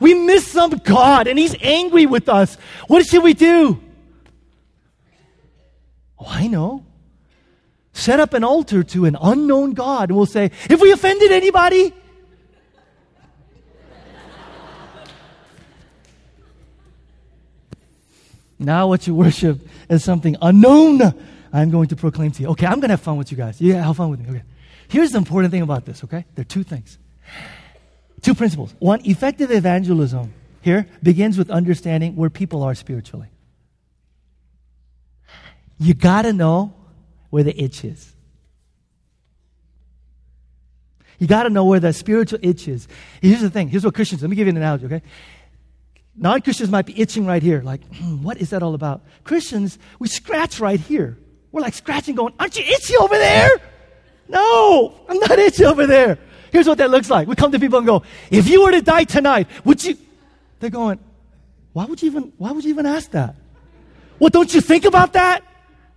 We 0.00 0.14
missed 0.14 0.48
some 0.48 0.70
God 0.70 1.28
and 1.28 1.38
He's 1.38 1.54
angry 1.60 2.06
with 2.06 2.28
us. 2.28 2.56
What 2.88 3.06
should 3.06 3.22
we 3.22 3.34
do? 3.34 3.80
Oh, 6.18 6.26
I 6.26 6.48
know. 6.48 6.84
Set 7.92 8.18
up 8.18 8.32
an 8.32 8.42
altar 8.42 8.82
to 8.82 9.04
an 9.04 9.16
unknown 9.20 9.74
God. 9.74 10.08
And 10.08 10.16
we'll 10.16 10.26
say, 10.26 10.50
If 10.68 10.80
we 10.80 10.90
offended 10.90 11.30
anybody, 11.30 11.92
now 18.62 18.88
what 18.88 19.06
you 19.06 19.14
worship 19.14 19.66
is 19.88 20.04
something 20.04 20.36
unknown. 20.40 21.00
I'm 21.52 21.70
going 21.70 21.88
to 21.88 21.96
proclaim 21.96 22.30
to 22.32 22.42
you. 22.42 22.48
Okay, 22.50 22.66
I'm 22.66 22.76
going 22.76 22.88
to 22.88 22.94
have 22.94 23.00
fun 23.00 23.16
with 23.16 23.30
you 23.30 23.36
guys. 23.36 23.60
Yeah, 23.60 23.84
have 23.84 23.96
fun 23.96 24.10
with 24.10 24.20
me. 24.20 24.30
Okay. 24.30 24.42
Here's 24.88 25.10
the 25.10 25.18
important 25.18 25.52
thing 25.52 25.62
about 25.62 25.84
this, 25.84 26.04
okay? 26.04 26.24
There 26.34 26.42
are 26.42 26.44
two 26.44 26.62
things. 26.62 26.98
Two 28.22 28.34
principles. 28.34 28.74
One, 28.78 29.00
effective 29.04 29.50
evangelism 29.50 30.32
here 30.60 30.86
begins 31.02 31.36
with 31.36 31.50
understanding 31.50 32.14
where 32.16 32.30
people 32.30 32.62
are 32.62 32.74
spiritually. 32.74 33.28
You 35.78 35.94
got 35.94 36.22
to 36.22 36.32
know 36.32 36.74
where 37.30 37.42
the 37.42 37.60
itch 37.60 37.84
is. 37.84 38.14
You 41.18 41.26
got 41.26 41.44
to 41.44 41.50
know 41.50 41.64
where 41.64 41.80
the 41.80 41.92
spiritual 41.92 42.38
itch 42.42 42.68
is. 42.68 42.88
Here's 43.20 43.40
the 43.40 43.50
thing. 43.50 43.68
Here's 43.68 43.84
what 43.84 43.94
Christians, 43.94 44.22
let 44.22 44.30
me 44.30 44.36
give 44.36 44.46
you 44.46 44.50
an 44.50 44.56
analogy, 44.56 44.86
okay? 44.86 45.02
Non 46.14 46.40
Christians 46.42 46.70
might 46.70 46.86
be 46.86 47.00
itching 47.00 47.24
right 47.24 47.42
here, 47.42 47.62
like, 47.62 47.82
hmm, 47.94 48.22
what 48.22 48.36
is 48.38 48.50
that 48.50 48.62
all 48.62 48.74
about? 48.74 49.02
Christians, 49.24 49.78
we 49.98 50.08
scratch 50.08 50.60
right 50.60 50.78
here. 50.78 51.18
We're 51.52 51.62
like 51.62 51.74
scratching, 51.74 52.14
going, 52.14 52.34
aren't 52.38 52.58
you 52.58 52.64
itchy 52.64 52.96
over 52.96 53.16
there? 53.16 53.50
No, 54.28 55.00
I'm 55.08 55.18
not 55.18 55.38
itchy 55.38 55.64
over 55.64 55.86
there. 55.86 56.18
Here's 56.50 56.66
what 56.66 56.78
that 56.78 56.90
looks 56.90 57.08
like. 57.08 57.28
We 57.28 57.34
come 57.34 57.52
to 57.52 57.58
people 57.58 57.78
and 57.78 57.86
go, 57.86 58.02
if 58.30 58.48
you 58.48 58.62
were 58.62 58.72
to 58.72 58.82
die 58.82 59.04
tonight, 59.04 59.48
would 59.64 59.82
you? 59.82 59.96
They're 60.60 60.70
going, 60.70 60.98
why 61.72 61.86
would 61.86 62.02
you 62.02 62.10
even, 62.10 62.32
why 62.36 62.52
would 62.52 62.64
you 62.64 62.70
even 62.70 62.86
ask 62.86 63.10
that? 63.12 63.36
Well, 64.18 64.30
don't 64.30 64.52
you 64.52 64.60
think 64.60 64.84
about 64.84 65.14
that? 65.14 65.42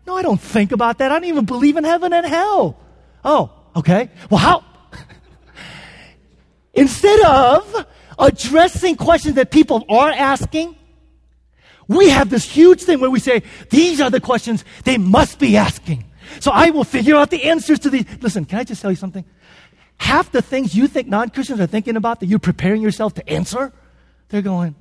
No, 0.08 0.16
I 0.18 0.22
don't 0.22 0.40
think 0.40 0.72
about 0.72 1.00
that. 1.00 1.12
I 1.12 1.16
don't 1.16 1.30
even 1.30 1.46
believe 1.46 1.78
in 1.78 1.84
heaven 1.84 2.14
and 2.14 2.26
hell. 2.26 2.80
Oh, 3.24 3.52
okay. 3.76 4.10
Well, 4.30 4.40
how? 4.40 4.64
Instead 6.74 7.20
of 7.22 7.86
addressing 8.18 8.96
questions 8.96 9.36
that 9.36 9.52
people 9.52 9.86
are 9.90 10.12
asking, 10.12 10.76
we 11.88 12.10
have 12.10 12.30
this 12.30 12.50
huge 12.50 12.84
thing 12.84 13.00
where 13.00 13.10
we 13.10 13.20
say, 13.20 13.44
these 13.70 14.02
are 14.02 14.10
the 14.10 14.20
questions 14.20 14.66
they 14.84 14.98
must 14.98 15.40
be 15.40 15.58
asking. 15.58 16.06
So 16.40 16.52
I 16.52 16.72
will 16.72 16.84
figure 16.84 17.16
out 17.16 17.30
the 17.30 17.44
answers 17.44 17.80
to 17.80 17.90
these. 17.90 18.06
Listen, 18.22 18.46
can 18.46 18.60
I 18.60 18.64
just 18.64 18.82
tell 18.82 18.92
you 18.92 18.98
something? 18.98 19.24
half 19.98 20.32
the 20.32 20.42
things 20.42 20.76
you 20.76 20.88
think 20.88 21.08
non 21.08 21.30
Christians 21.30 21.60
are 21.60 21.68
thinking 21.68 21.96
about 21.96 22.20
that 22.20 22.28
you're 22.28 22.40
preparing 22.40 22.82
yourself 22.82 23.14
to 23.16 23.30
answer, 23.30 23.72
they're 24.30 24.42
going, 24.42 24.76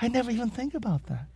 I 0.00 0.08
never 0.08 0.30
even 0.30 0.50
think 0.50 0.74
about 0.74 1.06
that. 1.06 1.26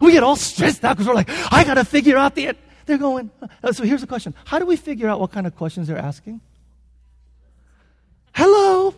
We 0.00 0.12
get 0.12 0.22
all 0.22 0.36
stressed 0.36 0.84
out 0.84 0.96
because 0.96 1.06
we're 1.06 1.14
like, 1.14 1.30
I 1.52 1.64
got 1.64 1.74
to 1.74 1.84
figure 1.84 2.16
out 2.16 2.34
the. 2.34 2.56
They're 2.86 2.98
going, 2.98 3.30
uh, 3.62 3.72
so 3.72 3.84
here's 3.84 4.02
the 4.02 4.06
question 4.06 4.34
How 4.44 4.58
do 4.58 4.66
we 4.66 4.76
figure 4.76 5.08
out 5.08 5.20
what 5.20 5.32
kind 5.32 5.46
of 5.46 5.56
questions 5.56 5.88
they're 5.88 5.98
asking? 5.98 6.40
Hello? 8.34 8.94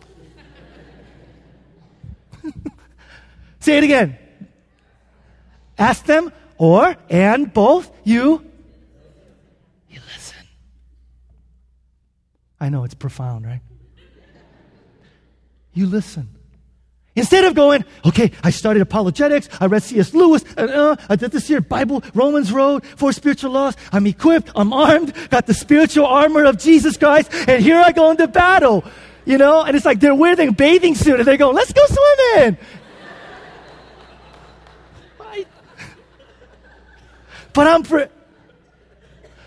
Say 3.59 3.77
it 3.77 3.83
again. 3.83 4.17
Ask 5.77 6.05
them, 6.05 6.31
or, 6.57 6.95
and 7.09 7.53
both, 7.53 7.91
you 8.03 8.43
You 9.89 9.99
listen. 10.13 10.47
I 12.59 12.69
know 12.69 12.83
it's 12.83 12.95
profound, 12.95 13.45
right? 13.45 13.61
You 15.73 15.85
listen. 15.85 16.29
Instead 17.17 17.45
of 17.45 17.55
going, 17.55 17.83
okay, 18.05 18.31
I 18.43 18.51
started 18.51 18.81
apologetics, 18.81 19.49
I 19.59 19.65
read 19.65 19.81
C.S. 19.81 20.13
Lewis, 20.13 20.43
and, 20.55 20.69
uh, 20.69 20.95
I 21.09 21.15
did 21.15 21.31
this 21.31 21.47
here, 21.47 21.61
Bible, 21.61 22.03
Romans 22.13 22.51
Road, 22.51 22.85
four 22.85 23.11
spiritual 23.11 23.51
laws, 23.51 23.75
I'm 23.91 24.05
equipped, 24.05 24.51
I'm 24.55 24.71
armed, 24.71 25.15
got 25.31 25.47
the 25.47 25.55
spiritual 25.55 26.05
armor 26.05 26.45
of 26.45 26.59
Jesus 26.59 26.95
Christ, 26.95 27.33
and 27.47 27.63
here 27.63 27.81
I 27.81 27.91
go 27.91 28.11
into 28.11 28.27
battle. 28.27 28.83
You 29.27 29.37
know, 29.37 29.61
and 29.61 29.75
it's 29.75 29.85
like 29.85 29.99
they're 29.99 30.15
wearing 30.15 30.47
a 30.47 30.51
bathing 30.53 30.95
suit, 30.95 31.19
and 31.19 31.27
they 31.27 31.35
go, 31.35 31.51
let's 31.51 31.73
go 31.73 31.81
swimming. 31.85 32.57
but 37.51 37.67
I'm 37.67 37.83
pre- 37.83 38.05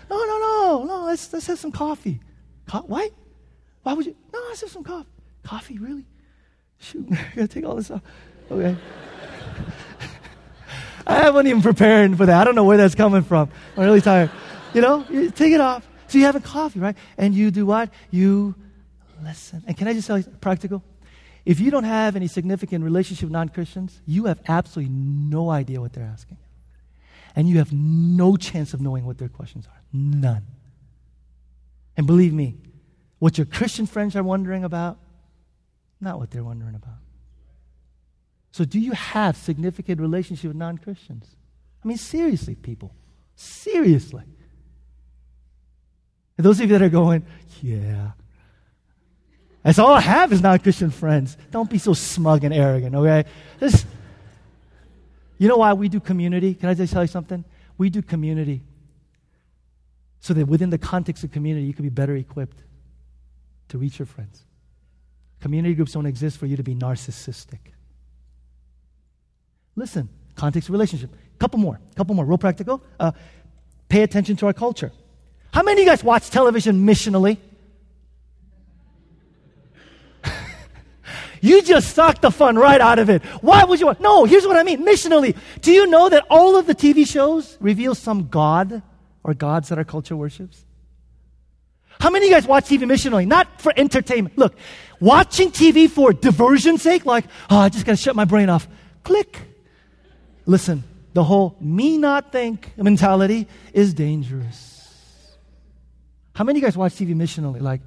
no, 0.07 0.17
no, 0.17 0.39
no, 0.39 0.83
no, 0.83 1.05
let's, 1.05 1.33
let's 1.33 1.47
have 1.47 1.57
some 1.57 1.71
coffee. 1.71 2.19
Co- 2.67 2.83
why? 2.85 3.09
Why 3.81 3.93
would 3.93 4.05
you? 4.05 4.15
No, 4.31 4.37
I 4.37 4.53
said 4.53 4.69
some 4.69 4.83
coffee. 4.83 5.09
Coffee, 5.41 5.79
really? 5.79 6.05
Shoot, 6.77 7.07
I 7.11 7.31
gotta 7.35 7.47
take 7.47 7.65
all 7.65 7.73
this 7.73 7.89
off. 7.89 8.03
Okay. 8.51 8.77
I 11.07 11.31
wasn't 11.31 11.47
even 11.47 11.63
preparing 11.63 12.15
for 12.15 12.27
that. 12.27 12.39
I 12.39 12.43
don't 12.43 12.53
know 12.53 12.65
where 12.65 12.77
that's 12.77 12.93
coming 12.93 13.23
from. 13.23 13.49
I'm 13.75 13.85
really 13.85 14.01
tired. 14.01 14.29
You 14.75 14.81
know, 14.81 15.05
you 15.09 15.31
take 15.31 15.53
it 15.53 15.61
off. 15.61 15.87
So 16.07 16.19
you 16.19 16.25
have 16.25 16.35
a 16.35 16.39
coffee, 16.39 16.79
right? 16.79 16.95
And 17.17 17.33
you 17.33 17.49
do 17.49 17.65
what? 17.65 17.89
You 18.11 18.53
listen. 19.23 19.63
And 19.67 19.77
can 19.77 19.87
I 19.87 19.93
just 19.93 20.07
tell 20.07 20.17
you 20.17 20.23
practical? 20.41 20.83
If 21.45 21.59
you 21.59 21.71
don't 21.71 21.83
have 21.83 22.15
any 22.15 22.27
significant 22.27 22.83
relationship 22.83 23.23
with 23.23 23.33
non 23.33 23.49
Christians, 23.49 24.01
you 24.05 24.25
have 24.25 24.39
absolutely 24.47 24.93
no 24.93 25.49
idea 25.49 25.81
what 25.81 25.93
they're 25.93 26.03
asking. 26.03 26.37
And 27.35 27.47
you 27.47 27.57
have 27.57 27.71
no 27.71 28.35
chance 28.35 28.73
of 28.73 28.81
knowing 28.81 29.05
what 29.05 29.17
their 29.17 29.29
questions 29.29 29.65
are. 29.67 29.81
None. 29.93 30.45
And 31.97 32.05
believe 32.05 32.33
me, 32.33 32.57
what 33.19 33.37
your 33.37 33.45
Christian 33.45 33.85
friends 33.85 34.15
are 34.15 34.23
wondering 34.23 34.63
about, 34.63 34.97
not 35.99 36.19
what 36.19 36.31
they're 36.31 36.43
wondering 36.43 36.75
about. 36.75 36.95
So, 38.51 38.65
do 38.65 38.79
you 38.79 38.91
have 38.91 39.37
significant 39.37 40.01
relationship 40.01 40.49
with 40.49 40.57
non 40.57 40.77
Christians? 40.77 41.35
I 41.83 41.87
mean, 41.87 41.97
seriously, 41.97 42.55
people. 42.55 42.93
Seriously. 43.35 44.23
And 46.37 46.45
those 46.45 46.59
of 46.59 46.69
you 46.69 46.77
that 46.77 46.81
are 46.81 46.89
going, 46.89 47.25
yeah. 47.61 48.11
That's 49.63 49.77
all 49.77 49.93
I 49.93 50.01
have 50.01 50.33
is 50.33 50.41
non 50.41 50.59
Christian 50.59 50.89
friends. 50.89 51.37
Don't 51.51 51.69
be 51.69 51.77
so 51.77 51.93
smug 51.93 52.43
and 52.43 52.53
arrogant, 52.53 52.95
okay? 52.95 53.25
This, 53.59 53.85
you 55.37 55.47
know 55.47 55.57
why 55.57 55.73
we 55.73 55.89
do 55.89 55.99
community? 55.99 56.53
Can 56.55 56.69
I 56.69 56.73
just 56.73 56.93
tell 56.93 57.03
you 57.03 57.07
something? 57.07 57.43
We 57.77 57.89
do 57.89 58.01
community 58.01 58.61
so 60.19 60.33
that 60.33 60.45
within 60.47 60.69
the 60.69 60.77
context 60.77 61.23
of 61.23 61.31
community, 61.31 61.65
you 61.65 61.73
can 61.73 61.83
be 61.83 61.89
better 61.89 62.15
equipped 62.15 62.57
to 63.69 63.77
reach 63.77 63.99
your 63.99 64.05
friends. 64.05 64.43
Community 65.39 65.73
groups 65.73 65.93
don't 65.93 66.05
exist 66.05 66.37
for 66.37 66.45
you 66.45 66.57
to 66.57 66.63
be 66.63 66.75
narcissistic. 66.75 67.59
Listen, 69.75 70.09
context 70.35 70.69
of 70.69 70.73
relationship. 70.73 71.09
Couple 71.39 71.59
more, 71.59 71.79
couple 71.95 72.13
more, 72.13 72.25
real 72.25 72.37
practical. 72.37 72.83
Uh, 72.99 73.11
pay 73.89 74.03
attention 74.03 74.35
to 74.37 74.45
our 74.45 74.53
culture. 74.53 74.91
How 75.51 75.63
many 75.63 75.81
of 75.81 75.85
you 75.85 75.91
guys 75.91 76.03
watch 76.03 76.29
television 76.29 76.85
missionally? 76.85 77.37
You 81.41 81.61
just 81.63 81.95
sucked 81.95 82.21
the 82.21 82.31
fun 82.31 82.55
right 82.55 82.79
out 82.79 82.99
of 82.99 83.09
it. 83.09 83.23
Why 83.41 83.63
would 83.63 83.79
you 83.79 83.87
want? 83.87 83.99
No, 83.99 84.25
here's 84.25 84.45
what 84.45 84.55
I 84.55 84.63
mean. 84.63 84.85
Missionally. 84.85 85.35
Do 85.61 85.71
you 85.71 85.87
know 85.87 86.07
that 86.07 86.25
all 86.29 86.55
of 86.55 86.67
the 86.67 86.75
TV 86.75 87.05
shows 87.07 87.57
reveal 87.59 87.95
some 87.95 88.29
God 88.29 88.81
or 89.23 89.33
gods 89.33 89.69
that 89.69 89.77
our 89.77 89.83
culture 89.83 90.15
worships? 90.15 90.63
How 91.99 92.09
many 92.09 92.25
of 92.25 92.29
you 92.29 92.35
guys 92.35 92.47
watch 92.47 92.65
TV 92.65 92.83
missionally? 92.83 93.27
Not 93.27 93.61
for 93.61 93.73
entertainment. 93.75 94.37
Look, 94.37 94.55
watching 94.99 95.51
TV 95.51 95.89
for 95.89 96.13
diversion's 96.13 96.81
sake, 96.81 97.05
like, 97.05 97.25
oh, 97.49 97.57
I 97.57 97.69
just 97.69 97.85
got 97.85 97.91
to 97.91 97.97
shut 97.97 98.15
my 98.15 98.25
brain 98.25 98.49
off. 98.49 98.67
Click. 99.03 99.39
Listen, 100.45 100.83
the 101.13 101.23
whole 101.23 101.55
me 101.59 101.97
not 101.97 102.31
think 102.31 102.71
mentality 102.77 103.47
is 103.73 103.93
dangerous. 103.93 105.37
How 106.33 106.43
many 106.43 106.57
of 106.57 106.61
you 106.61 106.67
guys 106.67 106.77
watch 106.77 106.93
TV 106.93 107.13
missionally? 107.13 107.61
Like, 107.61 107.81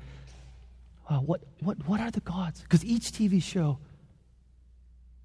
what, 1.09 1.43
what, 1.61 1.87
what 1.87 2.01
are 2.01 2.11
the 2.11 2.21
gods? 2.21 2.63
Because 2.63 2.85
each 2.85 3.13
TV 3.13 3.43
show 3.43 3.79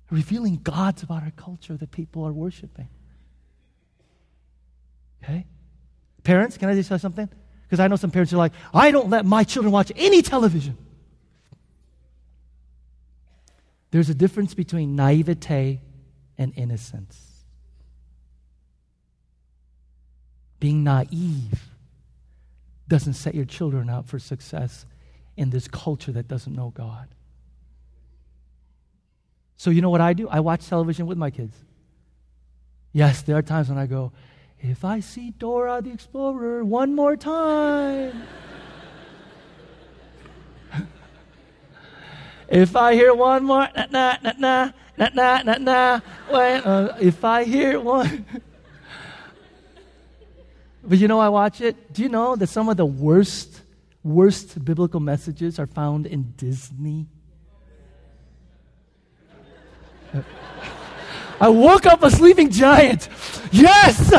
revealing 0.09 0.57
gods 0.57 1.03
about 1.03 1.23
our 1.23 1.31
culture 1.31 1.77
that 1.77 1.91
people 1.91 2.25
are 2.25 2.33
worshiping. 2.33 2.89
Okay? 5.23 5.45
Parents, 6.23 6.57
can 6.57 6.69
I 6.69 6.75
just 6.75 6.89
say 6.89 6.97
something? 6.97 7.29
Because 7.63 7.79
I 7.79 7.87
know 7.87 7.95
some 7.95 8.11
parents 8.11 8.33
are 8.33 8.37
like, 8.37 8.53
I 8.73 8.91
don't 8.91 9.09
let 9.09 9.25
my 9.25 9.43
children 9.43 9.71
watch 9.71 9.91
any 9.95 10.21
television. 10.21 10.77
There's 13.91 14.09
a 14.09 14.15
difference 14.15 14.53
between 14.53 14.95
naivete 14.95 15.81
and 16.37 16.53
innocence. 16.55 17.45
Being 20.59 20.83
naive 20.83 21.69
doesn't 22.87 23.13
set 23.13 23.33
your 23.33 23.45
children 23.45 23.89
up 23.89 24.07
for 24.07 24.19
success 24.19 24.85
in 25.39 25.49
this 25.51 25.69
culture 25.69 26.11
that 26.11 26.27
doesn't 26.27 26.53
know 26.53 26.73
God. 26.75 27.07
So, 29.55 29.69
you 29.69 29.81
know 29.81 29.89
what 29.89 30.01
I 30.01 30.11
do? 30.11 30.27
I 30.27 30.41
watch 30.41 30.67
television 30.67 31.07
with 31.07 31.17
my 31.17 31.31
kids. 31.31 31.55
Yes, 32.91 33.21
there 33.21 33.37
are 33.37 33.41
times 33.41 33.69
when 33.69 33.77
I 33.77 33.85
go, 33.85 34.11
if 34.59 34.83
I 34.83 34.99
see 34.99 35.31
Dora 35.31 35.81
the 35.81 35.91
Explorer 35.91 36.65
one 36.65 36.93
more 36.93 37.15
time. 37.15 38.21
if 42.49 42.75
I 42.75 42.95
hear 42.95 43.13
one 43.13 43.45
more, 43.45 43.69
na 43.73 43.85
na 43.91 44.17
na 44.21 44.33
na 44.37 44.71
na 44.97 45.09
na 45.13 45.41
na 45.43 45.57
na, 45.57 46.01
uh, 46.29 46.97
if 46.99 47.23
I 47.23 47.45
hear 47.45 47.79
one. 47.79 48.25
but 50.83 50.97
you 50.97 51.07
know, 51.07 51.21
I 51.21 51.29
watch 51.29 51.61
it. 51.61 51.93
Do 51.93 52.03
you 52.03 52.09
know 52.09 52.35
that 52.35 52.47
some 52.47 52.67
of 52.67 52.75
the 52.75 52.85
worst 52.85 53.58
worst 54.09 54.63
biblical 54.65 54.99
messages 54.99 55.59
are 55.59 55.67
found 55.67 56.05
in 56.07 56.33
Disney? 56.35 57.07
I 61.41 61.47
woke 61.49 61.85
up 61.85 62.03
a 62.03 62.11
sleeping 62.11 62.49
giant. 62.49 63.07
Yes! 63.51 64.11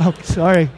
Oh, 0.00 0.12
sorry. 0.22 0.70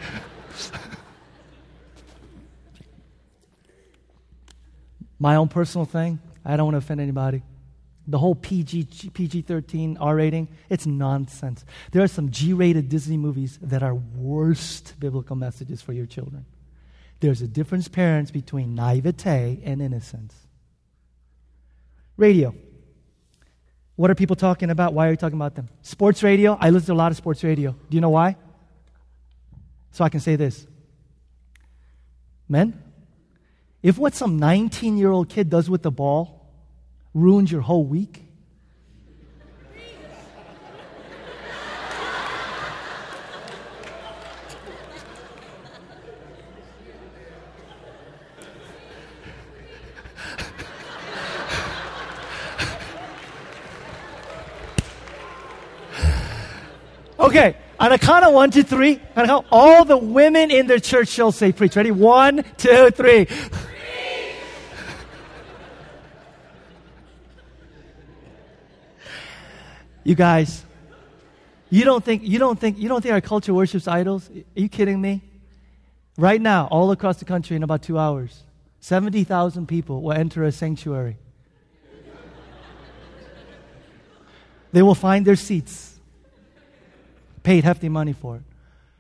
My 5.18 5.36
own 5.36 5.48
personal 5.48 5.86
thing, 5.86 6.18
I 6.44 6.56
don't 6.56 6.66
want 6.66 6.74
to 6.74 6.78
offend 6.78 7.00
anybody. 7.00 7.42
The 8.06 8.18
whole 8.18 8.34
PG, 8.34 9.10
PG 9.14 9.42
13 9.42 9.96
R 9.98 10.14
rating, 10.14 10.48
it's 10.68 10.86
nonsense. 10.86 11.64
There 11.92 12.02
are 12.02 12.08
some 12.08 12.30
G 12.30 12.52
rated 12.52 12.88
Disney 12.88 13.16
movies 13.16 13.58
that 13.62 13.82
are 13.82 13.94
worst 13.94 14.94
biblical 15.00 15.34
messages 15.34 15.80
for 15.80 15.92
your 15.92 16.06
children. 16.06 16.44
There's 17.20 17.42
a 17.42 17.48
difference, 17.48 17.88
parents, 17.88 18.30
between 18.30 18.74
naivete 18.74 19.60
and 19.64 19.80
innocence. 19.80 20.34
Radio. 22.16 22.54
What 23.96 24.10
are 24.10 24.14
people 24.14 24.36
talking 24.36 24.70
about? 24.70 24.92
Why 24.92 25.08
are 25.08 25.10
you 25.12 25.16
talking 25.16 25.38
about 25.38 25.54
them? 25.54 25.68
Sports 25.80 26.22
radio. 26.22 26.58
I 26.60 26.70
listen 26.70 26.88
to 26.88 26.92
a 26.92 26.94
lot 26.94 27.10
of 27.10 27.16
sports 27.16 27.42
radio. 27.42 27.72
Do 27.88 27.94
you 27.94 28.00
know 28.00 28.10
why? 28.10 28.36
So 29.92 30.04
I 30.04 30.10
can 30.10 30.20
say 30.20 30.36
this 30.36 30.66
Men, 32.48 32.82
if 33.82 33.98
what 33.98 34.14
some 34.14 34.38
19 34.38 34.98
year 34.98 35.10
old 35.10 35.28
kid 35.28 35.48
does 35.48 35.70
with 35.70 35.82
the 35.82 35.90
ball 35.90 36.52
ruins 37.14 37.50
your 37.50 37.62
whole 37.62 37.84
week, 37.84 38.25
Okay, 57.36 57.54
on 57.78 57.92
a 57.92 57.98
count 57.98 58.24
of 58.24 58.32
one, 58.32 58.50
two, 58.50 58.62
three, 58.62 58.98
on 59.14 59.28
a 59.28 59.36
all 59.52 59.84
the 59.84 59.98
women 59.98 60.50
in 60.50 60.66
the 60.66 60.80
church 60.80 61.08
shall 61.08 61.30
say, 61.30 61.52
preach. 61.52 61.76
Ready? 61.76 61.90
One, 61.90 62.42
two, 62.56 62.88
three. 62.92 63.26
You 70.02 70.14
guys, 70.14 70.64
you 71.68 71.84
don't 71.84 72.02
think 72.02 72.22
you 72.22 72.38
don't 72.38 72.58
think 72.58 72.78
you 72.78 72.88
don't 72.88 73.02
think 73.02 73.12
our 73.12 73.20
culture 73.20 73.52
worships 73.52 73.86
idols? 73.86 74.30
Are 74.30 74.60
you 74.60 74.70
kidding 74.70 74.98
me? 74.98 75.20
Right 76.16 76.40
now, 76.40 76.68
all 76.70 76.90
across 76.90 77.18
the 77.18 77.26
country 77.26 77.54
in 77.54 77.62
about 77.62 77.82
two 77.82 77.98
hours, 77.98 78.44
70,000 78.80 79.68
people 79.68 80.00
will 80.00 80.12
enter 80.12 80.42
a 80.44 80.52
sanctuary. 80.52 81.18
they 84.72 84.80
will 84.80 84.94
find 84.94 85.26
their 85.26 85.36
seats, 85.36 85.95
paid 87.46 87.62
hefty 87.62 87.88
money 87.88 88.12
for 88.12 88.34
it. 88.34 88.42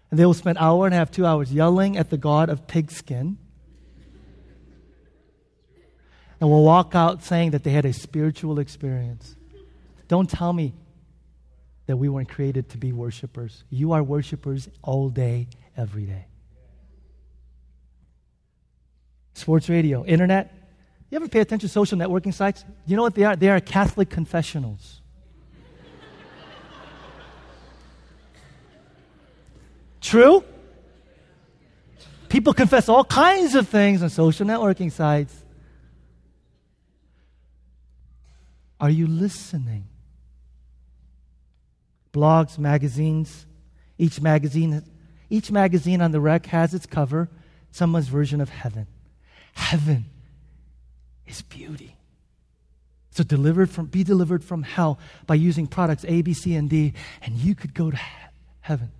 And 0.08 0.20
they 0.20 0.24
will 0.24 0.32
spend 0.32 0.56
hour 0.58 0.86
and 0.86 0.94
a 0.94 0.98
half, 0.98 1.10
two 1.10 1.26
hours 1.26 1.52
yelling 1.52 1.96
at 1.96 2.10
the 2.10 2.16
God 2.16 2.48
of 2.48 2.68
pigskin. 2.68 3.38
And 6.40 6.48
will 6.48 6.62
walk 6.62 6.94
out 6.94 7.24
saying 7.24 7.50
that 7.50 7.64
they 7.64 7.72
had 7.72 7.84
a 7.84 7.92
spiritual 7.92 8.60
experience. 8.60 9.34
Don't 10.06 10.30
tell 10.30 10.52
me 10.52 10.74
that 11.86 11.96
we 11.96 12.08
weren't 12.08 12.28
created 12.28 12.68
to 12.68 12.78
be 12.78 12.92
worshipers. 12.92 13.64
You 13.68 13.92
are 13.94 14.02
worshipers 14.04 14.68
all 14.80 15.08
day, 15.08 15.48
every 15.76 16.04
day. 16.04 16.26
Sports 19.34 19.68
radio, 19.68 20.04
internet. 20.04 20.54
You 21.10 21.16
ever 21.16 21.26
pay 21.26 21.40
attention 21.40 21.68
to 21.68 21.72
social 21.72 21.98
networking 21.98 22.32
sites? 22.32 22.64
You 22.86 22.94
know 22.94 23.02
what 23.02 23.16
they 23.16 23.24
are? 23.24 23.34
They 23.34 23.48
are 23.48 23.58
Catholic 23.58 24.08
confessionals. 24.08 25.00
True? 30.06 30.44
People 32.28 32.54
confess 32.54 32.88
all 32.88 33.04
kinds 33.04 33.56
of 33.56 33.68
things 33.68 34.02
on 34.02 34.08
social 34.08 34.46
networking 34.46 34.92
sites. 34.92 35.34
Are 38.80 38.90
you 38.90 39.08
listening? 39.08 39.88
blogs, 42.16 42.56
magazines. 42.56 43.46
Each 43.98 44.20
magazine, 44.20 44.82
each 45.28 45.50
magazine 45.50 46.00
on 46.00 46.12
the 46.12 46.20
rack 46.20 46.46
has 46.46 46.72
its 46.72 46.86
cover, 46.86 47.28
someone's 47.72 48.08
version 48.08 48.40
of 48.40 48.48
heaven. 48.48 48.86
Heaven 49.54 50.06
is 51.26 51.42
beauty. 51.42 51.96
So 53.10 53.24
delivered 53.24 53.70
from, 53.70 53.86
be 53.86 54.04
delivered 54.04 54.44
from 54.44 54.62
hell 54.62 54.98
by 55.26 55.34
using 55.34 55.66
products 55.66 56.04
A, 56.06 56.22
B, 56.22 56.32
C, 56.32 56.54
and 56.54 56.70
D, 56.70 56.92
and 57.22 57.34
you 57.36 57.54
could 57.54 57.74
go 57.74 57.90
to 57.90 57.96
he- 57.96 58.02
heaven. 58.60 58.92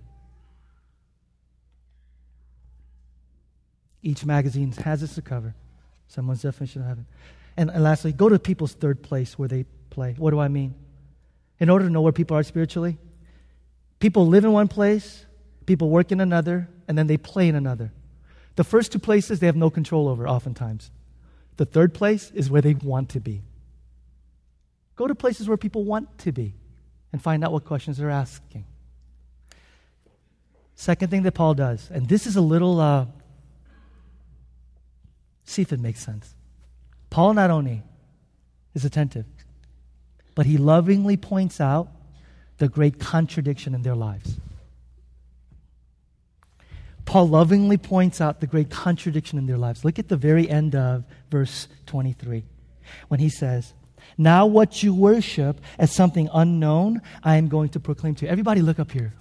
Each 4.01 4.25
magazine 4.25 4.71
has 4.71 5.03
its 5.03 5.19
cover, 5.23 5.55
someone's 6.07 6.41
definition 6.41 6.81
of 6.81 6.87
heaven. 6.87 7.05
And, 7.55 7.69
and 7.69 7.83
lastly, 7.83 8.11
go 8.13 8.29
to 8.29 8.39
people's 8.39 8.73
third 8.73 9.01
place 9.01 9.37
where 9.37 9.47
they 9.47 9.65
play. 9.89 10.15
What 10.17 10.31
do 10.31 10.39
I 10.39 10.47
mean? 10.47 10.75
In 11.59 11.69
order 11.69 11.85
to 11.85 11.91
know 11.91 12.01
where 12.01 12.11
people 12.11 12.37
are 12.37 12.43
spiritually, 12.43 12.97
People 13.99 14.27
live 14.27 14.45
in 14.45 14.51
one 14.51 14.67
place, 14.67 15.25
people 15.65 15.89
work 15.89 16.11
in 16.11 16.21
another, 16.21 16.69
and 16.87 16.97
then 16.97 17.07
they 17.07 17.17
play 17.17 17.47
in 17.47 17.55
another. 17.55 17.91
The 18.55 18.63
first 18.63 18.91
two 18.91 18.99
places 18.99 19.39
they 19.39 19.47
have 19.47 19.55
no 19.55 19.69
control 19.69 20.07
over, 20.07 20.27
oftentimes. 20.27 20.91
The 21.57 21.65
third 21.65 21.93
place 21.93 22.31
is 22.31 22.49
where 22.49 22.61
they 22.61 22.75
want 22.75 23.09
to 23.09 23.19
be. 23.19 23.41
Go 24.95 25.07
to 25.07 25.15
places 25.15 25.47
where 25.47 25.57
people 25.57 25.83
want 25.83 26.17
to 26.19 26.31
be 26.31 26.53
and 27.11 27.21
find 27.21 27.43
out 27.43 27.51
what 27.51 27.65
questions 27.65 27.97
they're 27.97 28.09
asking. 28.09 28.65
Second 30.75 31.09
thing 31.09 31.23
that 31.23 31.31
Paul 31.31 31.55
does, 31.55 31.89
and 31.91 32.07
this 32.07 32.27
is 32.27 32.35
a 32.35 32.41
little, 32.41 32.79
uh, 32.79 33.05
see 35.47 35.61
if 35.61 35.73
it 35.73 35.79
makes 35.79 36.03
sense. 36.03 36.35
Paul 37.09 37.33
not 37.33 37.49
only 37.49 37.83
is 38.73 38.85
attentive, 38.85 39.25
but 40.35 40.45
he 40.45 40.57
lovingly 40.57 41.17
points 41.17 41.59
out 41.59 41.87
the 42.57 42.67
great 42.67 42.99
contradiction 42.99 43.73
in 43.73 43.81
their 43.81 43.95
lives. 43.95 44.37
Paul 47.05 47.29
lovingly 47.29 47.77
points 47.77 48.19
out 48.19 48.41
the 48.41 48.47
great 48.47 48.69
contradiction 48.69 49.39
in 49.39 49.45
their 49.45 49.57
lives. 49.57 49.85
Look 49.85 49.97
at 49.97 50.09
the 50.09 50.17
very 50.17 50.49
end 50.49 50.75
of 50.75 51.05
verse 51.31 51.69
23 51.85 52.43
when 53.07 53.19
he 53.21 53.29
says, 53.29 53.73
Now 54.17 54.45
what 54.45 54.83
you 54.83 54.93
worship 54.93 55.61
as 55.79 55.95
something 55.95 56.29
unknown, 56.33 57.01
I 57.23 57.37
am 57.37 57.47
going 57.47 57.69
to 57.69 57.79
proclaim 57.79 58.15
to 58.15 58.25
you. 58.25 58.31
Everybody, 58.31 58.61
look 58.61 58.77
up 58.77 58.91
here. 58.91 59.13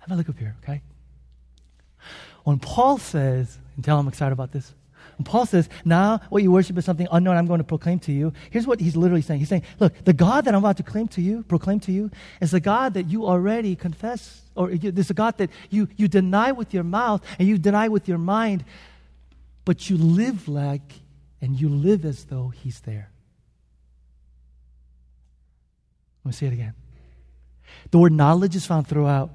Have 0.00 0.10
a 0.10 0.14
look 0.14 0.28
up 0.28 0.38
here, 0.38 0.56
okay? 0.62 0.82
When 2.44 2.58
Paul 2.58 2.98
says, 2.98 3.58
and 3.76 3.84
tell 3.84 3.98
I'm 3.98 4.08
excited 4.08 4.32
about 4.32 4.52
this. 4.52 4.74
And 5.18 5.26
Paul 5.26 5.46
says, 5.46 5.68
now 5.84 6.20
what 6.30 6.42
you 6.42 6.50
worship 6.50 6.76
is 6.78 6.84
something 6.84 7.06
unknown 7.12 7.36
I'm 7.36 7.46
going 7.46 7.58
to 7.58 7.64
proclaim 7.64 7.98
to 8.00 8.12
you. 8.12 8.32
Here's 8.50 8.66
what 8.66 8.80
he's 8.80 8.96
literally 8.96 9.22
saying. 9.22 9.40
He's 9.40 9.48
saying, 9.48 9.62
look, 9.78 9.92
the 10.04 10.12
God 10.12 10.44
that 10.44 10.54
I'm 10.54 10.64
about 10.64 10.78
to 10.78 10.82
claim 10.82 11.08
to 11.08 11.20
you, 11.20 11.42
proclaim 11.44 11.80
to 11.80 11.92
you, 11.92 12.10
is 12.40 12.50
the 12.50 12.60
God 12.60 12.94
that 12.94 13.08
you 13.08 13.26
already 13.26 13.76
confess, 13.76 14.42
or 14.54 14.70
there's 14.70 15.10
a 15.10 15.14
God 15.14 15.38
that 15.38 15.50
you, 15.70 15.88
you 15.96 16.08
deny 16.08 16.52
with 16.52 16.72
your 16.74 16.84
mouth 16.84 17.22
and 17.38 17.46
you 17.46 17.58
deny 17.58 17.88
with 17.88 18.08
your 18.08 18.18
mind, 18.18 18.64
but 19.64 19.88
you 19.88 19.96
live 19.96 20.48
like 20.48 21.00
and 21.40 21.60
you 21.60 21.68
live 21.68 22.04
as 22.04 22.24
though 22.24 22.48
he's 22.48 22.80
there. 22.80 23.10
Let 26.24 26.30
me 26.30 26.32
say 26.32 26.46
it 26.46 26.52
again. 26.52 26.74
The 27.90 27.98
word 27.98 28.12
knowledge 28.12 28.54
is 28.56 28.64
found 28.64 28.86
throughout 28.86 29.30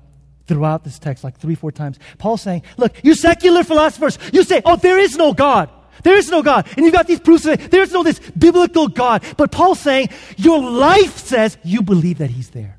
throughout 0.48 0.86
this 0.86 0.98
text, 0.98 1.24
like 1.26 1.38
three, 1.38 1.56
four 1.56 1.72
times. 1.74 2.00
Paul's 2.18 2.42
saying, 2.42 2.64
look, 2.78 2.94
you 3.04 3.14
secular 3.16 3.66
philosophers, 3.66 4.18
you 4.32 4.44
say, 4.44 4.62
oh, 4.64 4.78
there 4.78 4.98
is 4.98 5.18
no 5.18 5.34
God. 5.34 5.70
There 6.04 6.16
is 6.16 6.30
no 6.30 6.42
God. 6.42 6.68
And 6.76 6.86
you've 6.86 6.94
got 6.94 7.08
these 7.08 7.20
proofs 7.20 7.44
that 7.44 7.72
there's 7.72 7.92
no 7.92 8.04
this 8.04 8.20
biblical 8.20 8.88
God. 8.88 9.24
But 9.38 9.52
Paul's 9.52 9.80
saying, 9.80 10.10
your 10.38 10.60
life 10.60 11.18
says 11.18 11.58
you 11.64 11.82
believe 11.82 12.20
that 12.20 12.30
he's 12.30 12.50
there. 12.52 12.78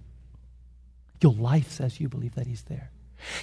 Your 1.22 1.32
life 1.32 1.70
says 1.70 2.00
you 2.00 2.08
believe 2.08 2.34
that 2.36 2.46
he's 2.46 2.62
there. 2.62 2.90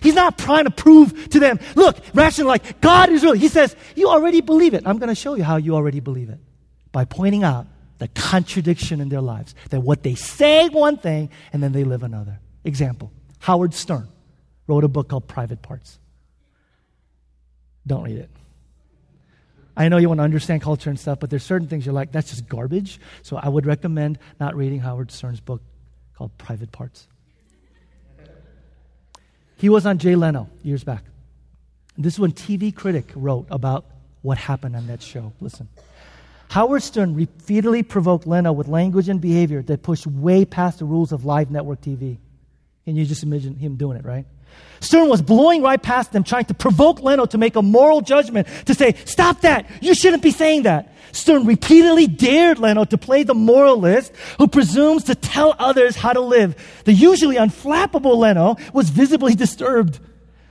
He's 0.01 0.15
not 0.15 0.38
trying 0.38 0.63
to 0.63 0.71
prove 0.71 1.30
to 1.30 1.39
them, 1.39 1.59
look, 1.76 1.97
rational, 2.13 2.47
like, 2.47 2.80
God 2.80 3.09
is 3.09 3.23
real. 3.23 3.34
He 3.34 3.49
says, 3.49 3.76
you 3.95 4.07
already 4.07 4.41
believe 4.41 4.73
it. 4.73 4.84
I'm 4.86 4.97
going 4.97 5.09
to 5.09 5.15
show 5.15 5.36
you 5.36 5.43
how 5.43 5.57
you 5.57 5.76
already 5.76 5.99
believe 5.99 6.30
it 6.30 6.39
by 6.91 7.03
pointing 7.03 7.43
out 7.43 7.67
the 7.97 8.07
contradiction 8.09 9.01
in 9.01 9.09
their 9.09 9.21
lives. 9.21 9.53
That 9.69 9.82
what 9.82 10.03
they 10.03 10.15
say 10.15 10.69
one 10.69 10.97
thing 10.97 11.30
and 11.51 11.61
then 11.61 11.71
they 11.73 11.84
live 11.84 12.03
another. 12.03 12.39
Example 12.63 13.11
Howard 13.39 13.73
Stern 13.73 14.07
wrote 14.67 14.84
a 14.84 14.88
book 14.88 15.09
called 15.09 15.28
Private 15.28 15.61
Parts. 15.61 15.99
Don't 17.86 18.03
read 18.03 18.17
it. 18.17 18.30
I 19.78 19.89
know 19.89 19.97
you 19.97 20.07
want 20.07 20.19
to 20.19 20.23
understand 20.23 20.61
culture 20.61 20.89
and 20.89 20.99
stuff, 20.99 21.19
but 21.19 21.30
there's 21.30 21.43
certain 21.43 21.67
things 21.67 21.86
you're 21.86 21.93
like, 21.93 22.11
that's 22.11 22.30
just 22.30 22.47
garbage. 22.47 22.99
So 23.23 23.38
I 23.38 23.49
would 23.49 23.65
recommend 23.65 24.19
not 24.39 24.55
reading 24.55 24.80
Howard 24.80 25.11
Stern's 25.11 25.41
book 25.41 25.61
called 26.15 26.38
Private 26.38 26.71
Parts. 26.71 27.07
He 29.57 29.69
was 29.69 29.86
on 29.86 29.97
Jay 29.97 30.15
Leno 30.15 30.49
years 30.63 30.84
back. 30.84 31.03
This 31.97 32.13
is 32.13 32.19
when 32.19 32.32
TV 32.32 32.76
Critic 32.76 33.11
wrote 33.15 33.47
about 33.49 33.86
what 34.21 34.38
happened 34.38 34.76
on 34.76 34.88
that 34.88 35.01
show. 35.01 35.34
Listen. 35.39 35.67
Howard 36.49 36.84
Stern 36.84 37.15
repeatedly 37.15 37.84
provoked 37.84 38.28
Leno 38.28 38.51
with 38.51 38.67
language 38.67 39.09
and 39.09 39.19
behavior 39.19 39.61
that 39.63 39.84
pushed 39.84 40.07
way 40.07 40.45
past 40.45 40.80
the 40.80 40.86
rules 40.86 41.11
of 41.11 41.26
live 41.26 41.51
network 41.51 41.82
TV. 41.82 42.17
Can 42.86 42.95
you 42.95 43.05
just 43.05 43.23
imagine 43.23 43.55
him 43.55 43.76
doing 43.76 43.97
it, 43.97 44.05
right? 44.05 44.26
Stern 44.79 45.09
was 45.09 45.21
blowing 45.21 45.61
right 45.61 45.81
past 45.81 46.11
them, 46.11 46.23
trying 46.23 46.45
to 46.45 46.53
provoke 46.53 47.01
Leno 47.01 47.25
to 47.25 47.37
make 47.37 47.55
a 47.55 47.61
moral 47.61 48.01
judgment, 48.01 48.47
to 48.65 48.75
say, 48.75 48.93
Stop 49.05 49.41
that! 49.41 49.69
You 49.81 49.95
shouldn't 49.95 50.21
be 50.21 50.31
saying 50.31 50.63
that. 50.63 50.93
Stern 51.11 51.45
repeatedly 51.45 52.07
dared 52.07 52.59
Leno 52.59 52.83
to 52.85 52.97
play 52.97 53.23
the 53.23 53.33
moralist 53.33 54.13
who 54.37 54.47
presumes 54.47 55.05
to 55.05 55.15
tell 55.15 55.55
others 55.57 55.95
how 55.95 56.13
to 56.13 56.19
live. 56.19 56.55
The 56.83 56.93
usually 56.93 57.37
unflappable 57.37 58.17
Leno 58.17 58.57
was 58.73 58.89
visibly 58.89 59.33
disturbed. 59.33 59.99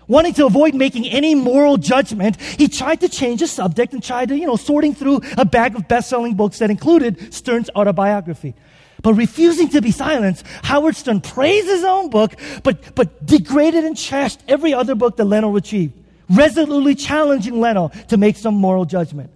Wanting 0.07 0.35
to 0.35 0.47
avoid 0.47 0.75
making 0.75 1.07
any 1.07 1.35
moral 1.35 1.77
judgment, 1.77 2.41
he 2.41 2.69
tried 2.69 3.01
to 3.01 3.09
change 3.09 3.41
the 3.41 3.47
subject 3.47 3.93
and 3.93 4.03
tried 4.03 4.29
to, 4.29 4.37
you 4.37 4.47
know, 4.47 4.57
sorting 4.57 4.95
through 4.95 5.23
a 5.39 5.45
bag 5.45 5.77
of 5.77 5.89
best-selling 5.89 6.35
books 6.35 6.59
that 6.59 6.71
included 6.71 7.33
Stern's 7.33 7.71
autobiography. 7.75 8.55
But 9.03 9.15
refusing 9.15 9.69
to 9.71 9.83
be 9.83 9.91
silenced, 9.91 10.47
Howard 10.63 10.97
Stern 10.97 11.21
praised 11.21 11.67
his 11.67 11.85
own 11.85 12.11
book, 12.11 12.35
but, 12.63 12.95
but 12.95 13.27
degraded 13.27 13.85
and 13.85 13.97
trashed 13.97 14.39
every 14.49 14.73
other 14.73 14.95
book 14.95 15.17
that 15.17 15.25
Leno 15.25 15.55
achieved, 15.57 15.93
resolutely 16.31 16.95
challenging 16.95 17.61
Leno 17.61 17.89
to 18.09 18.17
make 18.17 18.37
some 18.37 18.55
moral 18.55 18.85
judgment. 18.85 19.31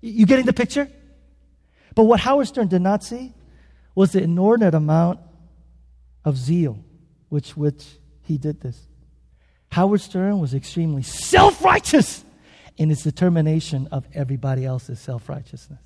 You 0.00 0.26
getting 0.26 0.46
the 0.46 0.52
picture? 0.52 0.88
But 1.94 2.04
what 2.04 2.20
Howard 2.20 2.48
Stern 2.48 2.68
did 2.68 2.82
not 2.82 3.02
see 3.04 3.32
was 3.94 4.12
the 4.12 4.22
inordinate 4.22 4.74
amount 4.74 5.20
of 6.24 6.36
zeal 6.36 6.78
which 7.28 7.56
which 7.56 7.84
he 8.22 8.38
did 8.38 8.60
this. 8.60 8.86
Howard 9.70 10.00
Stern 10.00 10.38
was 10.38 10.54
extremely 10.54 11.02
self-righteous 11.02 12.24
in 12.76 12.90
his 12.90 13.02
determination 13.02 13.88
of 13.90 14.06
everybody 14.14 14.64
else's 14.64 15.00
self-righteousness. 15.00 15.80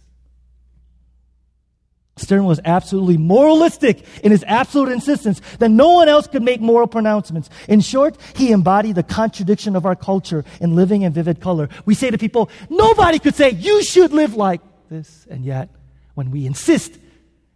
Stern 2.18 2.44
was 2.44 2.60
absolutely 2.64 3.16
moralistic 3.16 4.04
in 4.22 4.30
his 4.30 4.44
absolute 4.46 4.90
insistence 4.90 5.40
that 5.58 5.70
no 5.70 5.90
one 5.90 6.08
else 6.08 6.26
could 6.26 6.42
make 6.42 6.60
moral 6.60 6.86
pronouncements. 6.86 7.50
In 7.68 7.80
short, 7.80 8.16
he 8.34 8.52
embodied 8.52 8.96
the 8.96 9.02
contradiction 9.02 9.76
of 9.76 9.86
our 9.86 9.96
culture 9.96 10.44
in 10.60 10.74
living 10.74 11.02
in 11.02 11.12
vivid 11.12 11.40
color. 11.40 11.68
We 11.84 11.94
say 11.94 12.10
to 12.10 12.18
people, 12.18 12.50
nobody 12.68 13.18
could 13.18 13.34
say, 13.34 13.50
you 13.50 13.82
should 13.82 14.12
live 14.12 14.34
like 14.34 14.60
this. 14.88 15.26
And 15.30 15.44
yet, 15.44 15.70
when 16.14 16.30
we 16.30 16.46
insist, 16.46 16.98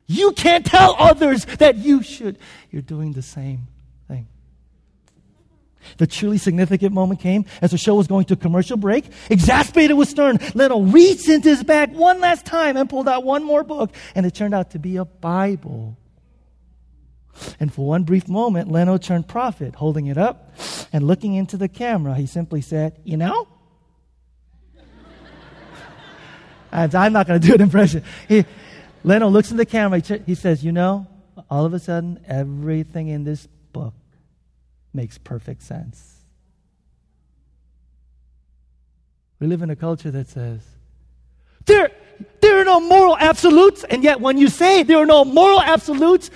you 0.07 0.33
can't 0.33 0.65
tell 0.65 0.95
others 0.99 1.45
that 1.59 1.77
you 1.77 2.03
should, 2.03 2.39
you're 2.71 2.83
doing 2.83 3.13
the 3.13 3.23
same 3.23 3.69
the 5.99 6.07
truly 6.07 6.39
significant 6.39 6.93
moment 6.93 7.21
came 7.21 7.45
as 7.61 7.71
the 7.71 7.79
show 7.79 7.95
was 7.95 8.07
going 8.07 8.25
to 8.27 8.37
commercial 8.37 8.77
break. 8.77 9.07
Exasperated 9.31 9.97
with 9.97 10.09
Stern, 10.09 10.39
Leno 10.55 10.81
reached 10.81 11.29
into 11.29 11.49
his 11.49 11.63
bag 11.63 11.93
one 11.93 12.21
last 12.21 12.47
time 12.47 12.77
and 12.77 12.89
pulled 12.89 13.09
out 13.09 13.25
one 13.25 13.45
more 13.45 13.65
book, 13.65 13.95
and 14.15 14.27
it 14.27 14.35
turned 14.35 14.55
out 14.55 14.71
to 14.73 14.79
be 14.79 14.97
a 14.97 15.05
Bible. 15.05 15.97
And 17.59 17.73
for 17.73 17.87
one 17.87 18.05
brief 18.05 18.29
moment, 18.29 18.71
Leno 18.71 18.99
turned 18.99 19.27
prophet, 19.27 19.75
holding 19.75 20.07
it 20.07 20.19
up 20.19 20.55
and 20.93 21.07
looking 21.07 21.35
into 21.35 21.57
the 21.57 21.69
camera. 21.69 22.15
He 22.15 22.27
simply 22.27 22.61
said, 22.61 23.01
You 23.05 23.17
know? 23.17 23.49
I'm 26.73 27.13
not 27.13 27.27
going 27.27 27.41
to 27.41 27.47
do 27.47 27.55
an 27.55 27.61
impression. 27.61 28.05
He, 28.29 28.45
Leno 29.03 29.29
looks 29.29 29.51
in 29.51 29.57
the 29.57 29.67
camera. 29.67 30.01
He 30.01 30.35
says, 30.35 30.63
You 30.65 30.73
know, 30.73 31.07
all 31.51 31.65
of 31.65 31.75
a 31.75 31.79
sudden, 31.79 32.23
everything 32.27 33.09
in 33.09 33.25
this 33.25 33.49
makes 34.93 35.19
perfect 35.19 35.63
sense. 35.63 36.21
We 39.39 39.47
live 39.47 39.63
in 39.63 39.71
a 39.71 39.77
culture 39.77 40.11
that 40.11 40.29
says, 40.29 40.61
there, 41.67 41.91
there 42.41 42.61
are 42.61 42.65
no 42.65 42.81
moral 42.81 43.17
absolutes, 43.17 43.85
and 43.85 44.05
yet 44.05 44.21
when 44.21 44.39
you 44.39 44.49
say 44.49 44.83
there 44.83 44.99
are 44.99 45.07
no 45.07 45.25
moral 45.25 45.61
absolutes, 45.61 46.31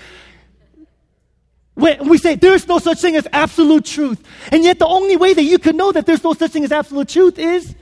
when 1.74 2.08
we 2.08 2.18
say 2.18 2.36
there's 2.36 2.66
no 2.66 2.78
such 2.78 3.00
thing 3.00 3.16
as 3.16 3.28
absolute 3.32 3.84
truth, 3.84 4.26
and 4.50 4.64
yet 4.64 4.78
the 4.78 4.86
only 4.86 5.16
way 5.16 5.34
that 5.34 5.42
you 5.42 5.58
can 5.58 5.76
know 5.76 5.92
that 5.92 6.06
there's 6.06 6.24
no 6.24 6.32
such 6.32 6.50
thing 6.50 6.64
as 6.64 6.72
absolute 6.72 7.08
truth 7.08 7.38
is 7.38 7.74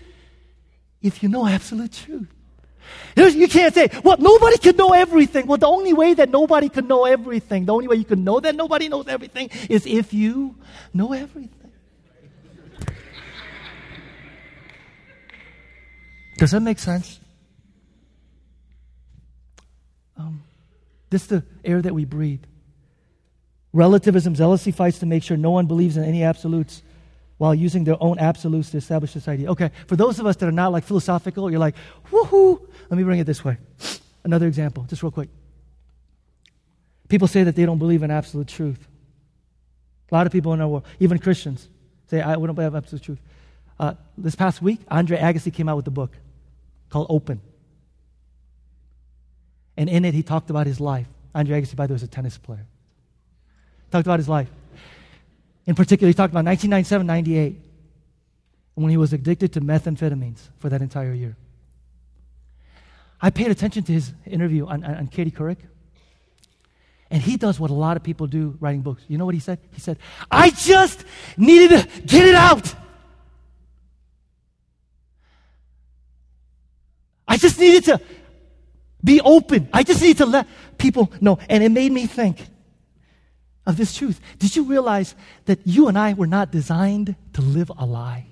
if 1.00 1.22
you 1.22 1.28
know 1.28 1.46
absolute 1.46 1.92
truth. 1.92 2.33
You 3.16 3.48
can't 3.48 3.72
say, 3.72 3.88
well, 4.02 4.16
nobody 4.18 4.58
can 4.58 4.76
know 4.76 4.92
everything. 4.92 5.46
Well, 5.46 5.58
the 5.58 5.68
only 5.68 5.92
way 5.92 6.14
that 6.14 6.30
nobody 6.30 6.68
can 6.68 6.88
know 6.88 7.04
everything, 7.04 7.64
the 7.64 7.72
only 7.72 7.88
way 7.88 7.96
you 7.96 8.04
can 8.04 8.24
know 8.24 8.40
that 8.40 8.56
nobody 8.56 8.88
knows 8.88 9.06
everything 9.06 9.50
is 9.68 9.86
if 9.86 10.12
you 10.12 10.56
know 10.92 11.12
everything. 11.12 11.50
Does 16.38 16.50
that 16.50 16.60
make 16.60 16.78
sense? 16.78 17.20
Um, 20.16 20.42
this 21.10 21.22
is 21.22 21.28
the 21.28 21.44
air 21.64 21.80
that 21.80 21.94
we 21.94 22.04
breathe. 22.04 22.42
Relativism 23.72 24.36
zealously 24.36 24.72
fights 24.72 24.98
to 25.00 25.06
make 25.06 25.22
sure 25.22 25.36
no 25.36 25.50
one 25.50 25.66
believes 25.66 25.96
in 25.96 26.04
any 26.04 26.22
absolutes 26.22 26.82
while 27.44 27.54
using 27.54 27.84
their 27.84 28.02
own 28.02 28.18
absolutes 28.18 28.70
to 28.70 28.78
establish 28.78 29.12
this 29.12 29.28
idea. 29.28 29.50
Okay, 29.50 29.70
for 29.86 29.96
those 29.96 30.18
of 30.18 30.24
us 30.24 30.34
that 30.36 30.48
are 30.48 30.58
not 30.62 30.72
like 30.72 30.82
philosophical, 30.82 31.50
you're 31.50 31.60
like, 31.60 31.74
woohoo. 32.10 32.58
Let 32.88 32.96
me 32.96 33.02
bring 33.02 33.20
it 33.20 33.24
this 33.24 33.44
way. 33.44 33.58
Another 34.24 34.46
example, 34.46 34.84
just 34.84 35.02
real 35.02 35.10
quick. 35.10 35.28
People 37.06 37.28
say 37.28 37.42
that 37.42 37.54
they 37.54 37.66
don't 37.66 37.78
believe 37.78 38.02
in 38.02 38.10
absolute 38.10 38.48
truth. 38.48 38.88
A 40.10 40.14
lot 40.14 40.24
of 40.24 40.32
people 40.32 40.54
in 40.54 40.62
our 40.62 40.68
world, 40.68 40.86
even 41.00 41.18
Christians, 41.18 41.68
say, 42.06 42.22
I 42.22 42.34
wouldn't 42.36 42.56
believe 42.56 42.74
absolute 42.74 43.02
truth. 43.02 43.20
Uh, 43.78 43.92
this 44.16 44.34
past 44.34 44.62
week, 44.62 44.80
Andre 44.88 45.18
Agassi 45.18 45.52
came 45.52 45.68
out 45.68 45.76
with 45.76 45.86
a 45.86 45.90
book 45.90 46.12
called 46.88 47.08
Open. 47.10 47.42
And 49.76 49.90
in 49.90 50.06
it, 50.06 50.14
he 50.14 50.22
talked 50.22 50.48
about 50.48 50.66
his 50.66 50.80
life. 50.80 51.08
Andre 51.34 51.60
Agassi, 51.60 51.76
by 51.76 51.86
the 51.86 51.92
way, 51.92 51.96
was 51.96 52.02
a 52.02 52.08
tennis 52.08 52.38
player. 52.38 52.64
Talked 53.90 54.06
about 54.06 54.18
his 54.18 54.30
life. 54.30 54.48
In 55.66 55.74
particular, 55.74 56.08
he 56.08 56.14
talked 56.14 56.32
about 56.32 56.44
1997 56.44 57.06
98, 57.06 57.60
when 58.74 58.90
he 58.90 58.96
was 58.96 59.12
addicted 59.12 59.52
to 59.54 59.60
methamphetamines 59.60 60.48
for 60.58 60.68
that 60.68 60.82
entire 60.82 61.12
year. 61.12 61.36
I 63.20 63.30
paid 63.30 63.50
attention 63.50 63.84
to 63.84 63.92
his 63.92 64.12
interview 64.26 64.66
on, 64.66 64.84
on, 64.84 64.94
on 64.96 65.06
Katie 65.06 65.30
Couric. 65.30 65.58
And 67.10 67.22
he 67.22 67.36
does 67.36 67.60
what 67.60 67.70
a 67.70 67.74
lot 67.74 67.96
of 67.96 68.02
people 68.02 68.26
do 68.26 68.56
writing 68.60 68.80
books. 68.80 69.02
You 69.08 69.18
know 69.18 69.24
what 69.24 69.34
he 69.34 69.40
said? 69.40 69.58
He 69.72 69.80
said, 69.80 69.98
I 70.30 70.50
just 70.50 71.04
needed 71.36 71.80
to 71.80 72.02
get 72.02 72.28
it 72.28 72.34
out. 72.34 72.74
I 77.26 77.36
just 77.36 77.58
needed 77.58 77.84
to 77.84 78.00
be 79.02 79.20
open. 79.20 79.68
I 79.72 79.82
just 79.82 80.02
needed 80.02 80.18
to 80.18 80.26
let 80.26 80.46
people 80.76 81.12
know. 81.20 81.38
And 81.48 81.62
it 81.62 81.70
made 81.70 81.92
me 81.92 82.06
think 82.06 82.44
of 83.66 83.76
this 83.76 83.94
truth. 83.94 84.20
Did 84.38 84.56
you 84.56 84.64
realize 84.64 85.14
that 85.46 85.60
you 85.64 85.88
and 85.88 85.98
I 85.98 86.12
were 86.12 86.26
not 86.26 86.50
designed 86.50 87.16
to 87.34 87.42
live 87.42 87.70
a 87.76 87.86
lie? 87.86 88.26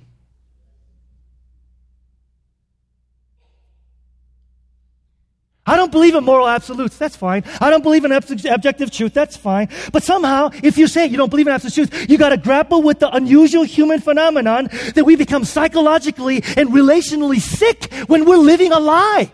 I 5.64 5.76
don't 5.76 5.92
believe 5.92 6.16
in 6.16 6.24
moral 6.24 6.48
absolutes. 6.48 6.96
That's 6.96 7.14
fine. 7.14 7.44
I 7.60 7.70
don't 7.70 7.84
believe 7.84 8.04
in 8.04 8.10
objective 8.10 8.90
truth. 8.90 9.14
That's 9.14 9.36
fine. 9.36 9.68
But 9.92 10.02
somehow, 10.02 10.50
if 10.60 10.76
you 10.76 10.88
say 10.88 11.06
you 11.06 11.16
don't 11.16 11.30
believe 11.30 11.46
in 11.46 11.52
absolute 11.52 11.88
truth, 11.88 12.10
you 12.10 12.18
got 12.18 12.30
to 12.30 12.36
grapple 12.36 12.82
with 12.82 12.98
the 12.98 13.08
unusual 13.14 13.62
human 13.62 14.00
phenomenon 14.00 14.68
that 14.96 15.04
we 15.04 15.14
become 15.14 15.44
psychologically 15.44 16.42
and 16.56 16.70
relationally 16.70 17.40
sick 17.40 17.92
when 18.08 18.24
we're 18.24 18.38
living 18.38 18.72
a 18.72 18.80
lie. 18.80 19.32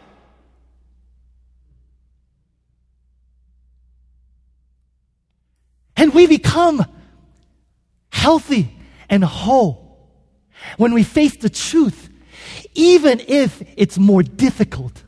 And 5.98 6.14
we 6.14 6.28
become 6.28 6.86
healthy 8.10 8.74
and 9.10 9.24
whole 9.24 10.08
when 10.76 10.94
we 10.94 11.02
face 11.02 11.36
the 11.36 11.50
truth, 11.50 12.08
even 12.74 13.20
if 13.26 13.62
it's 13.76 13.98
more 13.98 14.22
difficult 14.22 15.02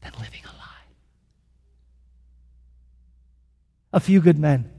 than 0.00 0.12
living 0.12 0.40
a 0.44 0.48
lie. 0.48 0.86
A 3.92 4.00
few 4.00 4.20
good 4.20 4.38
men 4.38 4.70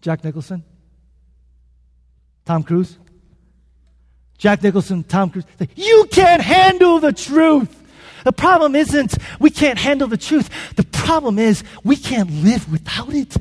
Jack 0.00 0.24
Nicholson, 0.24 0.64
Tom 2.44 2.64
Cruise. 2.64 2.98
Jack 4.38 4.62
Nicholson, 4.62 5.04
Tom 5.04 5.30
Cruise. 5.30 5.44
You 5.76 6.08
can't 6.10 6.42
handle 6.42 6.98
the 6.98 7.12
truth. 7.12 7.78
The 8.24 8.32
problem 8.32 8.74
isn't 8.74 9.16
we 9.38 9.50
can't 9.50 9.78
handle 9.78 10.08
the 10.08 10.16
truth. 10.16 10.50
The 10.76 10.82
problem 11.04 11.38
is 11.38 11.64
we 11.84 11.96
can't 11.96 12.30
live 12.30 12.70
without 12.70 13.12
it. 13.12 13.36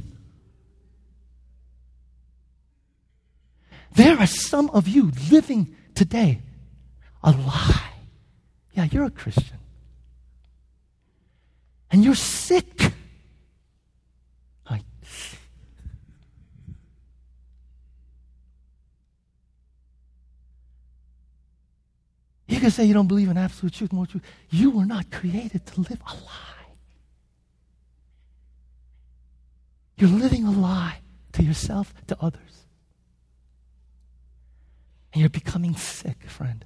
There 3.93 4.17
are 4.17 4.27
some 4.27 4.69
of 4.69 4.87
you 4.87 5.11
living 5.29 5.75
today 5.95 6.41
a 7.23 7.31
lie. 7.31 7.93
Yeah, 8.73 8.87
you're 8.91 9.05
a 9.05 9.11
Christian. 9.11 9.57
And 11.91 12.03
you're 12.05 12.15
sick. 12.15 12.93
Like, 14.69 14.83
you 22.47 22.59
can 22.61 22.71
say 22.71 22.85
you 22.85 22.93
don't 22.93 23.07
believe 23.07 23.29
in 23.29 23.37
absolute 23.37 23.73
truth, 23.73 23.91
more 23.91 24.07
truth. 24.07 24.23
You 24.49 24.71
were 24.71 24.85
not 24.85 25.11
created 25.11 25.65
to 25.67 25.81
live 25.81 26.01
a 26.07 26.13
lie. 26.13 26.50
You're 30.01 30.09
living 30.09 30.45
a 30.45 30.51
lie 30.51 30.97
to 31.33 31.43
yourself, 31.43 31.93
to 32.07 32.17
others. 32.19 32.65
And 35.13 35.21
you're 35.21 35.29
becoming 35.29 35.75
sick, 35.75 36.23
friend. 36.23 36.65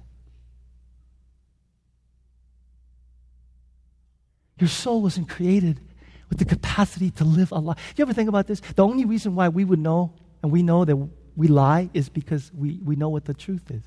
Your 4.58 4.70
soul 4.70 5.02
wasn't 5.02 5.28
created 5.28 5.82
with 6.30 6.38
the 6.38 6.46
capacity 6.46 7.10
to 7.10 7.24
live 7.24 7.52
a 7.52 7.58
lie. 7.58 7.76
You 7.94 8.02
ever 8.02 8.14
think 8.14 8.30
about 8.30 8.46
this? 8.46 8.60
The 8.74 8.82
only 8.82 9.04
reason 9.04 9.34
why 9.34 9.50
we 9.50 9.66
would 9.66 9.80
know 9.80 10.14
and 10.42 10.50
we 10.50 10.62
know 10.62 10.86
that 10.86 10.96
we 11.36 11.46
lie 11.48 11.90
is 11.92 12.08
because 12.08 12.50
we, 12.54 12.80
we 12.82 12.96
know 12.96 13.10
what 13.10 13.26
the 13.26 13.34
truth 13.34 13.70
is. 13.70 13.82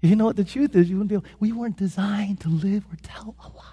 If 0.00 0.10
you 0.10 0.14
know 0.14 0.26
what 0.26 0.36
the 0.36 0.44
truth 0.44 0.76
is, 0.76 0.88
you 0.88 0.98
wouldn't 0.98 1.08
be 1.08 1.16
able, 1.16 1.26
we 1.40 1.50
weren't 1.50 1.76
designed 1.76 2.40
to 2.42 2.48
live 2.48 2.84
or 2.88 2.96
tell 3.02 3.34
a 3.44 3.48
lie. 3.48 3.72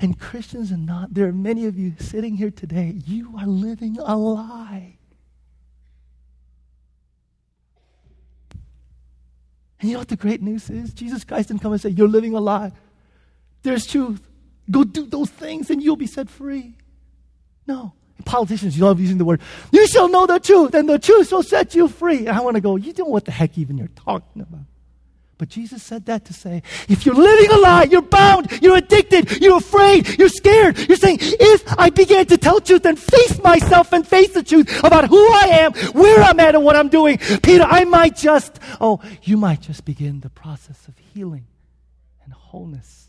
And 0.00 0.18
Christians 0.18 0.70
are 0.70 0.76
not, 0.76 1.14
there 1.14 1.26
are 1.26 1.32
many 1.32 1.66
of 1.66 1.76
you 1.76 1.94
sitting 1.98 2.36
here 2.36 2.50
today, 2.50 3.00
you 3.04 3.34
are 3.38 3.46
living 3.46 3.98
a 3.98 4.16
lie. 4.16 4.98
And 9.80 9.88
you 9.88 9.94
know 9.94 10.00
what 10.00 10.08
the 10.08 10.16
great 10.16 10.42
news 10.42 10.70
is? 10.70 10.92
Jesus 10.92 11.24
Christ 11.24 11.48
didn't 11.48 11.62
come 11.62 11.72
and 11.72 11.80
say, 11.80 11.90
You're 11.90 12.08
living 12.08 12.34
a 12.34 12.40
lie. 12.40 12.72
There's 13.62 13.86
truth. 13.86 14.20
Go 14.70 14.84
do 14.84 15.06
those 15.06 15.30
things 15.30 15.70
and 15.70 15.82
you'll 15.82 15.96
be 15.96 16.06
set 16.06 16.28
free. 16.28 16.76
No. 17.66 17.92
Politicians 18.24 18.76
you 18.76 18.84
love 18.84 19.00
using 19.00 19.18
the 19.18 19.24
word, 19.24 19.40
you 19.70 19.86
shall 19.86 20.08
know 20.08 20.26
the 20.26 20.40
truth, 20.40 20.74
and 20.74 20.88
the 20.88 20.98
truth 20.98 21.28
shall 21.28 21.44
set 21.44 21.76
you 21.76 21.86
free. 21.86 22.26
And 22.26 22.30
I 22.30 22.40
want 22.40 22.56
to 22.56 22.60
go, 22.60 22.74
you 22.74 22.92
don't 22.92 23.06
know 23.06 23.12
what 23.12 23.24
the 23.24 23.30
heck 23.30 23.56
even 23.56 23.78
you're 23.78 23.88
talking 23.88 24.42
about. 24.42 24.64
But 25.38 25.48
Jesus 25.48 25.84
said 25.84 26.06
that 26.06 26.24
to 26.24 26.32
say, 26.32 26.64
if 26.88 27.06
you're 27.06 27.14
living 27.14 27.52
a 27.52 27.58
lie, 27.58 27.84
you're 27.84 28.02
bound, 28.02 28.50
you're 28.60 28.76
addicted, 28.76 29.40
you're 29.40 29.58
afraid, 29.58 30.18
you're 30.18 30.28
scared. 30.28 30.76
You're 30.88 30.96
saying, 30.98 31.18
if 31.20 31.62
I 31.78 31.90
begin 31.90 32.26
to 32.26 32.36
tell 32.36 32.60
truth 32.60 32.84
and 32.84 32.98
face 32.98 33.40
myself 33.40 33.92
and 33.92 34.06
face 34.06 34.34
the 34.34 34.42
truth 34.42 34.82
about 34.82 35.08
who 35.08 35.16
I 35.16 35.46
am, 35.52 35.72
where 35.92 36.20
I'm 36.20 36.40
at, 36.40 36.56
and 36.56 36.64
what 36.64 36.74
I'm 36.74 36.88
doing, 36.88 37.18
Peter, 37.18 37.62
I 37.62 37.84
might 37.84 38.16
just, 38.16 38.58
oh, 38.80 39.00
you 39.22 39.36
might 39.36 39.60
just 39.60 39.84
begin 39.84 40.20
the 40.20 40.30
process 40.30 40.88
of 40.88 40.98
healing 40.98 41.46
and 42.24 42.32
wholeness. 42.32 43.06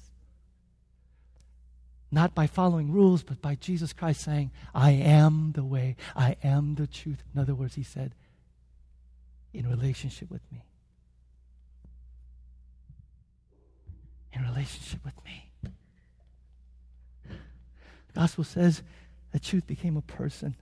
Not 2.12 2.36
by 2.36 2.46
following 2.46 2.92
rules, 2.92 3.24
but 3.24 3.42
by 3.42 3.56
Jesus 3.56 3.92
Christ 3.92 4.22
saying, 4.22 4.52
I 4.76 4.92
am 4.92 5.54
the 5.54 5.64
way, 5.64 5.96
I 6.16 6.38
am 6.44 6.76
the 6.76 6.86
truth. 6.86 7.24
In 7.34 7.42
other 7.42 7.56
words, 7.56 7.74
he 7.74 7.84
said, 7.84 8.14
in 9.52 9.68
relationship 9.68 10.30
with 10.30 10.42
me. 10.52 10.64
In 14.34 14.42
relationship 14.44 15.04
with 15.04 15.14
me. 15.26 15.52
The 17.24 18.14
gospel 18.14 18.44
says 18.44 18.82
that 19.32 19.44
truth 19.44 19.68
became 19.68 19.98
a 19.98 20.02
person. 20.02 20.56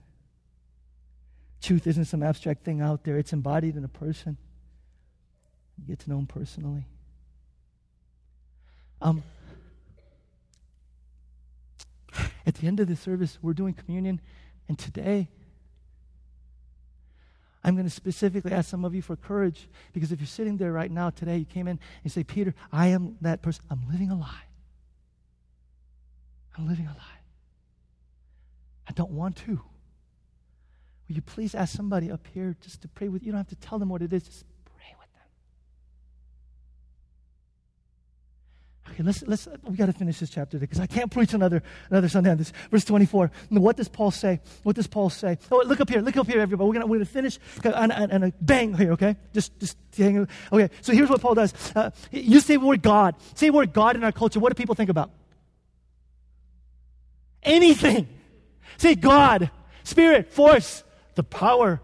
Truth 1.60 1.86
isn't 1.86 2.04
some 2.04 2.22
abstract 2.22 2.64
thing 2.64 2.80
out 2.80 3.04
there, 3.04 3.18
it's 3.18 3.32
embodied 3.32 3.76
in 3.76 3.84
a 3.84 3.88
person. 3.88 4.36
You 5.78 5.86
get 5.86 5.98
to 6.00 6.10
know 6.10 6.18
him 6.18 6.26
personally. 6.26 6.86
Um, 9.00 9.22
at 12.46 12.54
the 12.54 12.66
end 12.66 12.80
of 12.80 12.88
the 12.88 12.96
service, 12.96 13.38
we're 13.40 13.52
doing 13.52 13.74
communion, 13.74 14.20
and 14.68 14.78
today 14.78 15.28
I'm 17.68 17.74
going 17.74 17.86
to 17.86 17.94
specifically 17.94 18.52
ask 18.52 18.70
some 18.70 18.86
of 18.86 18.94
you 18.94 19.02
for 19.02 19.14
courage 19.14 19.68
because 19.92 20.10
if 20.10 20.20
you're 20.20 20.26
sitting 20.26 20.56
there 20.56 20.72
right 20.72 20.90
now 20.90 21.10
today, 21.10 21.36
you 21.36 21.44
came 21.44 21.66
in 21.66 21.72
and 21.72 21.80
you 22.02 22.08
say, 22.08 22.24
Peter, 22.24 22.54
I 22.72 22.86
am 22.86 23.18
that 23.20 23.42
person. 23.42 23.62
I'm 23.70 23.82
living 23.92 24.10
a 24.10 24.18
lie. 24.18 24.46
I'm 26.56 26.66
living 26.66 26.86
a 26.86 26.94
lie. 26.96 27.20
I 28.88 28.92
don't 28.92 29.10
want 29.10 29.36
to. 29.36 29.50
Will 29.50 31.16
you 31.16 31.20
please 31.20 31.54
ask 31.54 31.76
somebody 31.76 32.10
up 32.10 32.26
here 32.32 32.56
just 32.62 32.80
to 32.80 32.88
pray 32.88 33.08
with 33.10 33.20
you? 33.22 33.26
You 33.26 33.32
don't 33.32 33.40
have 33.40 33.48
to 33.48 33.56
tell 33.56 33.78
them 33.78 33.90
what 33.90 34.00
it 34.00 34.14
is, 34.14 34.22
just 34.22 34.44
Okay, 38.92 39.02
let's, 39.02 39.22
let's, 39.26 39.48
we 39.64 39.76
got 39.76 39.86
to 39.86 39.92
finish 39.92 40.18
this 40.18 40.30
chapter 40.30 40.58
because 40.58 40.80
I 40.80 40.86
can't 40.86 41.10
preach 41.10 41.34
another, 41.34 41.62
another 41.90 42.08
Sunday 42.08 42.30
on 42.30 42.36
this. 42.36 42.52
Verse 42.70 42.84
24. 42.84 43.30
What 43.50 43.76
does 43.76 43.88
Paul 43.88 44.10
say? 44.10 44.40
What 44.62 44.76
does 44.76 44.86
Paul 44.86 45.10
say? 45.10 45.38
Oh, 45.50 45.62
look 45.66 45.80
up 45.80 45.88
here. 45.88 46.00
Look 46.00 46.16
up 46.16 46.26
here, 46.26 46.40
everybody. 46.40 46.66
We're 46.66 46.74
going 46.74 46.88
we're 46.88 46.96
gonna 46.96 47.06
finish 47.06 47.38
and, 47.64 47.74
on, 47.74 48.10
on, 48.10 48.22
a 48.22 48.32
bang 48.40 48.74
here, 48.74 48.92
okay? 48.92 49.16
Just, 49.32 49.58
just 49.58 49.76
hang 49.96 50.26
Okay, 50.52 50.70
so 50.80 50.92
here's 50.92 51.10
what 51.10 51.20
Paul 51.20 51.34
does. 51.34 51.54
Uh, 51.74 51.90
you 52.10 52.40
say 52.40 52.56
word 52.56 52.82
God. 52.82 53.14
Say 53.34 53.50
word 53.50 53.72
God 53.72 53.96
in 53.96 54.04
our 54.04 54.12
culture. 54.12 54.40
What 54.40 54.50
do 54.50 54.54
people 54.54 54.74
think 54.74 54.90
about? 54.90 55.10
Anything. 57.42 58.08
Say 58.78 58.94
God, 58.94 59.50
Spirit, 59.82 60.32
force, 60.32 60.84
the 61.14 61.22
power, 61.22 61.80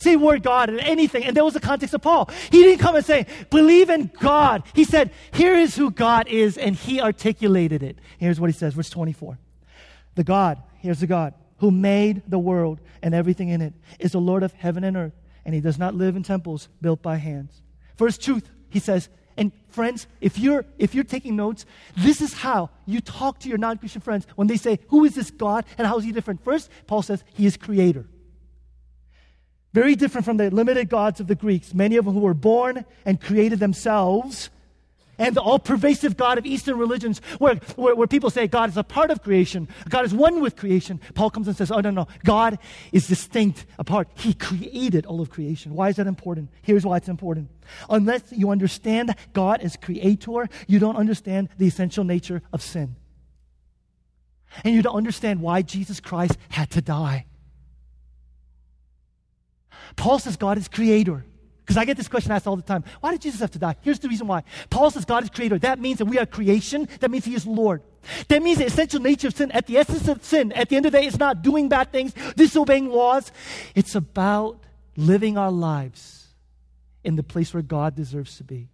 Say 0.00 0.16
word 0.16 0.42
God 0.42 0.70
and 0.70 0.80
anything. 0.80 1.24
And 1.24 1.36
that 1.36 1.44
was 1.44 1.54
the 1.54 1.60
context 1.60 1.94
of 1.94 2.00
Paul. 2.00 2.30
He 2.50 2.62
didn't 2.62 2.78
come 2.78 2.96
and 2.96 3.04
say, 3.04 3.26
believe 3.50 3.90
in 3.90 4.10
God. 4.18 4.62
He 4.74 4.84
said, 4.84 5.10
here 5.32 5.54
is 5.54 5.76
who 5.76 5.90
God 5.90 6.26
is, 6.28 6.56
and 6.56 6.74
he 6.74 7.00
articulated 7.02 7.82
it. 7.82 7.98
Here's 8.18 8.40
what 8.40 8.48
he 8.48 8.54
says, 8.54 8.74
verse 8.74 8.88
24. 8.88 9.38
The 10.14 10.24
God, 10.24 10.62
here's 10.78 11.00
the 11.00 11.06
God, 11.06 11.34
who 11.58 11.70
made 11.70 12.22
the 12.26 12.38
world 12.38 12.80
and 13.02 13.14
everything 13.14 13.50
in 13.50 13.60
it, 13.60 13.74
is 13.98 14.12
the 14.12 14.20
Lord 14.20 14.42
of 14.42 14.52
heaven 14.54 14.84
and 14.84 14.96
earth, 14.96 15.14
and 15.44 15.54
he 15.54 15.60
does 15.60 15.78
not 15.78 15.94
live 15.94 16.16
in 16.16 16.22
temples 16.22 16.68
built 16.80 17.02
by 17.02 17.16
hands. 17.16 17.60
First 17.96 18.22
truth, 18.22 18.48
he 18.70 18.78
says, 18.78 19.10
and 19.36 19.52
friends, 19.68 20.06
if 20.20 20.38
you're 20.38 20.64
if 20.78 20.94
you're 20.94 21.04
taking 21.04 21.36
notes, 21.36 21.64
this 21.96 22.20
is 22.20 22.34
how 22.34 22.68
you 22.84 23.00
talk 23.00 23.38
to 23.40 23.48
your 23.48 23.56
non-Christian 23.56 24.02
friends 24.02 24.26
when 24.36 24.48
they 24.48 24.56
say, 24.56 24.80
Who 24.88 25.04
is 25.04 25.14
this 25.14 25.30
God 25.30 25.64
and 25.78 25.86
how 25.86 25.96
is 25.98 26.04
he 26.04 26.12
different? 26.12 26.44
First, 26.44 26.68
Paul 26.86 27.00
says 27.00 27.24
he 27.32 27.46
is 27.46 27.56
creator. 27.56 28.06
Very 29.72 29.94
different 29.94 30.24
from 30.24 30.36
the 30.36 30.50
limited 30.50 30.88
gods 30.88 31.20
of 31.20 31.28
the 31.28 31.34
Greeks, 31.34 31.74
many 31.74 31.96
of 31.96 32.04
whom 32.04 32.20
were 32.20 32.34
born 32.34 32.84
and 33.04 33.20
created 33.20 33.60
themselves, 33.60 34.50
and 35.20 35.36
the 35.36 35.40
all 35.40 35.58
pervasive 35.58 36.16
God 36.16 36.38
of 36.38 36.46
Eastern 36.46 36.78
religions, 36.78 37.20
where, 37.38 37.56
where, 37.76 37.94
where, 37.94 38.06
people 38.06 38.30
say 38.30 38.48
God 38.48 38.70
is 38.70 38.76
a 38.78 38.82
part 38.82 39.10
of 39.10 39.22
creation, 39.22 39.68
God 39.88 40.06
is 40.06 40.14
one 40.14 40.40
with 40.40 40.56
creation. 40.56 40.98
Paul 41.14 41.30
comes 41.30 41.46
and 41.46 41.56
says, 41.56 41.70
Oh, 41.70 41.80
no, 41.80 41.90
no, 41.90 42.08
God 42.24 42.58
is 42.90 43.06
distinct, 43.06 43.66
apart. 43.78 44.08
He 44.14 44.32
created 44.32 45.04
all 45.04 45.20
of 45.20 45.28
creation. 45.28 45.74
Why 45.74 45.90
is 45.90 45.96
that 45.96 46.06
important? 46.06 46.48
Here's 46.62 46.86
why 46.86 46.96
it's 46.96 47.08
important. 47.08 47.50
Unless 47.90 48.32
you 48.32 48.50
understand 48.50 49.14
God 49.34 49.60
as 49.60 49.76
creator, 49.76 50.48
you 50.66 50.78
don't 50.78 50.96
understand 50.96 51.50
the 51.58 51.66
essential 51.66 52.02
nature 52.02 52.42
of 52.52 52.62
sin. 52.62 52.96
And 54.64 54.74
you 54.74 54.82
don't 54.82 54.96
understand 54.96 55.42
why 55.42 55.62
Jesus 55.62 56.00
Christ 56.00 56.36
had 56.48 56.70
to 56.70 56.80
die. 56.80 57.26
Paul 59.96 60.18
says 60.18 60.36
God 60.36 60.58
is 60.58 60.68
creator. 60.68 61.24
Because 61.60 61.76
I 61.76 61.84
get 61.84 61.96
this 61.96 62.08
question 62.08 62.32
asked 62.32 62.48
all 62.48 62.56
the 62.56 62.62
time. 62.62 62.82
Why 63.00 63.12
did 63.12 63.20
Jesus 63.20 63.38
have 63.40 63.52
to 63.52 63.58
die? 63.60 63.76
Here's 63.82 64.00
the 64.00 64.08
reason 64.08 64.26
why. 64.26 64.42
Paul 64.70 64.90
says 64.90 65.04
God 65.04 65.22
is 65.22 65.30
creator. 65.30 65.56
That 65.56 65.78
means 65.78 65.98
that 65.98 66.06
we 66.06 66.18
are 66.18 66.26
creation. 66.26 66.88
That 66.98 67.12
means 67.12 67.24
he 67.24 67.34
is 67.36 67.46
Lord. 67.46 67.82
That 68.26 68.42
means 68.42 68.58
the 68.58 68.66
essential 68.66 69.00
nature 69.00 69.28
of 69.28 69.36
sin, 69.36 69.52
at 69.52 69.66
the 69.66 69.76
essence 69.76 70.08
of 70.08 70.24
sin, 70.24 70.52
at 70.52 70.68
the 70.68 70.76
end 70.76 70.86
of 70.86 70.92
the 70.92 70.98
day, 70.98 71.06
it's 71.06 71.18
not 71.18 71.42
doing 71.42 71.68
bad 71.68 71.92
things, 71.92 72.12
disobeying 72.34 72.88
laws. 72.88 73.30
It's 73.74 73.94
about 73.94 74.58
living 74.96 75.38
our 75.38 75.52
lives 75.52 76.26
in 77.04 77.16
the 77.16 77.22
place 77.22 77.54
where 77.54 77.62
God 77.62 77.94
deserves 77.94 78.36
to 78.38 78.44
be. 78.44 78.68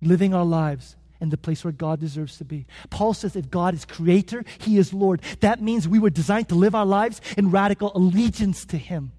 Living 0.00 0.34
our 0.34 0.44
lives 0.44 0.96
in 1.20 1.30
the 1.30 1.36
place 1.36 1.64
where 1.64 1.72
God 1.72 2.00
deserves 2.00 2.38
to 2.38 2.44
be. 2.44 2.66
Paul 2.90 3.14
says 3.14 3.34
if 3.34 3.50
God 3.50 3.74
is 3.74 3.84
creator, 3.84 4.44
he 4.58 4.78
is 4.78 4.92
Lord. 4.92 5.20
That 5.40 5.60
means 5.60 5.88
we 5.88 5.98
were 5.98 6.10
designed 6.10 6.48
to 6.50 6.54
live 6.54 6.74
our 6.74 6.86
lives 6.86 7.20
in 7.36 7.50
radical 7.50 7.92
allegiance 7.94 8.64
to 8.66 8.78
him. 8.78 9.12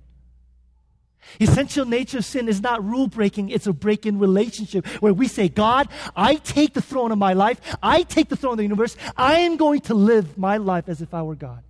Essential 1.40 1.86
nature 1.86 2.20
of 2.20 2.26
sin 2.26 2.48
is 2.48 2.62
not 2.62 2.84
rule 2.84 3.08
breaking, 3.08 3.50
it's 3.50 3.68
a 3.68 3.74
break 3.74 4.06
in 4.06 4.18
relationship 4.18 4.88
where 5.02 5.14
we 5.14 5.28
say, 5.28 5.48
God, 5.48 5.90
I 6.16 6.36
take 6.36 6.74
the 6.74 6.82
throne 6.82 7.12
of 7.12 7.18
my 7.18 7.34
life, 7.34 7.60
I 7.84 8.04
take 8.04 8.30
the 8.30 8.36
throne 8.36 8.54
of 8.54 8.58
the 8.58 8.64
universe, 8.64 8.96
I 9.16 9.40
am 9.40 9.58
going 9.58 9.82
to 9.82 9.94
live 9.94 10.38
my 10.38 10.58
life 10.58 10.88
as 10.88 11.02
if 11.02 11.14
I 11.14 11.22
were 11.22 11.36
God. 11.36 11.64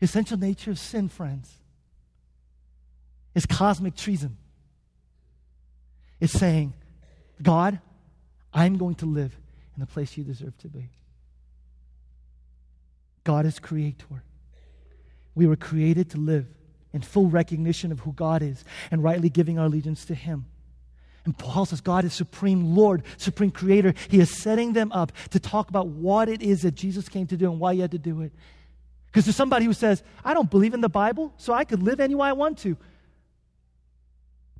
Essential 0.00 0.38
nature 0.38 0.70
of 0.70 0.78
sin, 0.78 1.08
friends, 1.08 1.52
is 3.34 3.46
cosmic 3.46 3.94
treason. 3.94 4.36
It's 6.20 6.32
saying, 6.32 6.74
God, 7.42 7.78
I'm 8.54 8.78
going 8.78 8.94
to 8.96 9.06
live 9.06 9.36
in 9.74 9.80
the 9.80 9.86
place 9.86 10.16
you 10.16 10.24
deserve 10.24 10.56
to 10.58 10.68
be. 10.68 10.88
God 13.24 13.46
is 13.46 13.58
creator. 13.58 14.22
We 15.34 15.46
were 15.46 15.56
created 15.56 16.10
to 16.10 16.18
live 16.18 16.46
in 16.92 17.02
full 17.02 17.28
recognition 17.28 17.90
of 17.90 18.00
who 18.00 18.12
God 18.12 18.42
is 18.42 18.64
and 18.90 19.02
rightly 19.02 19.28
giving 19.28 19.58
our 19.58 19.66
allegiance 19.66 20.04
to 20.04 20.14
Him. 20.14 20.46
And 21.24 21.36
Paul 21.36 21.64
says 21.64 21.80
God 21.80 22.04
is 22.04 22.12
supreme 22.12 22.76
Lord, 22.76 23.02
supreme 23.16 23.50
creator. 23.50 23.94
He 24.08 24.20
is 24.20 24.30
setting 24.30 24.74
them 24.74 24.92
up 24.92 25.10
to 25.30 25.40
talk 25.40 25.70
about 25.70 25.88
what 25.88 26.28
it 26.28 26.42
is 26.42 26.62
that 26.62 26.74
Jesus 26.74 27.08
came 27.08 27.26
to 27.28 27.36
do 27.36 27.50
and 27.50 27.58
why 27.58 27.74
he 27.74 27.80
had 27.80 27.90
to 27.92 27.98
do 27.98 28.20
it. 28.20 28.32
Because 29.06 29.24
there's 29.24 29.36
somebody 29.36 29.64
who 29.64 29.72
says, 29.72 30.02
I 30.24 30.34
don't 30.34 30.50
believe 30.50 30.74
in 30.74 30.80
the 30.80 30.88
Bible, 30.88 31.32
so 31.38 31.52
I 31.52 31.64
could 31.64 31.82
live 31.82 31.98
any 31.98 32.14
way 32.14 32.28
I 32.28 32.32
want 32.32 32.58
to. 32.58 32.76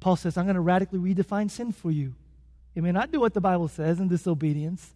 Paul 0.01 0.17
says, 0.17 0.37
I'm 0.37 0.45
going 0.45 0.55
to 0.55 0.61
radically 0.61 0.99
redefine 0.99 1.51
sin 1.51 1.73
for 1.73 1.91
you. 1.91 2.15
You 2.75 2.83
may 2.83 2.93
not 2.93 3.13
do 3.13 3.21
what 3.21 3.35
the 3.35 3.41
Bible 3.41 3.69
says 3.69 4.01
in 4.01 4.09
disobedience, 4.09 4.95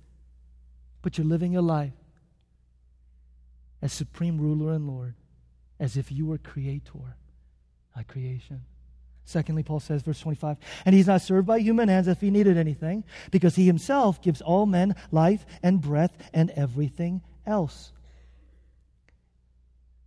but 1.02 1.16
you're 1.16 1.26
living 1.26 1.52
your 1.52 1.62
life 1.62 1.92
as 3.80 3.92
supreme 3.92 4.40
ruler 4.40 4.72
and 4.72 4.88
Lord, 4.88 5.14
as 5.78 5.96
if 5.96 6.10
you 6.10 6.26
were 6.26 6.38
creator, 6.38 7.16
not 7.94 8.08
creation. 8.08 8.62
Secondly, 9.24 9.62
Paul 9.62 9.78
says, 9.78 10.02
verse 10.02 10.18
25, 10.20 10.56
and 10.84 10.94
he's 10.94 11.06
not 11.06 11.20
served 11.20 11.46
by 11.46 11.58
human 11.58 11.88
hands 11.88 12.08
if 12.08 12.20
he 12.20 12.30
needed 12.30 12.56
anything, 12.56 13.04
because 13.30 13.54
he 13.54 13.66
himself 13.66 14.20
gives 14.22 14.40
all 14.40 14.66
men 14.66 14.96
life 15.12 15.44
and 15.62 15.80
breath 15.80 16.16
and 16.32 16.50
everything 16.50 17.20
else. 17.46 17.92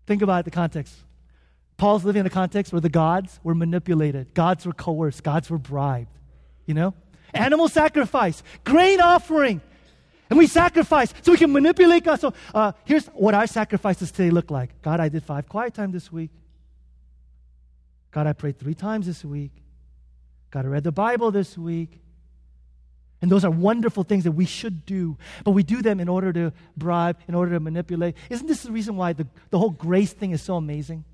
Think 0.08 0.22
about 0.22 0.44
the 0.44 0.52
context. 0.52 0.96
Paul's 1.78 2.04
living 2.04 2.22
in 2.22 2.26
a 2.26 2.32
context 2.32 2.74
where 2.74 2.82
the 2.82 2.90
gods 2.90 3.40
were 3.44 3.56
manipulated, 3.56 4.34
gods 4.34 4.66
were 4.66 4.74
coerced, 4.74 5.24
gods 5.24 5.50
were 5.50 5.58
bribed. 5.58 6.18
You 6.66 6.74
know? 6.74 6.94
Animal 7.34 7.70
sacrifice, 7.70 8.44
grain 8.64 9.02
offering. 9.02 9.62
And 10.30 10.38
we 10.38 10.48
sacrifice 10.48 11.14
so 11.22 11.34
we 11.34 11.38
can 11.38 11.52
manipulate 11.52 12.06
God. 12.06 12.20
So 12.20 12.34
uh, 12.54 12.72
here's 12.86 13.08
what 13.08 13.34
our 13.34 13.48
sacrifices 13.48 14.12
today 14.12 14.32
look 14.32 14.50
like 14.50 14.82
God, 14.82 15.00
I 15.00 15.10
did 15.10 15.24
five 15.24 15.50
quiet 15.50 15.74
time 15.74 15.92
this 15.92 16.12
week. 16.12 16.32
God, 18.12 18.28
I 18.28 18.34
prayed 18.34 18.60
three 18.60 18.74
times 18.74 19.06
this 19.06 19.24
week. 19.24 19.52
God, 20.50 20.66
I 20.66 20.70
read 20.70 20.84
the 20.84 20.92
Bible 20.92 21.32
this 21.32 21.58
week. 21.58 22.00
And 23.22 23.32
those 23.32 23.46
are 23.46 23.52
wonderful 23.52 24.04
things 24.04 24.24
that 24.24 24.32
we 24.32 24.46
should 24.46 24.86
do, 24.86 25.16
but 25.44 25.52
we 25.52 25.62
do 25.62 25.84
them 25.84 26.00
in 26.00 26.10
order 26.10 26.34
to 26.34 26.54
bribe, 26.76 27.18
in 27.28 27.36
order 27.36 27.52
to 27.54 27.60
manipulate. 27.60 28.16
Isn't 28.30 28.48
this 28.48 28.64
the 28.64 28.72
reason 28.72 28.98
why 28.98 29.14
the, 29.14 29.28
the 29.52 29.60
whole 29.60 29.70
grace 29.70 30.12
thing 30.12 30.32
is 30.32 30.42
so 30.42 30.56
amazing? 30.56 31.06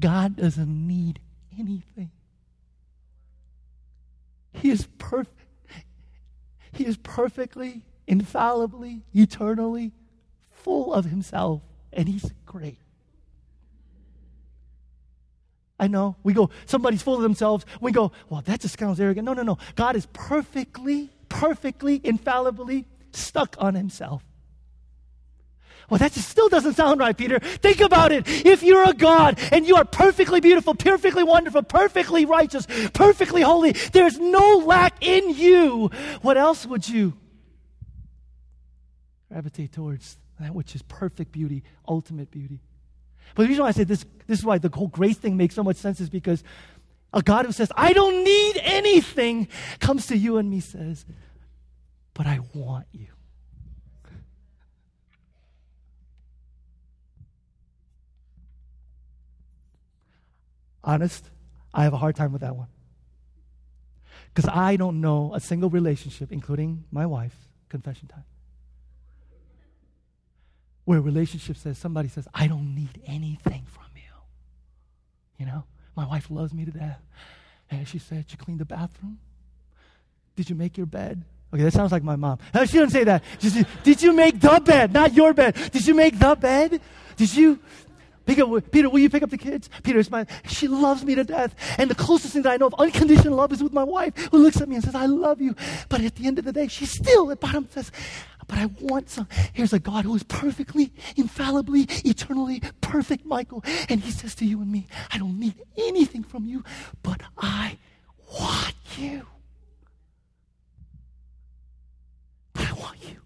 God 0.00 0.36
doesn't 0.36 0.86
need 0.88 1.20
anything. 1.58 2.10
He 4.52 4.70
is 4.70 4.86
perfect. 4.98 5.40
He 6.72 6.86
is 6.86 6.96
perfectly, 6.96 7.82
infallibly, 8.06 9.02
eternally 9.12 9.92
full 10.50 10.92
of 10.92 11.04
himself, 11.04 11.62
and 11.92 12.08
he's 12.08 12.32
great. 12.46 12.78
I 15.78 15.88
know. 15.88 16.16
We 16.22 16.32
go, 16.32 16.50
somebody's 16.66 17.02
full 17.02 17.16
of 17.16 17.22
themselves. 17.22 17.66
We 17.80 17.92
go, 17.92 18.12
well, 18.28 18.42
that 18.42 18.60
just 18.60 18.78
sounds 18.78 19.00
arrogant. 19.00 19.26
No, 19.26 19.34
no, 19.34 19.42
no. 19.42 19.58
God 19.74 19.96
is 19.96 20.06
perfectly, 20.12 21.10
perfectly, 21.28 22.00
infallibly 22.02 22.86
stuck 23.12 23.56
on 23.58 23.74
himself. 23.74 24.22
Well, 25.90 25.98
that 25.98 26.12
still 26.12 26.48
doesn't 26.48 26.74
sound 26.74 27.00
right, 27.00 27.16
Peter. 27.16 27.38
Think 27.38 27.80
about 27.80 28.12
it. 28.12 28.24
If 28.26 28.62
you're 28.62 28.88
a 28.88 28.94
God 28.94 29.38
and 29.52 29.66
you 29.66 29.76
are 29.76 29.84
perfectly 29.84 30.40
beautiful, 30.40 30.74
perfectly 30.74 31.22
wonderful, 31.22 31.62
perfectly 31.62 32.24
righteous, 32.24 32.66
perfectly 32.92 33.42
holy, 33.42 33.72
there's 33.72 34.18
no 34.18 34.62
lack 34.66 35.04
in 35.04 35.30
you. 35.30 35.90
What 36.22 36.36
else 36.36 36.64
would 36.66 36.88
you 36.88 37.14
gravitate 39.28 39.72
towards? 39.72 40.16
That 40.40 40.54
which 40.54 40.74
is 40.74 40.82
perfect 40.82 41.32
beauty, 41.32 41.62
ultimate 41.88 42.30
beauty. 42.30 42.60
But 43.34 43.44
the 43.44 43.48
reason 43.48 43.62
why 43.62 43.68
I 43.68 43.72
say 43.72 43.84
this, 43.84 44.04
this 44.26 44.40
is 44.40 44.44
why 44.44 44.58
the 44.58 44.68
whole 44.68 44.88
grace 44.88 45.16
thing 45.16 45.36
makes 45.36 45.54
so 45.54 45.62
much 45.62 45.76
sense 45.76 46.00
is 46.00 46.10
because 46.10 46.42
a 47.12 47.22
God 47.22 47.46
who 47.46 47.52
says, 47.52 47.70
I 47.76 47.92
don't 47.92 48.24
need 48.24 48.60
anything, 48.62 49.48
comes 49.78 50.06
to 50.08 50.16
you 50.16 50.38
and 50.38 50.50
me 50.50 50.60
says, 50.60 51.04
But 52.12 52.26
I 52.26 52.40
want 52.52 52.86
you. 52.92 53.13
Honest, 60.84 61.24
I 61.72 61.84
have 61.84 61.92
a 61.92 61.96
hard 61.96 62.14
time 62.14 62.32
with 62.32 62.42
that 62.42 62.54
one. 62.54 62.68
Because 64.32 64.48
I 64.52 64.76
don't 64.76 65.00
know 65.00 65.32
a 65.34 65.40
single 65.40 65.70
relationship, 65.70 66.30
including 66.30 66.84
my 66.90 67.06
wife's 67.06 67.36
confession 67.68 68.08
time, 68.08 68.24
where 70.84 70.98
a 70.98 71.02
relationship 71.02 71.56
says, 71.56 71.78
somebody 71.78 72.08
says, 72.08 72.28
I 72.34 72.46
don't 72.46 72.74
need 72.74 73.00
anything 73.06 73.64
from 73.66 73.86
you. 73.96 74.02
You 75.38 75.46
know, 75.46 75.64
my 75.96 76.06
wife 76.06 76.30
loves 76.30 76.52
me 76.52 76.64
to 76.64 76.70
death. 76.70 77.00
And 77.70 77.88
she 77.88 77.98
said, 77.98 78.26
You 78.28 78.36
cleaned 78.36 78.60
the 78.60 78.64
bathroom? 78.64 79.18
Did 80.36 80.50
you 80.50 80.56
make 80.56 80.76
your 80.76 80.86
bed? 80.86 81.22
Okay, 81.52 81.62
that 81.62 81.72
sounds 81.72 81.92
like 81.92 82.02
my 82.02 82.16
mom. 82.16 82.38
Uh, 82.52 82.66
she 82.66 82.78
didn't 82.78 82.92
say 82.92 83.04
that. 83.04 83.22
She 83.38 83.48
said, 83.48 83.66
Did 83.82 84.02
you 84.02 84.12
make 84.12 84.40
the 84.40 84.60
bed, 84.64 84.92
not 84.92 85.14
your 85.14 85.32
bed? 85.32 85.54
Did 85.72 85.86
you 85.86 85.94
make 85.94 86.18
the 86.18 86.34
bed? 86.34 86.80
Did 87.16 87.34
you? 87.34 87.58
Peter, 88.26 88.60
Peter, 88.60 88.88
will 88.88 89.00
you 89.00 89.10
pick 89.10 89.22
up 89.22 89.30
the 89.30 89.38
kids? 89.38 89.68
Peter 89.82 89.98
is 89.98 90.10
my, 90.10 90.26
she 90.46 90.66
loves 90.66 91.04
me 91.04 91.14
to 91.14 91.24
death. 91.24 91.54
And 91.78 91.90
the 91.90 91.94
closest 91.94 92.32
thing 92.32 92.42
that 92.42 92.52
I 92.52 92.56
know 92.56 92.66
of 92.66 92.74
unconditional 92.78 93.36
love 93.36 93.52
is 93.52 93.62
with 93.62 93.72
my 93.72 93.84
wife 93.84 94.16
who 94.30 94.38
looks 94.38 94.60
at 94.60 94.68
me 94.68 94.76
and 94.76 94.84
says, 94.84 94.94
I 94.94 95.06
love 95.06 95.40
you. 95.40 95.54
But 95.88 96.00
at 96.00 96.14
the 96.16 96.26
end 96.26 96.38
of 96.38 96.44
the 96.44 96.52
day, 96.52 96.68
she 96.68 96.86
still 96.86 97.30
at 97.30 97.40
bottom 97.40 97.68
says, 97.70 97.92
but 98.46 98.58
I 98.58 98.66
want 98.80 99.10
some. 99.10 99.28
Here's 99.52 99.72
a 99.72 99.78
God 99.78 100.04
who 100.04 100.14
is 100.14 100.22
perfectly, 100.22 100.92
infallibly, 101.16 101.86
eternally 102.04 102.62
perfect, 102.80 103.24
Michael. 103.24 103.64
And 103.88 104.00
he 104.00 104.10
says 104.10 104.34
to 104.36 104.44
you 104.44 104.60
and 104.60 104.70
me, 104.70 104.86
I 105.10 105.18
don't 105.18 105.38
need 105.38 105.54
anything 105.76 106.22
from 106.22 106.46
you, 106.46 106.64
but 107.02 107.20
I 107.38 107.78
want 108.38 108.74
you. 108.96 109.26
But 112.52 112.68
I 112.68 112.72
want 112.72 112.98
you. 113.08 113.16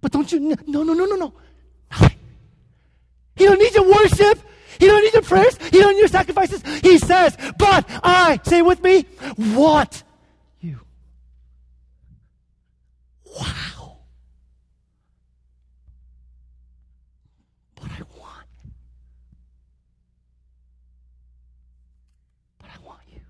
But 0.00 0.12
don't 0.12 0.30
you, 0.30 0.40
no, 0.40 0.82
no, 0.82 0.92
no, 0.94 1.04
no, 1.04 1.16
no. 1.16 1.34
He 3.38 3.44
don't 3.44 3.58
need 3.58 3.74
your 3.74 3.88
worship. 3.88 4.40
He 4.78 4.86
don't 4.86 5.02
need 5.02 5.12
your 5.12 5.22
prayers. 5.22 5.56
He 5.70 5.78
don't 5.78 5.92
need 5.94 6.00
your 6.00 6.08
sacrifices. 6.08 6.62
He 6.82 6.98
says, 6.98 7.36
but 7.58 7.84
I, 8.02 8.40
say 8.44 8.62
with 8.62 8.82
me, 8.82 9.06
want 9.38 10.04
you. 10.60 10.80
Wow. 13.24 13.98
But 17.76 17.90
I 17.90 18.02
want. 18.18 18.46
But 22.58 22.68
I 22.68 22.86
want 22.86 23.00
you. 23.12 23.20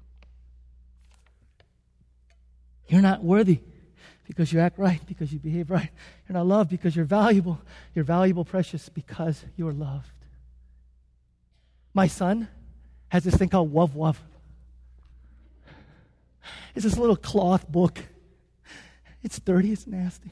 You're 2.88 3.02
not 3.02 3.22
worthy 3.22 3.60
because 4.38 4.52
you 4.52 4.60
act 4.60 4.78
right, 4.78 5.04
because 5.04 5.32
you 5.32 5.40
behave 5.40 5.68
right. 5.68 5.90
You're 6.28 6.34
not 6.34 6.46
loved 6.46 6.70
because 6.70 6.94
you're 6.94 7.04
valuable. 7.04 7.60
You're 7.92 8.04
valuable, 8.04 8.44
precious 8.44 8.88
because 8.88 9.44
you're 9.56 9.72
loved. 9.72 10.12
My 11.92 12.06
son 12.06 12.46
has 13.08 13.24
this 13.24 13.34
thing 13.34 13.48
called 13.48 13.74
Wuv 13.74 13.94
Wuv. 13.94 14.14
It's 16.76 16.84
this 16.84 16.96
little 16.96 17.16
cloth 17.16 17.66
book. 17.68 17.98
It's 19.24 19.40
dirty, 19.40 19.72
it's 19.72 19.88
nasty. 19.88 20.30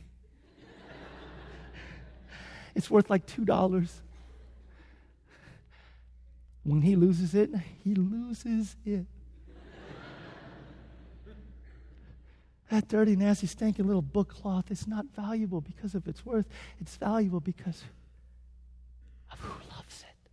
It's 2.77 2.89
worth 2.89 3.11
like 3.11 3.27
$2. 3.27 3.91
When 6.63 6.83
he 6.83 6.95
loses 6.95 7.35
it, 7.35 7.51
he 7.83 7.97
loses 7.97 8.77
it. 8.85 9.07
That 12.71 12.89
dirty, 12.89 13.15
nasty, 13.15 13.47
stinking 13.47 13.87
little 13.87 14.03
book 14.03 14.29
cloth 14.29 14.71
is 14.71 14.89
not 14.89 15.07
valuable 15.15 15.61
because 15.61 15.95
of 15.95 16.09
its 16.09 16.27
worth. 16.27 16.47
It's 16.81 16.97
valuable 16.97 17.39
because 17.39 17.85
of 19.31 19.39
who 19.39 19.53
loves 19.71 20.01
it. 20.01 20.31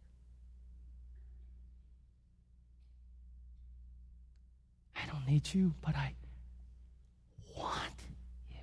I 4.95 5.11
don't 5.11 5.27
need 5.27 5.53
you, 5.53 5.75
but 5.81 5.95
I 5.95 6.13
want 7.55 7.93
you. 8.49 8.57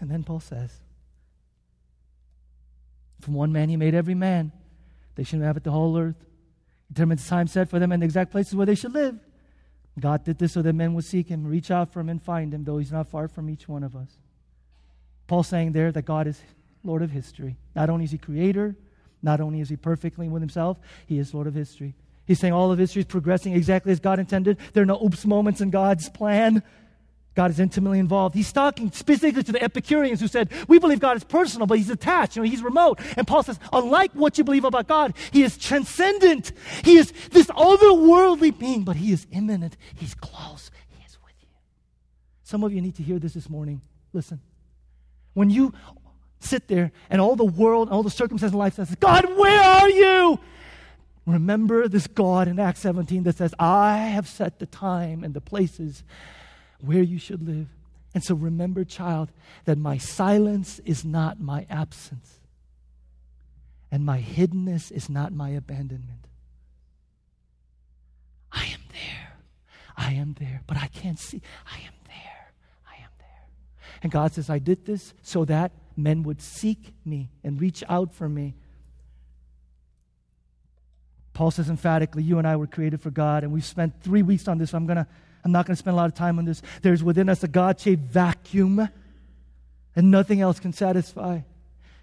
And 0.00 0.10
then 0.10 0.24
Paul 0.24 0.40
says, 0.40 0.72
From 3.22 3.32
one 3.32 3.50
man 3.50 3.70
he 3.70 3.78
made 3.78 3.94
every 3.94 4.14
man. 4.14 4.52
They 5.14 5.24
should 5.24 5.38
inhabit 5.38 5.64
the 5.64 5.70
whole 5.70 5.96
earth 5.96 6.25
determines 6.92 7.24
the 7.24 7.30
time 7.30 7.46
set 7.46 7.68
for 7.68 7.78
them 7.78 7.92
and 7.92 8.02
the 8.02 8.04
exact 8.04 8.30
places 8.30 8.54
where 8.54 8.66
they 8.66 8.74
should 8.74 8.92
live. 8.92 9.18
God 9.98 10.24
did 10.24 10.38
this 10.38 10.52
so 10.52 10.62
that 10.62 10.74
men 10.74 10.94
would 10.94 11.04
seek 11.04 11.28
him, 11.28 11.46
reach 11.46 11.70
out 11.70 11.92
for 11.92 12.00
him, 12.00 12.08
and 12.08 12.22
find 12.22 12.52
him, 12.52 12.64
though 12.64 12.78
he's 12.78 12.92
not 12.92 13.08
far 13.08 13.28
from 13.28 13.48
each 13.48 13.66
one 13.68 13.82
of 13.82 13.96
us. 13.96 14.18
Paul's 15.26 15.48
saying 15.48 15.72
there 15.72 15.90
that 15.90 16.02
God 16.02 16.26
is 16.26 16.40
Lord 16.84 17.02
of 17.02 17.10
history. 17.10 17.56
Not 17.74 17.90
only 17.90 18.04
is 18.04 18.12
he 18.12 18.18
creator, 18.18 18.76
not 19.22 19.40
only 19.40 19.60
is 19.60 19.68
he 19.68 19.76
perfectly 19.76 20.28
with 20.28 20.42
himself, 20.42 20.78
he 21.06 21.18
is 21.18 21.32
Lord 21.32 21.46
of 21.46 21.54
history. 21.54 21.94
He's 22.26 22.38
saying 22.38 22.52
all 22.52 22.70
of 22.70 22.78
history 22.78 23.00
is 23.00 23.06
progressing 23.06 23.54
exactly 23.54 23.92
as 23.92 24.00
God 24.00 24.18
intended. 24.18 24.58
There 24.72 24.82
are 24.82 24.86
no 24.86 25.02
oops 25.02 25.24
moments 25.24 25.60
in 25.60 25.70
God's 25.70 26.08
plan. 26.10 26.62
God 27.36 27.50
is 27.50 27.60
intimately 27.60 27.98
involved. 27.98 28.34
He's 28.34 28.50
talking 28.50 28.90
specifically 28.90 29.42
to 29.42 29.52
the 29.52 29.62
Epicureans 29.62 30.20
who 30.20 30.26
said, 30.26 30.50
We 30.68 30.78
believe 30.78 31.00
God 31.00 31.18
is 31.18 31.22
personal, 31.22 31.66
but 31.66 31.76
he's 31.76 31.90
attached, 31.90 32.34
you 32.34 32.42
know, 32.42 32.48
he's 32.48 32.62
remote. 32.62 32.98
And 33.14 33.26
Paul 33.26 33.42
says, 33.42 33.60
Unlike 33.74 34.12
what 34.14 34.38
you 34.38 34.42
believe 34.44 34.64
about 34.64 34.88
God, 34.88 35.14
he 35.30 35.42
is 35.42 35.58
transcendent. 35.58 36.52
He 36.82 36.96
is 36.96 37.12
this 37.30 37.48
otherworldly 37.48 38.58
being, 38.58 38.84
but 38.84 38.96
he 38.96 39.12
is 39.12 39.26
immanent. 39.30 39.76
He's 39.94 40.14
close. 40.14 40.70
He 40.88 41.04
is 41.04 41.18
with 41.22 41.34
you. 41.42 41.48
Some 42.42 42.64
of 42.64 42.72
you 42.72 42.80
need 42.80 42.96
to 42.96 43.02
hear 43.02 43.18
this 43.18 43.34
this 43.34 43.50
morning. 43.50 43.82
Listen. 44.14 44.40
When 45.34 45.50
you 45.50 45.74
sit 46.40 46.68
there 46.68 46.90
and 47.10 47.20
all 47.20 47.36
the 47.36 47.44
world, 47.44 47.88
and 47.88 47.94
all 47.94 48.02
the 48.02 48.08
circumstances 48.08 48.54
of 48.54 48.58
life 48.58 48.74
says, 48.74 48.94
God, 48.94 49.36
where 49.36 49.60
are 49.62 49.90
you? 49.90 50.40
Remember 51.26 51.86
this 51.86 52.06
God 52.06 52.48
in 52.48 52.58
Acts 52.58 52.80
17 52.80 53.24
that 53.24 53.36
says, 53.36 53.52
I 53.58 53.98
have 53.98 54.26
set 54.26 54.58
the 54.58 54.64
time 54.64 55.22
and 55.22 55.34
the 55.34 55.40
places 55.42 56.02
where 56.80 57.02
you 57.02 57.18
should 57.18 57.46
live. 57.46 57.68
And 58.14 58.24
so 58.24 58.34
remember, 58.34 58.84
child, 58.84 59.30
that 59.66 59.76
my 59.76 59.98
silence 59.98 60.78
is 60.84 61.04
not 61.04 61.40
my 61.40 61.66
absence, 61.68 62.40
and 63.90 64.04
my 64.04 64.20
hiddenness 64.20 64.90
is 64.90 65.10
not 65.10 65.32
my 65.32 65.50
abandonment. 65.50 66.26
I 68.50 68.64
am 68.64 68.80
there. 68.90 69.36
I 69.96 70.12
am 70.12 70.34
there, 70.38 70.62
but 70.66 70.76
I 70.76 70.86
can't 70.86 71.18
see. 71.18 71.42
I 71.70 71.78
am 71.78 71.92
there. 72.06 72.52
I 72.86 73.02
am 73.02 73.10
there. 73.18 73.48
And 74.02 74.12
God 74.12 74.32
says, 74.32 74.48
I 74.48 74.58
did 74.58 74.86
this 74.86 75.12
so 75.22 75.44
that 75.44 75.72
men 75.96 76.22
would 76.22 76.40
seek 76.40 76.94
me 77.04 77.30
and 77.44 77.60
reach 77.60 77.84
out 77.88 78.14
for 78.14 78.28
me. 78.28 78.54
Paul 81.34 81.50
says 81.50 81.68
emphatically, 81.68 82.22
you 82.22 82.38
and 82.38 82.46
I 82.48 82.56
were 82.56 82.66
created 82.66 83.02
for 83.02 83.10
God, 83.10 83.44
and 83.44 83.52
we've 83.52 83.64
spent 83.64 84.02
three 84.02 84.22
weeks 84.22 84.48
on 84.48 84.56
this. 84.56 84.70
So 84.70 84.78
I'm 84.78 84.86
going 84.86 84.96
to 84.96 85.06
I'm 85.46 85.52
not 85.52 85.64
going 85.64 85.76
to 85.76 85.78
spend 85.78 85.94
a 85.94 85.96
lot 85.96 86.06
of 86.06 86.14
time 86.14 86.40
on 86.40 86.44
this. 86.44 86.60
There's 86.82 87.04
within 87.04 87.28
us 87.28 87.44
a 87.44 87.46
God 87.46 87.78
shaped 87.78 88.02
vacuum, 88.02 88.88
and 89.94 90.10
nothing 90.10 90.40
else 90.40 90.58
can 90.58 90.72
satisfy. 90.72 91.42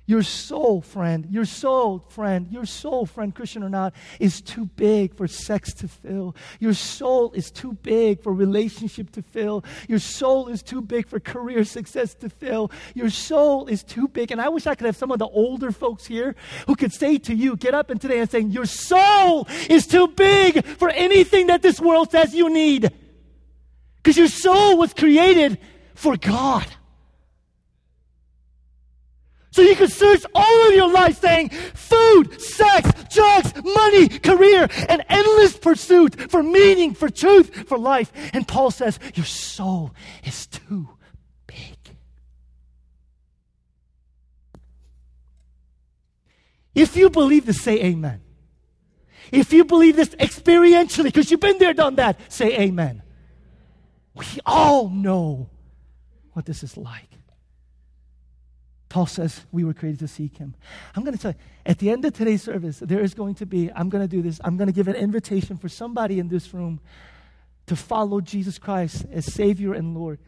Your 0.06 0.24
soul, 0.24 0.80
friend, 0.80 1.28
your 1.30 1.44
soul, 1.44 2.00
friend, 2.00 2.48
your 2.50 2.66
soul, 2.66 3.06
friend, 3.06 3.36
Christian 3.36 3.62
or 3.62 3.68
not, 3.70 3.94
is 4.18 4.40
too 4.40 4.68
big 4.78 5.14
for 5.18 5.28
sex 5.28 5.74
to 5.74 5.90
fill. 5.90 6.38
Your 6.62 6.74
soul 6.74 7.34
is 7.34 7.52
too 7.52 7.74
big 7.74 8.24
for 8.24 8.34
relationship 8.34 9.12
to 9.12 9.22
fill. 9.22 9.66
Your 9.90 10.00
soul 10.00 10.48
is 10.48 10.64
too 10.64 10.82
big 10.82 11.06
for 11.06 11.20
career 11.20 11.66
success 11.66 12.14
to 12.16 12.30
fill. 12.30 12.72
Your 12.94 13.10
soul 13.10 13.68
is 13.68 13.84
too 13.84 14.08
big. 14.08 14.32
And 14.32 14.40
I 14.40 14.48
wish 14.48 14.68
I 14.68 14.76
could 14.76 14.86
have 14.86 14.96
some 14.96 15.12
of 15.12 15.20
the 15.20 15.28
older 15.28 15.74
folks 15.74 16.06
here 16.06 16.34
who 16.66 16.78
could 16.78 16.94
say 16.94 17.18
to 17.18 17.36
you, 17.36 17.58
get 17.58 17.74
up 17.74 17.90
and 17.90 18.00
today 18.00 18.20
and 18.20 18.32
saying, 18.32 18.52
Your 18.52 18.68
soul 18.68 19.50
is 19.70 19.86
too 19.86 20.08
big 20.08 20.64
for 20.66 20.90
anything 20.92 21.48
that 21.48 21.62
this 21.62 21.82
world 21.82 22.10
says 22.12 22.34
you 22.34 22.50
need. 22.50 22.90
Because 24.04 24.18
your 24.18 24.28
soul 24.28 24.78
was 24.78 24.94
created 24.94 25.58
for 25.96 26.18
God. 26.18 26.68
So 29.52 29.62
you 29.62 29.76
could 29.76 29.92
search 29.92 30.26
all 30.34 30.68
of 30.68 30.74
your 30.74 30.92
life 30.92 31.22
saying 31.22 31.50
food, 31.50 32.42
sex, 32.42 32.90
drugs, 33.14 33.54
money, 33.64 34.10
career, 34.10 34.68
an 34.90 35.02
endless 35.08 35.56
pursuit 35.56 36.20
for 36.32 36.42
meaning, 36.42 36.96
for 36.96 37.08
truth, 37.08 37.68
for 37.70 37.78
life. 37.78 38.12
And 38.34 38.48
Paul 38.48 38.72
says, 38.72 39.00
Your 39.14 39.28
soul 39.28 39.94
is 40.24 40.48
too 40.48 40.90
big. 41.46 41.78
If 46.74 46.98
you 46.98 47.12
believe 47.12 47.46
this, 47.46 47.62
say 47.62 47.80
amen. 47.84 48.22
If 49.32 49.54
you 49.54 49.66
believe 49.66 49.96
this 49.96 50.10
experientially, 50.16 51.06
because 51.06 51.30
you've 51.30 51.40
been 51.40 51.60
there, 51.60 51.76
done 51.76 51.96
that, 51.96 52.20
say 52.28 52.60
amen. 52.60 53.03
We 54.16 54.26
all 54.46 54.90
know 54.90 55.50
what 56.34 56.46
this 56.46 56.64
is 56.64 56.78
like. 56.78 57.10
Paul 58.90 59.08
says 59.08 59.42
we 59.52 59.64
were 59.64 59.74
created 59.74 60.00
to 60.02 60.08
seek 60.08 60.38
him. 60.38 60.54
I'm 60.96 61.04
going 61.04 61.18
to 61.18 61.22
tell 61.22 61.32
you, 61.32 61.38
at 61.66 61.80
the 61.80 61.90
end 61.90 62.06
of 62.06 62.14
today's 62.14 62.44
service, 62.44 62.78
there 62.78 63.00
is 63.00 63.16
going 63.16 63.34
to 63.36 63.46
be, 63.48 63.72
I'm 63.76 63.90
going 63.90 64.04
to 64.04 64.08
do 64.08 64.22
this, 64.22 64.40
I'm 64.44 64.56
going 64.56 64.68
to 64.68 64.74
give 64.74 64.88
an 64.88 64.96
invitation 64.96 65.58
for 65.58 65.68
somebody 65.68 66.20
in 66.20 66.28
this 66.28 66.54
room 66.54 66.80
to 67.66 67.76
follow 67.76 68.22
Jesus 68.22 68.60
Christ 68.60 69.06
as 69.12 69.26
Savior 69.26 69.74
and 69.74 69.96
Lord. 69.96 70.20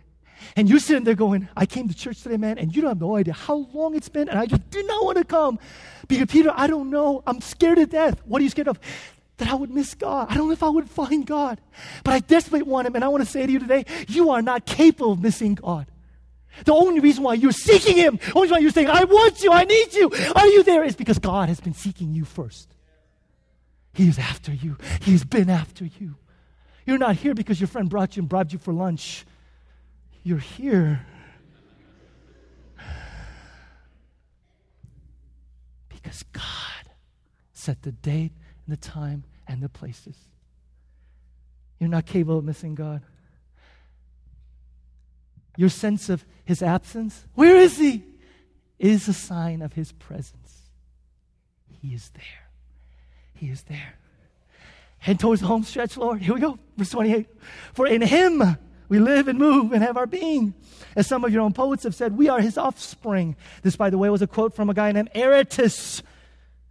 And 0.55 0.67
you're 0.67 0.79
sitting 0.79 1.03
there 1.03 1.15
going, 1.15 1.47
I 1.55 1.65
came 1.67 1.87
to 1.87 1.93
church 1.93 2.23
today, 2.23 2.37
man, 2.37 2.57
and 2.57 2.75
you 2.75 2.81
don't 2.81 2.89
have 2.89 3.01
no 3.01 3.15
idea 3.15 3.33
how 3.33 3.67
long 3.71 3.95
it's 3.95 4.09
been, 4.09 4.29
and 4.29 4.39
I 4.39 4.47
just 4.47 4.69
did 4.69 4.87
not 4.87 5.03
want 5.03 5.17
to 5.19 5.23
come. 5.23 5.59
Because, 6.07 6.25
Peter, 6.27 6.51
I 6.53 6.67
don't 6.67 6.89
know. 6.89 7.23
I'm 7.25 7.41
scared 7.41 7.77
to 7.77 7.85
death. 7.85 8.19
What 8.25 8.41
are 8.41 8.43
you 8.43 8.49
scared 8.49 8.67
of? 8.67 8.79
That 9.37 9.49
I 9.49 9.55
would 9.55 9.69
miss 9.69 9.93
God. 9.95 10.27
I 10.29 10.35
don't 10.35 10.47
know 10.47 10.53
if 10.53 10.63
I 10.63 10.69
would 10.69 10.89
find 10.89 11.25
God, 11.25 11.59
but 12.03 12.13
I 12.13 12.19
desperately 12.19 12.63
want 12.63 12.87
Him. 12.87 12.95
And 12.95 13.03
I 13.03 13.07
want 13.09 13.23
to 13.23 13.29
say 13.29 13.45
to 13.45 13.51
you 13.51 13.59
today, 13.59 13.85
you 14.07 14.29
are 14.31 14.41
not 14.41 14.65
capable 14.65 15.11
of 15.11 15.21
missing 15.21 15.55
God. 15.55 15.87
The 16.63 16.73
only 16.73 17.01
reason 17.01 17.23
why 17.23 17.33
you're 17.33 17.51
seeking 17.51 17.97
Him, 17.97 18.15
the 18.17 18.33
only 18.33 18.43
reason 18.43 18.55
why 18.55 18.59
you're 18.59 18.71
saying, 18.71 18.89
I 18.89 19.03
want 19.03 19.43
you, 19.43 19.51
I 19.51 19.65
need 19.65 19.93
you, 19.93 20.09
are 20.35 20.47
you 20.47 20.63
there? 20.63 20.83
Is 20.83 20.95
because 20.95 21.19
God 21.19 21.49
has 21.49 21.59
been 21.59 21.73
seeking 21.73 22.13
you 22.13 22.23
first. 22.23 22.73
He 23.93 24.07
is 24.07 24.17
after 24.17 24.53
you, 24.53 24.77
He's 25.01 25.25
been 25.25 25.49
after 25.49 25.85
you. 25.85 26.15
You're 26.85 26.97
not 26.97 27.15
here 27.15 27.33
because 27.33 27.59
your 27.59 27.67
friend 27.67 27.89
brought 27.89 28.15
you 28.15 28.21
and 28.21 28.29
bribed 28.29 28.53
you 28.53 28.59
for 28.59 28.71
lunch. 28.71 29.25
You're 30.23 30.37
here 30.37 31.05
because 35.89 36.23
God 36.31 36.43
set 37.53 37.81
the 37.81 37.91
date 37.91 38.31
the 38.67 38.77
time 38.77 39.23
and 39.47 39.61
the 39.61 39.69
places. 39.69 40.15
You're 41.79 41.89
not 41.89 42.05
capable 42.05 42.39
of 42.39 42.45
missing 42.45 42.75
God. 42.75 43.01
Your 45.57 45.69
sense 45.69 46.09
of 46.09 46.25
his 46.43 46.61
absence, 46.61 47.25
where 47.33 47.55
is 47.55 47.77
he? 47.77 48.03
Is 48.77 49.07
a 49.07 49.13
sign 49.13 49.61
of 49.61 49.73
his 49.73 49.93
presence. 49.93 50.63
He 51.81 51.93
is 51.93 52.09
there. 52.09 52.49
He 53.33 53.47
is 53.49 53.63
there. 53.63 53.95
Head 54.97 55.19
towards 55.19 55.41
the 55.41 55.47
home 55.47 55.63
stretch, 55.63 55.97
Lord. 55.97 56.21
Here 56.21 56.33
we 56.33 56.41
go. 56.41 56.57
Verse 56.77 56.89
28. 56.89 57.27
For 57.73 57.87
in 57.87 58.01
him 58.01 58.57
we 58.89 58.99
live 58.99 59.27
and 59.27 59.39
move 59.39 59.71
and 59.71 59.83
have 59.83 59.97
our 59.97 60.07
being. 60.07 60.53
As 60.95 61.07
some 61.07 61.23
of 61.23 61.31
your 61.31 61.41
own 61.41 61.53
poets 61.53 61.83
have 61.83 61.95
said, 61.95 62.17
we 62.17 62.27
are 62.27 62.41
his 62.41 62.57
offspring. 62.57 63.35
This, 63.61 63.75
by 63.75 63.89
the 63.89 63.97
way, 63.97 64.09
was 64.09 64.21
a 64.21 64.27
quote 64.27 64.55
from 64.55 64.69
a 64.69 64.73
guy 64.73 64.91
named 64.91 65.09
Aratus, 65.13 66.01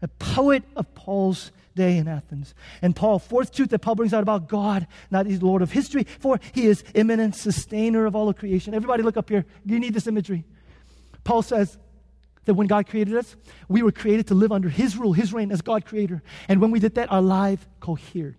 a 0.03 0.09
poet 0.09 0.65
of 0.77 0.93
Paul's 0.95 1.53
day 1.75 1.97
in 1.97 2.09
Athens. 2.09 2.55
And 2.83 2.95
Paul, 2.95 3.19
fourth 3.19 3.53
truth 3.53 3.71
that 3.71 3.81
Paul 3.81 3.95
brings 3.95 4.15
out 4.15 4.23
about 4.23 4.49
God, 4.49 4.87
not 5.11 5.27
he's 5.27 5.43
Lord 5.43 5.63
of 5.63 5.73
history, 5.73 6.05
for 6.19 6.41
he 6.53 6.67
is 6.67 6.85
immanent 6.95 7.35
sustainer 7.35 8.07
of 8.07 8.15
all 8.15 8.29
of 8.29 8.37
creation. 8.37 8.75
Everybody 8.75 9.03
look 9.03 9.17
up 9.17 9.29
here. 9.29 9.45
You 9.65 9.79
need 9.79 9.95
this 9.95 10.07
imagery. 10.07 10.45
Paul 11.25 11.43
says 11.43 11.79
that 12.45 12.55
when 12.55 12.67
God 12.67 12.87
created 12.87 13.17
us, 13.17 13.37
we 13.69 13.83
were 13.83 13.93
created 13.93 14.27
to 14.29 14.35
live 14.35 14.53
under 14.53 14.69
his 14.69 14.97
rule, 14.97 15.13
his 15.13 15.33
reign 15.33 15.51
as 15.51 15.63
God 15.63 15.85
creator. 15.85 16.23
And 16.49 16.61
when 16.61 16.71
we 16.71 16.81
did 16.81 16.95
that, 16.97 17.11
our 17.11 17.23
life 17.23 17.67
cohered. 17.81 18.37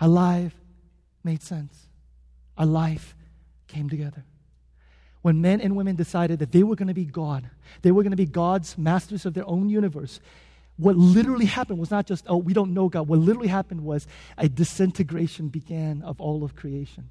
Our 0.00 0.08
life 0.08 0.54
made 1.22 1.42
sense. 1.42 1.88
Our 2.58 2.66
life 2.66 3.14
came 3.68 3.88
together 3.88 4.24
when 5.22 5.40
men 5.40 5.60
and 5.60 5.76
women 5.76 5.96
decided 5.96 6.40
that 6.40 6.52
they 6.52 6.64
were 6.64 6.76
going 6.76 6.88
to 6.88 6.94
be 6.94 7.04
God, 7.04 7.48
they 7.80 7.92
were 7.92 8.02
going 8.02 8.10
to 8.10 8.16
be 8.16 8.26
God's 8.26 8.76
masters 8.76 9.24
of 9.24 9.34
their 9.34 9.48
own 9.48 9.68
universe, 9.70 10.20
what 10.82 10.96
literally 10.96 11.46
happened 11.46 11.78
was 11.78 11.90
not 11.90 12.06
just, 12.06 12.24
oh, 12.28 12.36
we 12.36 12.52
don't 12.52 12.74
know 12.74 12.88
God. 12.88 13.08
What 13.08 13.18
literally 13.18 13.48
happened 13.48 13.82
was 13.84 14.06
a 14.36 14.48
disintegration 14.48 15.48
began 15.48 16.02
of 16.02 16.20
all 16.20 16.44
of 16.44 16.56
creation, 16.56 17.10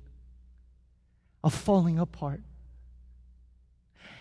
a 1.44 1.50
falling 1.50 1.98
apart. 1.98 2.42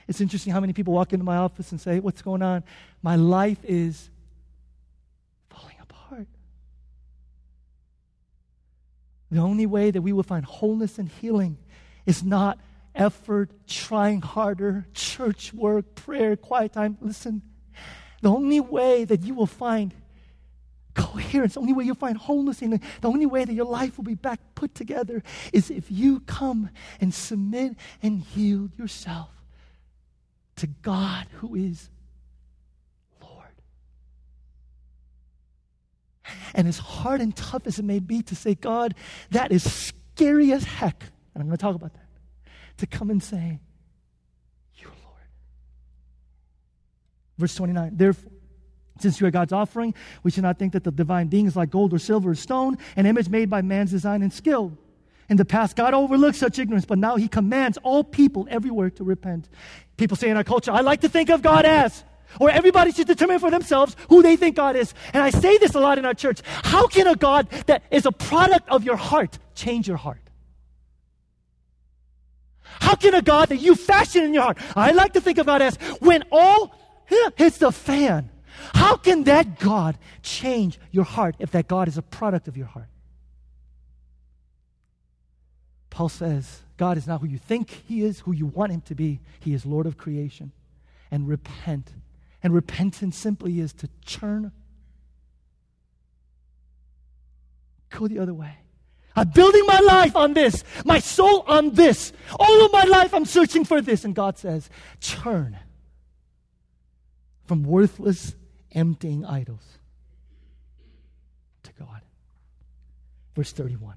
It's 0.08 0.20
interesting 0.20 0.52
how 0.52 0.60
many 0.60 0.72
people 0.72 0.94
walk 0.94 1.12
into 1.12 1.24
my 1.24 1.36
office 1.36 1.70
and 1.70 1.80
say, 1.80 2.00
What's 2.00 2.22
going 2.22 2.42
on? 2.42 2.64
My 3.00 3.14
life 3.16 3.58
is 3.64 4.10
falling 5.48 5.76
apart. 5.80 6.26
The 9.30 9.38
only 9.38 9.66
way 9.66 9.90
that 9.90 10.02
we 10.02 10.12
will 10.12 10.24
find 10.24 10.44
wholeness 10.44 10.98
and 10.98 11.08
healing 11.08 11.58
is 12.06 12.24
not 12.24 12.58
effort, 12.94 13.50
trying 13.68 14.20
harder, 14.20 14.86
church 14.94 15.54
work, 15.54 15.94
prayer, 15.94 16.34
quiet 16.36 16.72
time. 16.72 16.98
Listen, 17.00 17.42
the 18.20 18.30
only 18.30 18.60
way 18.60 19.04
that 19.04 19.22
you 19.22 19.34
will 19.34 19.46
find 19.46 19.94
coherence, 20.94 21.54
the 21.54 21.60
only 21.60 21.72
way 21.72 21.84
you'll 21.84 21.94
find 21.94 22.16
wholeness, 22.16 22.62
in 22.62 22.70
the 22.70 22.80
only 23.08 23.26
way 23.26 23.44
that 23.44 23.54
your 23.54 23.66
life 23.66 23.96
will 23.96 24.04
be 24.04 24.14
back 24.14 24.40
put 24.54 24.74
together 24.74 25.22
is 25.52 25.70
if 25.70 25.90
you 25.90 26.20
come 26.20 26.70
and 27.00 27.14
submit 27.14 27.76
and 28.02 28.24
yield 28.34 28.76
yourself 28.78 29.30
to 30.56 30.66
God 30.66 31.26
who 31.34 31.54
is 31.54 31.88
Lord. 33.22 33.54
And 36.54 36.68
as 36.68 36.78
hard 36.78 37.20
and 37.20 37.34
tough 37.34 37.66
as 37.66 37.78
it 37.78 37.84
may 37.84 38.00
be 38.00 38.20
to 38.22 38.34
say, 38.34 38.54
God, 38.54 38.94
that 39.30 39.52
is 39.52 39.62
scary 39.62 40.52
as 40.52 40.64
heck, 40.64 41.04
and 41.34 41.40
I'm 41.40 41.46
going 41.46 41.56
to 41.56 41.62
talk 41.62 41.76
about 41.76 41.94
that, 41.94 42.08
to 42.78 42.86
come 42.86 43.10
and 43.10 43.22
say, 43.22 43.60
Verse 47.40 47.54
29 47.54 47.92
Therefore, 47.94 48.30
since 49.00 49.20
you 49.20 49.26
are 49.26 49.30
God's 49.30 49.52
offering, 49.52 49.94
we 50.22 50.30
should 50.30 50.42
not 50.42 50.58
think 50.58 50.74
that 50.74 50.84
the 50.84 50.90
divine 50.90 51.28
being 51.28 51.46
is 51.46 51.56
like 51.56 51.70
gold 51.70 51.94
or 51.94 51.98
silver 51.98 52.30
or 52.30 52.34
stone, 52.34 52.76
an 52.96 53.06
image 53.06 53.28
made 53.30 53.48
by 53.48 53.62
man's 53.62 53.90
design 53.90 54.22
and 54.22 54.32
skill. 54.32 54.76
In 55.30 55.36
the 55.36 55.44
past, 55.44 55.74
God 55.74 55.94
overlooked 55.94 56.36
such 56.36 56.58
ignorance, 56.58 56.84
but 56.84 56.98
now 56.98 57.16
He 57.16 57.28
commands 57.28 57.78
all 57.82 58.04
people 58.04 58.46
everywhere 58.50 58.90
to 58.90 59.04
repent. 59.04 59.48
People 59.96 60.16
say 60.16 60.28
in 60.28 60.36
our 60.36 60.44
culture, 60.44 60.70
I 60.70 60.80
like 60.80 61.00
to 61.00 61.08
think 61.08 61.30
of 61.30 61.40
God 61.40 61.64
as, 61.64 62.04
or 62.38 62.50
everybody 62.50 62.92
should 62.92 63.06
determine 63.06 63.38
for 63.38 63.50
themselves 63.50 63.96
who 64.08 64.22
they 64.22 64.36
think 64.36 64.56
God 64.56 64.76
is. 64.76 64.92
And 65.14 65.22
I 65.22 65.30
say 65.30 65.56
this 65.58 65.74
a 65.74 65.80
lot 65.80 65.98
in 65.98 66.04
our 66.04 66.14
church. 66.14 66.42
How 66.44 66.86
can 66.88 67.06
a 67.06 67.16
God 67.16 67.48
that 67.66 67.84
is 67.90 68.06
a 68.06 68.12
product 68.12 68.68
of 68.68 68.84
your 68.84 68.96
heart 68.96 69.38
change 69.54 69.88
your 69.88 69.96
heart? 69.96 70.20
How 72.80 72.94
can 72.96 73.14
a 73.14 73.22
God 73.22 73.50
that 73.50 73.58
you 73.58 73.74
fashion 73.74 74.24
in 74.24 74.34
your 74.34 74.42
heart, 74.42 74.58
I 74.74 74.92
like 74.92 75.12
to 75.12 75.20
think 75.20 75.38
of 75.38 75.46
God 75.46 75.62
as, 75.62 75.76
when 76.00 76.24
all 76.32 76.74
hits 77.36 77.58
the 77.58 77.72
fan, 77.72 78.30
how 78.74 78.96
can 78.96 79.24
that 79.24 79.58
God 79.58 79.98
change 80.22 80.78
your 80.90 81.04
heart 81.04 81.36
if 81.38 81.50
that 81.52 81.68
God 81.68 81.88
is 81.88 81.98
a 81.98 82.02
product 82.02 82.48
of 82.48 82.56
your 82.56 82.66
heart? 82.66 82.88
Paul 85.90 86.08
says, 86.08 86.62
God 86.76 86.96
is 86.96 87.06
not 87.06 87.20
who 87.20 87.26
you 87.26 87.38
think 87.38 87.70
he 87.86 88.02
is, 88.02 88.20
who 88.20 88.32
you 88.32 88.46
want 88.46 88.72
him 88.72 88.80
to 88.82 88.94
be. 88.94 89.20
He 89.40 89.52
is 89.52 89.66
Lord 89.66 89.86
of 89.86 89.98
creation. 89.98 90.52
And 91.10 91.28
repent. 91.28 91.90
And 92.42 92.54
repentance 92.54 93.18
simply 93.18 93.60
is 93.60 93.72
to 93.74 93.88
turn, 94.06 94.52
go 97.90 98.06
the 98.06 98.18
other 98.18 98.32
way. 98.32 98.54
I'm 99.16 99.28
building 99.28 99.66
my 99.66 99.80
life 99.80 100.14
on 100.14 100.34
this, 100.34 100.64
my 100.84 101.00
soul 101.00 101.44
on 101.46 101.74
this. 101.74 102.12
All 102.38 102.64
of 102.64 102.72
my 102.72 102.84
life 102.84 103.12
I'm 103.12 103.26
searching 103.26 103.64
for 103.64 103.80
this. 103.82 104.04
And 104.04 104.14
God 104.14 104.38
says, 104.38 104.70
turn 105.00 105.58
from 107.50 107.64
worthless, 107.64 108.36
emptying 108.76 109.26
idols 109.26 109.64
to 111.64 111.72
God. 111.72 112.00
Verse 113.34 113.50
31. 113.50 113.96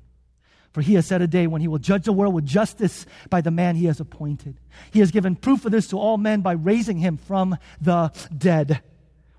For 0.72 0.82
he 0.82 0.96
has 0.96 1.06
set 1.06 1.22
a 1.22 1.28
day 1.28 1.46
when 1.46 1.62
he 1.62 1.68
will 1.68 1.78
judge 1.78 2.06
the 2.06 2.14
world 2.14 2.34
with 2.34 2.48
justice 2.48 3.06
by 3.30 3.42
the 3.42 3.52
man 3.52 3.76
he 3.76 3.86
has 3.86 4.00
appointed. 4.00 4.60
He 4.92 5.02
has 5.02 5.12
given 5.12 5.36
proof 5.36 5.66
of 5.66 5.72
this 5.72 5.88
to 5.90 6.00
all 6.00 6.18
men 6.18 6.42
by 6.42 6.54
raising 6.54 6.98
him 6.98 7.18
from 7.18 7.56
the 7.80 8.12
dead. 8.36 8.82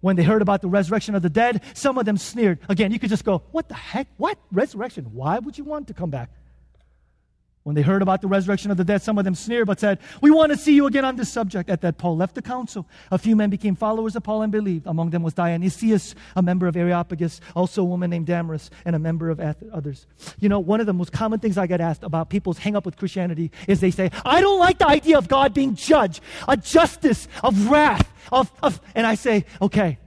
When 0.00 0.14
they 0.14 0.22
heard 0.22 0.42
about 0.42 0.62
the 0.62 0.68
resurrection 0.68 1.16
of 1.16 1.22
the 1.22 1.28
dead, 1.28 1.60
some 1.74 1.98
of 1.98 2.04
them 2.04 2.16
sneered. 2.16 2.60
Again, 2.68 2.92
you 2.92 3.00
could 3.00 3.10
just 3.10 3.24
go, 3.24 3.42
What 3.50 3.68
the 3.68 3.74
heck? 3.74 4.06
What? 4.16 4.38
Resurrection? 4.52 5.06
Why 5.06 5.40
would 5.40 5.58
you 5.58 5.64
want 5.64 5.88
to 5.88 5.94
come 5.94 6.10
back? 6.10 6.30
When 7.64 7.74
they 7.74 7.80
heard 7.80 8.02
about 8.02 8.20
the 8.20 8.28
resurrection 8.28 8.70
of 8.70 8.76
the 8.76 8.84
dead, 8.84 9.00
some 9.00 9.16
of 9.16 9.24
them 9.24 9.34
sneered 9.34 9.66
but 9.66 9.80
said, 9.80 9.98
We 10.20 10.30
want 10.30 10.52
to 10.52 10.58
see 10.58 10.74
you 10.74 10.86
again 10.86 11.06
on 11.06 11.16
this 11.16 11.30
subject. 11.30 11.70
At 11.70 11.80
that, 11.80 11.96
Paul 11.96 12.14
left 12.14 12.34
the 12.34 12.42
council. 12.42 12.86
A 13.10 13.16
few 13.16 13.34
men 13.34 13.48
became 13.48 13.74
followers 13.74 14.14
of 14.14 14.22
Paul 14.22 14.42
and 14.42 14.52
believed. 14.52 14.86
Among 14.86 15.08
them 15.08 15.22
was 15.22 15.32
Dionysius, 15.32 16.14
a 16.36 16.42
member 16.42 16.66
of 16.66 16.76
Areopagus, 16.76 17.40
also 17.56 17.80
a 17.80 17.86
woman 17.86 18.10
named 18.10 18.26
Damaris, 18.26 18.68
and 18.84 18.94
a 18.94 18.98
member 18.98 19.30
of 19.30 19.40
others. 19.72 20.06
You 20.38 20.50
know, 20.50 20.60
one 20.60 20.80
of 20.80 20.86
the 20.86 20.92
most 20.92 21.10
common 21.10 21.40
things 21.40 21.56
I 21.56 21.66
get 21.66 21.80
asked 21.80 22.02
about 22.02 22.28
people's 22.28 22.58
hang 22.58 22.76
up 22.76 22.84
with 22.84 22.98
Christianity 22.98 23.50
is 23.66 23.80
they 23.80 23.90
say, 23.90 24.10
I 24.26 24.42
don't 24.42 24.58
like 24.58 24.76
the 24.76 24.88
idea 24.88 25.16
of 25.16 25.26
God 25.26 25.54
being 25.54 25.74
judge, 25.74 26.20
a 26.46 26.58
justice, 26.58 27.28
of 27.42 27.70
wrath, 27.70 28.12
of, 28.30 28.52
of 28.62 28.78
and 28.94 29.06
I 29.06 29.14
say, 29.14 29.46
okay. 29.62 29.98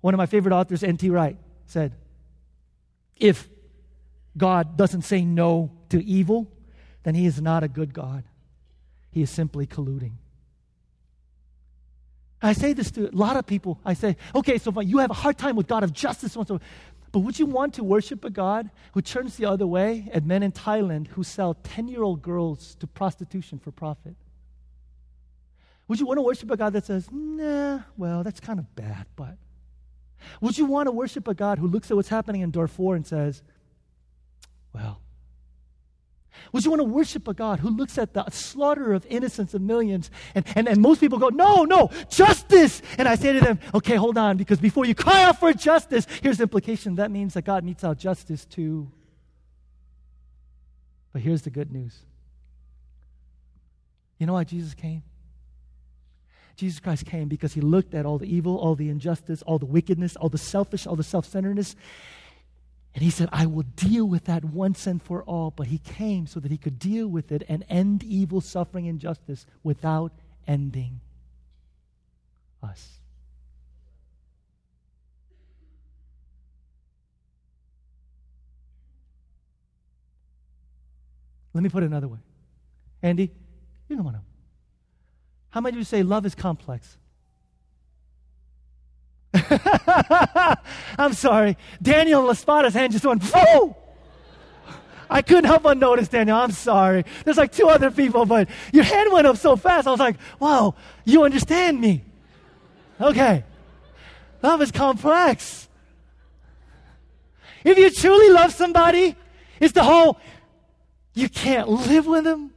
One 0.00 0.14
of 0.14 0.18
my 0.18 0.26
favorite 0.26 0.54
authors, 0.54 0.82
N.T. 0.82 1.10
Wright, 1.10 1.36
said, 1.66 1.92
if 3.16 3.48
God 4.34 4.78
doesn't 4.78 5.02
say 5.02 5.24
no 5.24 5.72
to 5.90 6.02
evil, 6.02 6.50
then 7.06 7.14
he 7.14 7.24
is 7.24 7.40
not 7.40 7.62
a 7.62 7.68
good 7.68 7.94
God. 7.94 8.24
He 9.12 9.22
is 9.22 9.30
simply 9.30 9.64
colluding. 9.64 10.14
I 12.42 12.52
say 12.52 12.72
this 12.72 12.90
to 12.90 13.08
a 13.08 13.14
lot 13.14 13.36
of 13.36 13.46
people. 13.46 13.78
I 13.84 13.94
say, 13.94 14.16
okay, 14.34 14.58
so 14.58 14.80
you 14.80 14.98
have 14.98 15.12
a 15.12 15.14
hard 15.14 15.38
time 15.38 15.54
with 15.54 15.68
God 15.68 15.84
of 15.84 15.92
justice, 15.92 16.36
but 16.36 17.20
would 17.20 17.38
you 17.38 17.46
want 17.46 17.74
to 17.74 17.84
worship 17.84 18.24
a 18.24 18.30
God 18.30 18.70
who 18.92 19.02
turns 19.02 19.36
the 19.36 19.44
other 19.44 19.68
way 19.68 20.08
at 20.12 20.26
men 20.26 20.42
in 20.42 20.50
Thailand 20.50 21.06
who 21.06 21.22
sell 21.22 21.54
10 21.54 21.86
year 21.86 22.02
old 22.02 22.22
girls 22.22 22.74
to 22.80 22.88
prostitution 22.88 23.60
for 23.60 23.70
profit? 23.70 24.16
Would 25.86 26.00
you 26.00 26.06
want 26.06 26.18
to 26.18 26.22
worship 26.22 26.50
a 26.50 26.56
God 26.56 26.72
that 26.72 26.86
says, 26.86 27.08
nah, 27.12 27.82
well, 27.96 28.24
that's 28.24 28.40
kind 28.40 28.58
of 28.58 28.74
bad, 28.74 29.06
but. 29.14 29.36
Would 30.40 30.58
you 30.58 30.64
want 30.64 30.88
to 30.88 30.90
worship 30.90 31.28
a 31.28 31.34
God 31.34 31.60
who 31.60 31.68
looks 31.68 31.88
at 31.88 31.96
what's 31.96 32.08
happening 32.08 32.40
in 32.40 32.50
Darfur 32.50 32.96
and 32.96 33.06
says, 33.06 33.44
well, 34.72 35.00
would 36.52 36.64
you 36.64 36.70
want 36.70 36.80
to 36.80 36.84
worship 36.84 37.28
a 37.28 37.34
God 37.34 37.60
who 37.60 37.70
looks 37.70 37.98
at 37.98 38.14
the 38.14 38.28
slaughter 38.30 38.92
of 38.92 39.06
innocents 39.08 39.54
of 39.54 39.62
millions? 39.62 40.10
And, 40.34 40.44
and, 40.54 40.68
and 40.68 40.80
most 40.80 41.00
people 41.00 41.18
go, 41.18 41.28
no, 41.28 41.64
no, 41.64 41.90
justice. 42.08 42.82
And 42.98 43.08
I 43.08 43.14
say 43.14 43.32
to 43.32 43.40
them, 43.40 43.58
okay, 43.74 43.96
hold 43.96 44.18
on, 44.18 44.36
because 44.36 44.58
before 44.58 44.84
you 44.84 44.94
cry 44.94 45.24
out 45.24 45.40
for 45.40 45.52
justice, 45.52 46.06
here's 46.22 46.38
the 46.38 46.44
implication. 46.44 46.96
That 46.96 47.10
means 47.10 47.34
that 47.34 47.44
God 47.44 47.64
metes 47.64 47.84
out 47.84 47.98
justice 47.98 48.44
too. 48.44 48.90
But 51.12 51.22
here's 51.22 51.42
the 51.42 51.50
good 51.50 51.72
news. 51.72 51.96
You 54.18 54.26
know 54.26 54.34
why 54.34 54.44
Jesus 54.44 54.74
came? 54.74 55.02
Jesus 56.56 56.80
Christ 56.80 57.04
came 57.04 57.28
because 57.28 57.52
he 57.52 57.60
looked 57.60 57.94
at 57.94 58.06
all 58.06 58.18
the 58.18 58.26
evil, 58.26 58.56
all 58.56 58.74
the 58.74 58.88
injustice, 58.88 59.42
all 59.42 59.58
the 59.58 59.66
wickedness, 59.66 60.16
all 60.16 60.30
the 60.30 60.38
selfish, 60.38 60.86
all 60.86 60.96
the 60.96 61.02
self 61.02 61.26
centeredness, 61.26 61.76
and 62.96 63.02
he 63.02 63.10
said, 63.10 63.28
I 63.30 63.44
will 63.44 63.66
deal 63.76 64.06
with 64.06 64.24
that 64.24 64.42
once 64.42 64.86
and 64.86 65.02
for 65.02 65.22
all. 65.24 65.50
But 65.50 65.66
he 65.66 65.76
came 65.76 66.26
so 66.26 66.40
that 66.40 66.50
he 66.50 66.56
could 66.56 66.78
deal 66.78 67.06
with 67.06 67.30
it 67.30 67.42
and 67.46 67.62
end 67.68 68.02
evil, 68.02 68.40
suffering, 68.40 68.88
and 68.88 68.98
justice 68.98 69.44
without 69.62 70.12
ending 70.48 71.00
us. 72.62 72.98
Let 81.52 81.62
me 81.62 81.68
put 81.68 81.82
it 81.82 81.86
another 81.86 82.08
way. 82.08 82.20
Andy, 83.02 83.30
you 83.90 83.96
come 83.98 84.06
on 84.06 84.14
up. 84.14 84.24
How 85.50 85.60
many 85.60 85.74
of 85.74 85.78
you 85.78 85.84
say 85.84 86.02
love 86.02 86.24
is 86.24 86.34
complex? 86.34 86.96
I'm 90.98 91.12
sorry. 91.12 91.56
Daniel 91.80 92.22
Laspada's 92.22 92.74
hand 92.74 92.92
just 92.92 93.04
went, 93.04 93.22
whoa! 93.24 93.76
I 95.08 95.22
couldn't 95.22 95.44
help 95.44 95.62
but 95.62 95.78
notice, 95.78 96.08
Daniel. 96.08 96.36
I'm 96.36 96.50
sorry. 96.50 97.04
There's 97.24 97.36
like 97.36 97.52
two 97.52 97.68
other 97.68 97.90
people, 97.90 98.26
but 98.26 98.48
your 98.72 98.84
hand 98.84 99.12
went 99.12 99.26
up 99.26 99.36
so 99.36 99.56
fast. 99.56 99.86
I 99.86 99.90
was 99.90 100.00
like, 100.00 100.16
wow, 100.40 100.74
you 101.04 101.24
understand 101.24 101.80
me. 101.80 102.02
Okay. 103.00 103.44
Love 104.42 104.62
is 104.62 104.72
complex. 104.72 105.68
If 107.64 107.78
you 107.78 107.90
truly 107.90 108.30
love 108.30 108.52
somebody, 108.52 109.16
it's 109.60 109.72
the 109.72 109.82
whole 109.82 110.18
you 111.14 111.28
can't 111.28 111.68
live 111.68 112.06
with 112.06 112.24
them 112.24 112.52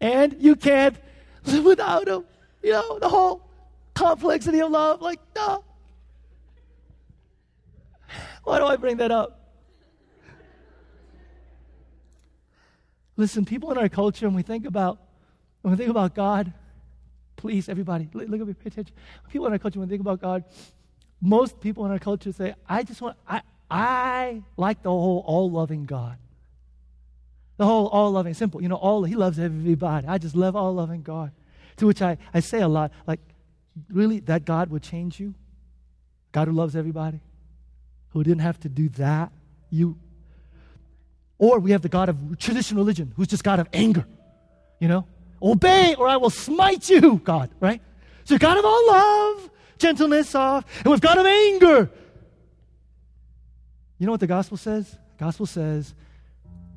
and 0.00 0.36
you 0.40 0.56
can't 0.56 0.96
live 1.44 1.64
without 1.64 2.06
them. 2.06 2.24
You 2.62 2.72
know, 2.72 2.98
the 2.98 3.08
whole 3.08 3.42
complexity 3.94 4.60
of 4.60 4.70
love. 4.70 5.00
Like, 5.00 5.20
no. 5.34 5.64
Why 8.46 8.60
do 8.60 8.64
I 8.64 8.76
bring 8.76 8.98
that 8.98 9.10
up? 9.10 9.40
Listen, 13.16 13.44
people 13.44 13.72
in 13.72 13.78
our 13.78 13.88
culture, 13.88 14.26
when 14.26 14.36
we 14.36 14.42
think 14.42 14.66
about 14.66 15.00
when 15.62 15.72
we 15.72 15.76
think 15.76 15.90
about 15.90 16.14
God, 16.14 16.52
please, 17.34 17.68
everybody, 17.68 18.08
look 18.12 18.40
at 18.40 18.46
me, 18.46 18.54
pay 18.54 18.68
attention. 18.68 18.94
People 19.30 19.48
in 19.48 19.52
our 19.52 19.58
culture, 19.58 19.80
when 19.80 19.88
we 19.88 19.92
think 19.92 20.00
about 20.00 20.20
God, 20.20 20.44
most 21.20 21.60
people 21.60 21.84
in 21.86 21.90
our 21.90 21.98
culture 21.98 22.32
say, 22.32 22.54
I 22.68 22.84
just 22.84 23.02
want, 23.02 23.16
I, 23.26 23.42
I 23.68 24.42
like 24.56 24.80
the 24.84 24.90
whole 24.90 25.24
all 25.26 25.50
loving 25.50 25.84
God. 25.84 26.16
The 27.56 27.66
whole 27.66 27.88
all 27.88 28.12
loving, 28.12 28.34
simple, 28.34 28.62
you 28.62 28.68
know, 28.68 28.76
all, 28.76 29.02
He 29.02 29.16
loves 29.16 29.40
everybody. 29.40 30.06
I 30.06 30.18
just 30.18 30.36
love 30.36 30.54
all 30.54 30.72
loving 30.72 31.02
God. 31.02 31.32
To 31.78 31.88
which 31.88 32.00
I, 32.00 32.18
I 32.32 32.38
say 32.38 32.60
a 32.60 32.68
lot, 32.68 32.92
like, 33.08 33.18
really, 33.90 34.20
that 34.20 34.44
God 34.44 34.70
would 34.70 34.84
change 34.84 35.18
you? 35.18 35.34
God 36.30 36.46
who 36.46 36.54
loves 36.54 36.76
everybody? 36.76 37.18
Who 38.10 38.22
didn't 38.22 38.40
have 38.40 38.58
to 38.60 38.68
do 38.68 38.88
that. 38.90 39.32
You 39.70 39.96
or 41.38 41.58
we 41.58 41.72
have 41.72 41.82
the 41.82 41.88
God 41.88 42.08
of 42.08 42.38
traditional 42.38 42.82
religion, 42.82 43.12
who's 43.16 43.28
just 43.28 43.44
God 43.44 43.58
of 43.58 43.68
anger. 43.72 44.06
You 44.80 44.88
know? 44.88 45.06
Obey 45.42 45.94
or 45.94 46.08
I 46.08 46.16
will 46.16 46.30
smite 46.30 46.88
you, 46.88 47.20
God, 47.22 47.50
right? 47.60 47.80
So 48.24 48.38
God 48.38 48.58
of 48.58 48.64
all 48.64 48.86
love, 48.88 49.50
gentleness, 49.78 50.30
soft, 50.30 50.68
and 50.78 50.90
we've 50.90 51.00
God 51.00 51.18
of 51.18 51.26
anger. 51.26 51.90
You 53.98 54.06
know 54.06 54.12
what 54.12 54.20
the 54.20 54.26
gospel 54.26 54.56
says? 54.56 54.90
The 54.90 55.24
gospel 55.24 55.46
says 55.46 55.94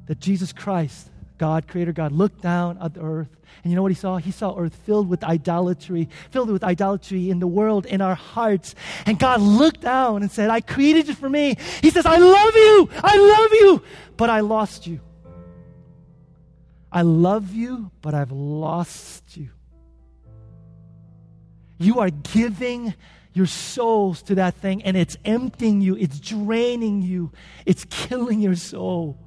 that 0.07 0.19
Jesus 0.19 0.53
Christ 0.53 1.09
God, 1.39 1.67
Creator 1.67 1.93
God, 1.93 2.11
looked 2.11 2.41
down 2.41 2.77
at 2.79 2.93
the 2.93 3.01
earth. 3.01 3.29
And 3.63 3.71
you 3.71 3.75
know 3.75 3.81
what 3.81 3.91
he 3.91 3.95
saw? 3.95 4.17
He 4.17 4.29
saw 4.31 4.55
earth 4.57 4.75
filled 4.85 5.09
with 5.09 5.23
idolatry, 5.23 6.07
filled 6.29 6.51
with 6.51 6.63
idolatry 6.63 7.31
in 7.31 7.39
the 7.39 7.47
world, 7.47 7.87
in 7.87 8.01
our 8.01 8.13
hearts. 8.13 8.75
And 9.07 9.17
God 9.17 9.41
looked 9.41 9.81
down 9.81 10.21
and 10.21 10.31
said, 10.31 10.51
I 10.51 10.61
created 10.61 11.07
you 11.07 11.15
for 11.15 11.29
me. 11.29 11.57
He 11.81 11.89
says, 11.89 12.05
I 12.05 12.17
love 12.17 12.55
you. 12.55 12.89
I 13.03 13.17
love 13.17 13.51
you, 13.53 13.83
but 14.17 14.29
I 14.29 14.41
lost 14.41 14.85
you. 14.85 14.99
I 16.91 17.01
love 17.01 17.53
you, 17.53 17.91
but 18.01 18.13
I've 18.13 18.31
lost 18.31 19.35
you. 19.35 19.49
You 21.77 21.99
are 21.99 22.09
giving 22.09 22.93
your 23.33 23.45
souls 23.45 24.21
to 24.23 24.35
that 24.35 24.55
thing, 24.55 24.83
and 24.83 24.97
it's 24.97 25.15
emptying 25.23 25.81
you, 25.81 25.95
it's 25.95 26.19
draining 26.19 27.01
you, 27.01 27.31
it's 27.65 27.85
killing 27.85 28.41
your 28.41 28.55
soul. 28.55 29.17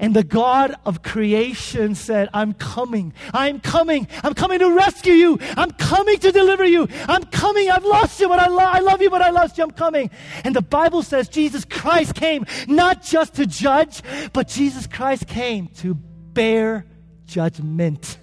And 0.00 0.14
the 0.14 0.24
God 0.24 0.74
of 0.84 1.02
creation 1.02 1.94
said, 1.94 2.28
I'm 2.34 2.52
coming. 2.52 3.14
I'm 3.32 3.60
coming. 3.60 4.08
I'm 4.24 4.34
coming 4.34 4.58
to 4.58 4.70
rescue 4.70 5.12
you. 5.12 5.38
I'm 5.56 5.70
coming 5.70 6.18
to 6.18 6.32
deliver 6.32 6.64
you. 6.64 6.88
I'm 7.08 7.24
coming. 7.24 7.70
I've 7.70 7.84
lost 7.84 8.18
you, 8.20 8.28
but 8.28 8.40
I, 8.40 8.48
lo- 8.48 8.58
I 8.58 8.80
love 8.80 9.00
you, 9.00 9.10
but 9.10 9.22
I 9.22 9.30
lost 9.30 9.56
you. 9.56 9.64
I'm 9.64 9.70
coming. 9.70 10.10
And 10.42 10.54
the 10.54 10.62
Bible 10.62 11.02
says 11.02 11.28
Jesus 11.28 11.64
Christ 11.64 12.14
came 12.14 12.44
not 12.66 13.02
just 13.02 13.34
to 13.34 13.46
judge, 13.46 14.02
but 14.32 14.48
Jesus 14.48 14.86
Christ 14.86 15.28
came 15.28 15.68
to 15.76 15.94
bear 15.94 16.86
judgment. 17.26 18.18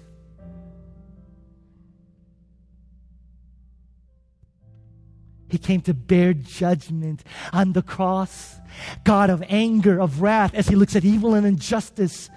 He 5.52 5.58
came 5.58 5.82
to 5.82 5.92
bear 5.92 6.32
judgment 6.32 7.22
on 7.52 7.74
the 7.74 7.82
cross. 7.82 8.58
God 9.04 9.28
of 9.28 9.44
anger, 9.50 10.00
of 10.00 10.22
wrath, 10.22 10.54
as 10.54 10.66
he 10.66 10.74
looks 10.74 10.96
at 10.96 11.04
evil 11.04 11.34
and 11.34 11.46
injustice. 11.46 12.30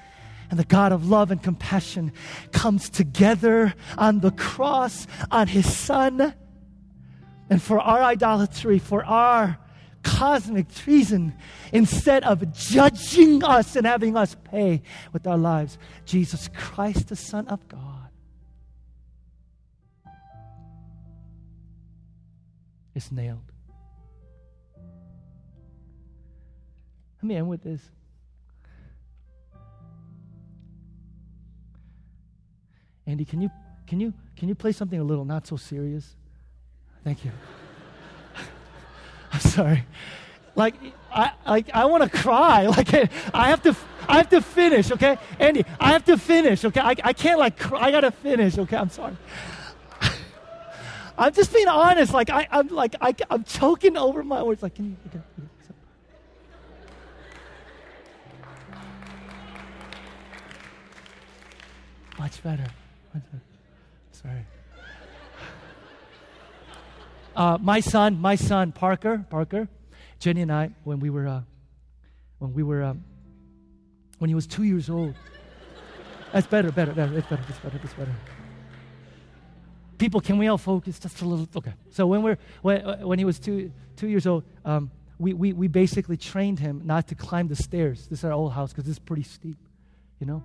And 0.50 0.60
the 0.60 0.66
God 0.66 0.92
of 0.92 1.10
love 1.10 1.32
and 1.32 1.42
compassion 1.42 2.12
comes 2.52 2.90
together 2.90 3.74
on 3.98 4.20
the 4.20 4.32
cross, 4.32 5.08
on 5.32 5.48
his 5.48 5.74
son. 5.74 6.34
And 7.50 7.62
for 7.62 7.80
our 7.80 8.02
idolatry, 8.02 8.80
for 8.80 9.06
our 9.06 9.60
cosmic 10.04 10.68
treason, 10.76 11.36
instead 11.72 12.26
of 12.26 12.52
judging 12.52 13.46
us 13.46 13.78
and 13.78 13.88
having 13.88 14.18
us 14.18 14.36
pay 14.44 14.82
with 15.14 15.26
our 15.26 15.38
lives, 15.38 15.78
Jesus 16.04 16.50
Christ, 16.54 17.08
the 17.08 17.16
Son 17.16 17.48
of 17.48 17.66
God, 17.70 17.95
is 22.96 23.12
nailed. 23.12 23.52
Let 27.18 27.24
me 27.24 27.36
end 27.36 27.50
with 27.50 27.64
this. 27.64 27.82
Andy, 33.06 33.26
can 33.26 33.42
you 33.42 33.52
can 33.86 34.00
you 34.00 34.14
can 34.36 34.50
you 34.50 34.56
play 34.56 34.72
something 34.72 35.00
a 35.00 35.04
little 35.04 35.26
not 35.26 35.46
so 35.46 35.58
serious? 35.58 36.16
Thank 37.04 37.24
you. 37.24 37.32
I'm 39.32 39.40
sorry. 39.40 39.86
Like 40.56 40.76
I 41.12 41.32
like 41.46 41.70
I 41.74 41.86
want 41.86 42.04
to 42.04 42.10
cry. 42.10 42.68
Like 42.78 42.94
I 43.34 43.50
have 43.50 43.62
to 43.64 43.76
I 44.08 44.18
have 44.18 44.30
to 44.30 44.42
finish. 44.42 44.92
Okay, 44.92 45.18
Andy, 45.40 45.66
I 45.80 45.92
have 45.92 46.06
to 46.06 46.18
finish. 46.18 46.64
Okay, 46.66 46.80
I, 46.80 46.96
I 47.04 47.14
can't 47.14 47.40
like 47.40 47.60
cry. 47.60 47.88
I 47.88 47.92
gotta 47.92 48.12
finish. 48.12 48.58
Okay, 48.58 48.78
I'm 48.78 48.90
sorry. 48.90 49.18
I'm 51.18 51.34
just 51.34 51.54
being 51.54 51.68
honest. 51.68 52.14
Like 52.14 52.30
I, 52.30 52.48
I'm 52.52 52.68
like 52.68 52.96
I, 53.00 53.16
I'm 53.30 53.44
choking 53.44 53.98
over 53.98 54.24
my 54.24 54.44
words. 54.44 54.62
Like, 54.62 54.76
can 54.76 54.86
you? 54.86 54.98
Okay, 55.08 55.22
Much 62.18 62.42
better. 62.42 62.66
Much 63.14 63.24
better. 63.32 63.44
Sorry. 64.12 64.46
Uh, 67.36 67.58
my 67.60 67.82
son, 67.82 68.22
my 68.22 68.36
son 68.36 68.72
Parker, 68.72 69.26
Parker, 69.30 69.68
Jenny 70.20 70.42
and 70.44 70.50
I, 70.54 70.70
when 70.86 71.02
we 71.02 71.10
were, 71.10 71.28
uh, 71.28 71.42
when 72.40 72.54
we 72.54 72.64
were, 72.64 72.82
um, 72.82 73.04
when 74.20 74.30
he 74.30 74.36
was 74.36 74.48
two 74.48 74.64
years 74.64 74.90
old. 74.90 75.16
That's 76.32 76.48
better, 76.48 76.72
better, 76.72 76.94
better. 76.94 77.18
It's 77.18 77.28
better. 77.28 77.44
It's 77.50 77.60
better. 77.60 77.80
It's 77.84 77.94
better 77.94 78.16
people, 79.98 80.22
can 80.22 80.38
we 80.38 80.48
all 80.48 80.58
focus 80.58 81.00
just 81.00 81.22
a 81.22 81.26
little? 81.26 81.48
Okay. 81.56 81.74
So 81.92 82.08
when 82.08 82.24
we're 82.24 82.38
when, 82.62 83.08
when 83.08 83.20
he 83.20 83.26
was 83.26 83.40
two 83.40 83.72
two 83.96 84.08
years 84.08 84.28
old, 84.28 84.44
um, 84.64 84.92
we, 85.20 85.34
we 85.34 85.54
we 85.54 85.68
basically 85.68 86.18
trained 86.18 86.60
him 86.60 86.82
not 86.86 87.08
to 87.08 87.16
climb 87.16 87.48
the 87.48 87.56
stairs. 87.56 88.08
This 88.08 88.20
is 88.20 88.26
our 88.26 88.34
old 88.34 88.54
house 88.54 88.74
because 88.74 88.90
it's 88.90 89.00
pretty 89.00 89.24
steep, 89.24 89.58
you 90.20 90.28
know. 90.28 90.44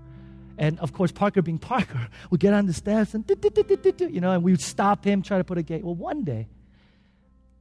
And 0.58 0.78
of 0.80 0.92
course, 0.92 1.10
Parker 1.10 1.42
being 1.42 1.58
Parker, 1.72 2.08
would 2.30 2.40
get 2.40 2.52
on 2.52 2.66
the 2.66 2.72
steps 2.72 3.14
and 3.14 3.24
you 3.28 4.20
know, 4.20 4.32
and 4.32 4.42
we 4.42 4.52
would 4.52 4.60
stop 4.60 5.04
him, 5.04 5.22
try 5.22 5.38
to 5.38 5.44
put 5.44 5.58
a 5.58 5.62
gate. 5.62 5.84
Well, 5.84 5.94
one 5.94 6.24
day, 6.24 6.48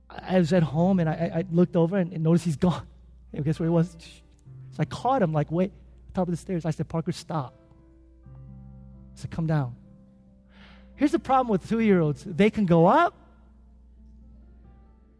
I 0.10 0.40
was 0.40 0.52
at 0.54 0.64
home 0.64 1.00
and 1.00 1.10
I, 1.10 1.14
I 1.36 1.46
looked 1.52 1.76
over 1.76 1.98
and, 1.98 2.12
and 2.14 2.24
noticed 2.24 2.46
he's 2.46 2.58
gone. 2.58 2.86
And 3.32 3.46
guess 3.46 3.60
where 3.60 3.68
he 3.68 3.72
was? 3.72 3.96
So 4.72 4.78
I 4.80 4.86
caught 4.86 5.22
him 5.22 5.34
like, 5.34 5.52
wait, 5.52 5.72
top 6.16 6.28
of 6.28 6.32
the 6.32 6.38
stairs. 6.38 6.66
I 6.66 6.72
said, 6.72 6.88
Parker, 6.88 7.12
stop. 7.12 7.54
I 8.26 9.20
said, 9.20 9.30
come 9.30 9.46
down. 9.46 9.76
Here's 11.00 11.14
the 11.14 11.20
problem 11.20 11.47
with 11.47 11.70
two 11.70 11.80
year 11.80 12.02
olds 12.02 12.26
they 12.26 12.50
can 12.50 12.66
go 12.66 12.86
up, 12.86 13.14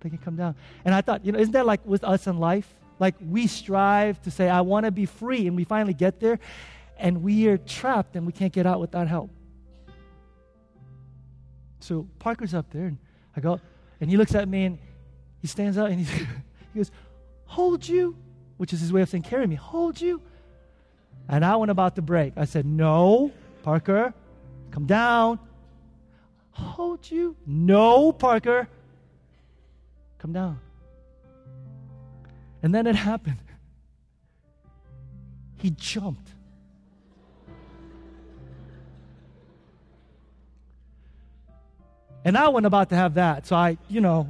they 0.02 0.10
can 0.10 0.18
come 0.18 0.36
down. 0.36 0.56
And 0.84 0.94
I 0.94 1.00
thought, 1.00 1.26
you 1.26 1.32
know, 1.32 1.40
isn't 1.40 1.54
that 1.54 1.66
like 1.66 1.86
with 1.86 2.04
us 2.04 2.28
in 2.28 2.38
life? 2.38 2.68
Like 3.00 3.16
we 3.22 3.48
strive 3.48 4.22
to 4.24 4.32
say, 4.32 4.50
I 4.50 4.60
want 4.60 4.88
to 4.88 4.92
be 4.92 5.06
free, 5.06 5.48
and 5.48 5.56
we 5.56 5.64
finally 5.64 5.94
get 5.94 6.20
there, 6.20 6.38
and 6.98 7.24
we 7.24 7.48
are 7.48 7.58
trapped 7.58 8.18
and 8.18 8.26
we 8.26 8.34
can't 8.34 8.52
get 8.52 8.66
out 8.66 8.82
without 8.82 9.08
help. 9.08 9.30
So 11.80 12.10
Parker's 12.20 12.54
up 12.54 12.70
there, 12.72 12.88
and 12.88 12.98
I 13.38 13.40
go, 13.40 13.62
and 14.02 14.10
he 14.10 14.18
looks 14.18 14.36
at 14.36 14.50
me 14.50 14.66
and 14.66 14.80
he 15.42 15.48
stands 15.48 15.78
up 15.78 15.88
and 15.88 16.02
he, 16.02 16.26
he 16.74 16.80
goes, 16.80 16.92
Hold 17.46 17.88
you, 17.88 18.18
which 18.58 18.74
is 18.74 18.82
his 18.82 18.92
way 18.92 19.02
of 19.02 19.08
saying, 19.08 19.24
Carry 19.24 19.48
me, 19.48 19.56
hold 19.56 20.02
you. 20.02 20.22
And 21.30 21.46
I 21.46 21.56
went 21.56 21.72
about 21.72 21.96
to 21.96 22.02
break. 22.02 22.34
I 22.36 22.44
said, 22.44 22.66
No, 22.66 23.32
Parker, 23.64 24.14
come 24.72 24.86
down 24.86 25.40
hold 26.52 27.10
you? 27.10 27.36
No, 27.46 28.12
Parker. 28.12 28.68
Come 30.20 30.34
down. 30.34 30.60
And 32.62 32.76
then 32.76 32.88
it 32.88 32.96
happened. 32.96 33.38
He 35.58 35.72
jumped. 35.72 36.32
And 42.26 42.38
I 42.38 42.48
wasn't 42.50 42.68
about 42.68 42.90
to 42.90 42.96
have 42.96 43.14
that. 43.16 43.48
So 43.48 43.56
I, 43.56 43.78
you 43.88 44.02
know. 44.02 44.28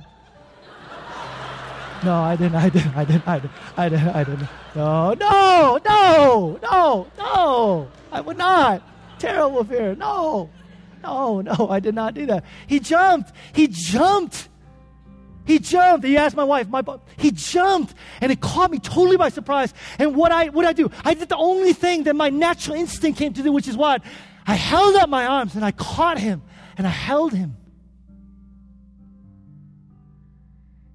No, 2.03 2.15
I 2.15 2.35
didn't. 2.35 2.55
I 2.55 2.69
didn't. 2.69 2.95
I 2.95 3.03
didn't. 3.03 3.27
I 3.27 3.39
didn't. 3.39 3.53
I 3.77 3.89
didn't. 3.89 4.15
I 4.15 4.23
didn't. 4.23 4.47
No, 4.75 5.13
no, 5.15 5.79
no, 5.83 6.59
no, 6.61 7.07
no. 7.17 7.91
I 8.11 8.21
would 8.21 8.37
not. 8.37 8.81
Terrible 9.17 9.63
fear. 9.63 9.95
No. 9.95 10.49
No, 11.03 11.41
no, 11.41 11.67
I 11.69 11.79
did 11.79 11.95
not 11.95 12.13
do 12.13 12.25
that. 12.27 12.43
He 12.67 12.79
jumped. 12.79 13.31
He 13.53 13.67
jumped. 13.67 14.49
He 15.45 15.57
jumped. 15.57 16.05
He 16.05 16.17
asked 16.17 16.35
my 16.35 16.43
wife, 16.43 16.67
my 16.67 16.83
he 17.17 17.31
jumped, 17.31 17.95
and 18.21 18.31
it 18.31 18.39
caught 18.39 18.69
me 18.69 18.77
totally 18.77 19.17
by 19.17 19.29
surprise. 19.29 19.73
And 19.97 20.15
what 20.15 20.31
I 20.31 20.49
what 20.49 20.65
I 20.65 20.73
do? 20.73 20.91
I 21.03 21.15
did 21.15 21.29
the 21.29 21.37
only 21.37 21.73
thing 21.73 22.03
that 22.03 22.15
my 22.15 22.29
natural 22.29 22.75
instinct 22.75 23.17
came 23.17 23.33
to 23.33 23.41
do, 23.41 23.51
which 23.51 23.67
is 23.67 23.75
what? 23.75 24.03
I 24.45 24.53
held 24.53 24.95
up 24.95 25.09
my 25.09 25.25
arms 25.25 25.55
and 25.55 25.65
I 25.65 25.71
caught 25.71 26.19
him 26.19 26.43
and 26.77 26.85
I 26.85 26.91
held 26.91 27.33
him. 27.33 27.57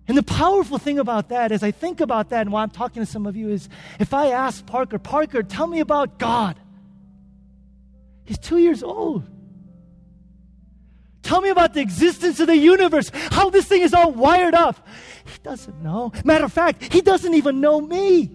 And 0.06 0.18
the 0.18 0.22
powerful 0.22 0.78
thing 0.78 0.98
about 0.98 1.30
that, 1.30 1.50
as 1.50 1.62
I 1.62 1.70
think 1.70 2.00
about 2.00 2.28
that, 2.28 2.42
and 2.42 2.52
why 2.52 2.62
I'm 2.62 2.70
talking 2.70 3.02
to 3.02 3.06
some 3.06 3.26
of 3.26 3.36
you, 3.36 3.48
is 3.48 3.68
if 3.98 4.12
I 4.12 4.28
ask 4.28 4.64
Parker, 4.66 4.98
Parker, 4.98 5.42
tell 5.42 5.66
me 5.66 5.80
about 5.80 6.18
God. 6.18 6.60
He's 8.24 8.38
two 8.38 8.58
years 8.58 8.82
old. 8.82 9.24
Tell 11.24 11.40
me 11.40 11.48
about 11.48 11.72
the 11.72 11.80
existence 11.80 12.38
of 12.38 12.48
the 12.48 12.56
universe, 12.56 13.10
how 13.14 13.48
this 13.48 13.66
thing 13.66 13.80
is 13.80 13.94
all 13.94 14.12
wired 14.12 14.54
up. 14.54 14.86
He 15.24 15.38
doesn't 15.42 15.82
know. 15.82 16.12
Matter 16.22 16.44
of 16.44 16.52
fact, 16.52 16.92
he 16.92 17.00
doesn't 17.00 17.32
even 17.32 17.62
know 17.62 17.80
me. 17.80 18.30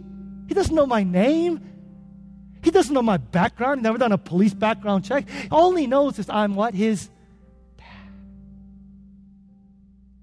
He 0.48 0.56
doesn't 0.56 0.74
know 0.74 0.88
my 0.88 1.04
name. 1.04 1.62
He 2.64 2.72
doesn't 2.72 2.92
know 2.92 3.04
my 3.04 3.18
background. 3.18 3.84
Never 3.84 4.00
done 4.00 4.12
a 4.12 4.18
police 4.18 4.56
background 4.56 5.06
check. 5.06 5.28
All 5.52 5.76
he 5.76 5.86
knows 5.86 6.18
is 6.18 6.28
I'm 6.30 6.56
what? 6.56 6.74
His 6.74 7.10
dad. 7.78 7.86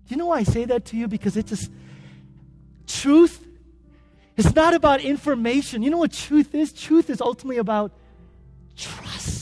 You 0.08 0.16
know 0.16 0.26
why 0.26 0.38
I 0.38 0.42
say 0.42 0.64
that 0.64 0.86
to 0.86 0.96
you? 0.96 1.06
Because 1.06 1.36
it's 1.36 1.50
just 1.50 1.70
truth. 2.88 3.46
It's 4.36 4.54
not 4.56 4.74
about 4.74 5.00
information. 5.00 5.84
You 5.84 5.90
know 5.90 5.98
what 5.98 6.12
truth 6.12 6.52
is? 6.52 6.72
Truth 6.72 7.10
is 7.10 7.20
ultimately 7.20 7.58
about 7.58 7.92
trust. 8.76 9.35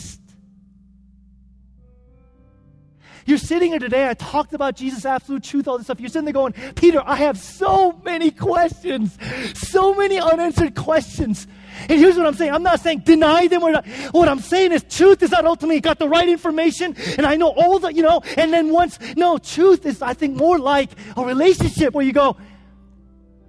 You're 3.27 3.39
sitting 3.39 3.71
here 3.71 3.79
today. 3.79 4.09
I 4.09 4.15
talked 4.15 4.53
about 4.53 4.77
Jesus' 4.77 5.07
absolute 5.07 5.43
truth, 5.43 5.67
all 5.67 5.79
this 5.79 5.87
stuff. 5.87 6.01
You're 6.01 6.11
sitting 6.11 6.27
there 6.27 6.35
going, 6.35 6.53
Peter, 6.75 7.03
I 7.05 7.17
have 7.17 7.39
so 7.39 7.93
many 8.05 8.31
questions, 8.31 9.17
so 9.55 9.95
many 9.95 10.19
unanswered 10.19 10.75
questions. 10.75 11.47
And 11.89 11.99
here's 11.99 12.17
what 12.17 12.27
I'm 12.27 12.35
saying 12.35 12.53
I'm 12.53 12.63
not 12.63 12.81
saying 12.81 13.01
deny 13.01 13.47
them 13.49 13.63
or 13.63 13.73
not. 13.73 13.87
What 14.13 14.29
I'm 14.29 14.41
saying 14.41 14.73
is 14.73 14.85
truth 14.85 15.23
is 15.23 15.31
not 15.31 15.45
ultimately 15.45 15.81
got 15.81 15.99
the 15.99 16.09
right 16.09 16.29
information 16.29 16.95
and 17.19 17.27
I 17.27 17.37
know 17.37 17.49
all 17.49 17.79
the, 17.79 17.93
you 17.93 18.03
know, 18.03 18.23
and 18.37 18.53
then 18.53 18.71
once, 18.71 18.99
no, 19.17 19.39
truth 19.39 19.87
is, 19.87 20.01
I 20.01 20.15
think, 20.15 20.37
more 20.37 20.59
like 20.59 20.91
a 21.17 21.25
relationship 21.25 21.95
where 21.95 22.05
you 22.05 22.13
go, 22.13 22.37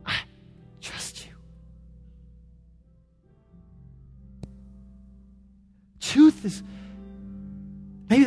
I 0.06 0.18
trust 0.82 1.28
you. 1.28 1.34
Truth 6.00 6.46
is 6.46 6.64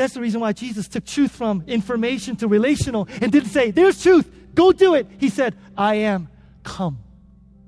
that's 0.00 0.14
the 0.14 0.20
reason 0.20 0.40
why 0.40 0.52
Jesus 0.52 0.88
took 0.88 1.04
truth 1.04 1.30
from 1.30 1.64
information 1.66 2.36
to 2.36 2.48
relational 2.48 3.08
and 3.20 3.32
didn't 3.32 3.50
say, 3.50 3.70
There's 3.70 4.02
truth, 4.02 4.30
go 4.54 4.72
do 4.72 4.94
it. 4.94 5.06
He 5.18 5.28
said, 5.28 5.56
I 5.76 5.96
am, 5.96 6.28
come 6.62 6.98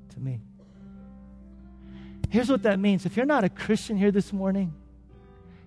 to 0.09 0.19
me. 0.19 0.41
Here's 2.29 2.49
what 2.49 2.63
that 2.63 2.79
means. 2.79 3.05
If 3.05 3.17
you're 3.17 3.25
not 3.25 3.43
a 3.43 3.49
Christian 3.49 3.97
here 3.97 4.11
this 4.11 4.31
morning 4.31 4.73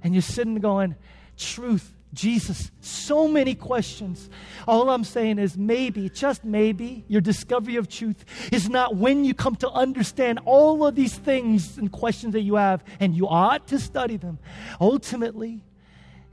and 0.02 0.14
you're 0.14 0.22
sitting 0.22 0.56
going, 0.56 0.96
truth, 1.36 1.92
Jesus, 2.14 2.70
so 2.80 3.26
many 3.26 3.54
questions. 3.54 4.30
All 4.68 4.88
I'm 4.88 5.04
saying 5.04 5.38
is 5.38 5.58
maybe, 5.58 6.08
just 6.08 6.44
maybe, 6.44 7.04
your 7.08 7.20
discovery 7.20 7.76
of 7.76 7.88
truth 7.88 8.24
is 8.52 8.68
not 8.68 8.96
when 8.96 9.24
you 9.24 9.34
come 9.34 9.56
to 9.56 9.70
understand 9.70 10.38
all 10.44 10.86
of 10.86 10.94
these 10.94 11.16
things 11.16 11.76
and 11.76 11.90
questions 11.90 12.32
that 12.34 12.42
you 12.42 12.54
have, 12.54 12.84
and 13.00 13.14
you 13.14 13.28
ought 13.28 13.66
to 13.68 13.78
study 13.80 14.16
them. 14.16 14.38
Ultimately, 14.80 15.60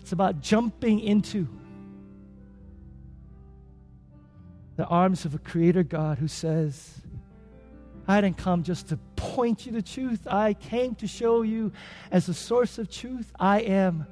it's 0.01 0.11
about 0.11 0.41
jumping 0.41 0.99
into 0.99 1.47
the 4.75 4.85
arms 4.87 5.25
of 5.25 5.35
a 5.35 5.37
creator 5.37 5.83
God 5.83 6.17
who 6.17 6.27
says, 6.27 7.01
I 8.07 8.19
didn't 8.19 8.37
come 8.37 8.63
just 8.63 8.89
to 8.89 8.97
point 9.15 9.67
you 9.67 9.73
to 9.73 9.81
truth. 9.83 10.27
I 10.27 10.55
came 10.55 10.95
to 10.95 11.07
show 11.07 11.43
you 11.43 11.71
as 12.09 12.27
a 12.29 12.33
source 12.33 12.79
of 12.79 12.89
truth. 12.89 13.31
I 13.39 13.59
am 13.59 14.07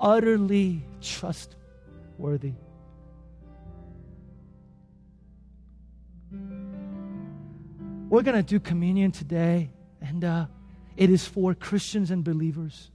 utterly 0.00 0.84
trustworthy. 1.00 2.52
We're 8.08 8.22
going 8.22 8.36
to 8.36 8.44
do 8.44 8.60
communion 8.60 9.10
today, 9.10 9.70
and 10.00 10.24
uh, 10.24 10.46
it 10.96 11.10
is 11.10 11.26
for 11.26 11.52
Christians 11.52 12.12
and 12.12 12.22
believers. 12.22 12.92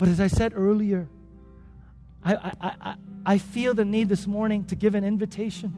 But 0.00 0.08
as 0.08 0.18
I 0.18 0.26
said 0.26 0.52
earlier, 0.56 1.08
I, 2.24 2.34
I, 2.34 2.52
I, 2.60 2.94
I 3.24 3.38
feel 3.38 3.74
the 3.74 3.84
need 3.84 4.08
this 4.08 4.26
morning 4.26 4.64
to 4.64 4.74
give 4.74 4.96
an 4.96 5.04
invitation 5.04 5.72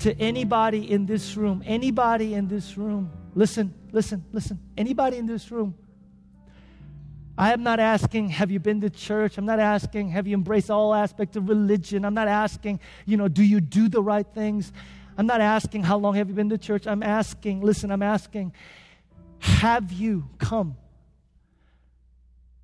to 0.00 0.18
anybody 0.18 0.90
in 0.90 1.06
this 1.06 1.36
room, 1.36 1.62
anybody 1.64 2.34
in 2.34 2.48
this 2.48 2.76
room. 2.76 3.12
Listen, 3.34 3.72
listen, 3.92 4.24
listen. 4.32 4.58
Anybody 4.76 5.18
in 5.18 5.26
this 5.26 5.52
room 5.52 5.74
I 7.40 7.54
am 7.54 7.62
not 7.62 7.80
asking, 7.80 8.28
have 8.28 8.50
you 8.50 8.60
been 8.60 8.82
to 8.82 8.90
church? 8.90 9.38
I'm 9.38 9.46
not 9.46 9.60
asking, 9.60 10.10
have 10.10 10.26
you 10.26 10.34
embraced 10.34 10.70
all 10.70 10.94
aspects 10.94 11.36
of 11.36 11.48
religion? 11.48 12.04
I'm 12.04 12.12
not 12.12 12.28
asking, 12.28 12.80
you 13.06 13.16
know, 13.16 13.28
do 13.28 13.42
you 13.42 13.62
do 13.62 13.88
the 13.88 14.02
right 14.02 14.26
things? 14.34 14.72
I'm 15.16 15.26
not 15.26 15.40
asking, 15.40 15.84
how 15.84 15.96
long 15.96 16.16
have 16.16 16.28
you 16.28 16.34
been 16.34 16.50
to 16.50 16.58
church? 16.58 16.86
I'm 16.86 17.02
asking, 17.02 17.62
listen, 17.62 17.90
I'm 17.90 18.02
asking, 18.02 18.52
have 19.38 19.90
you 19.90 20.28
come 20.36 20.76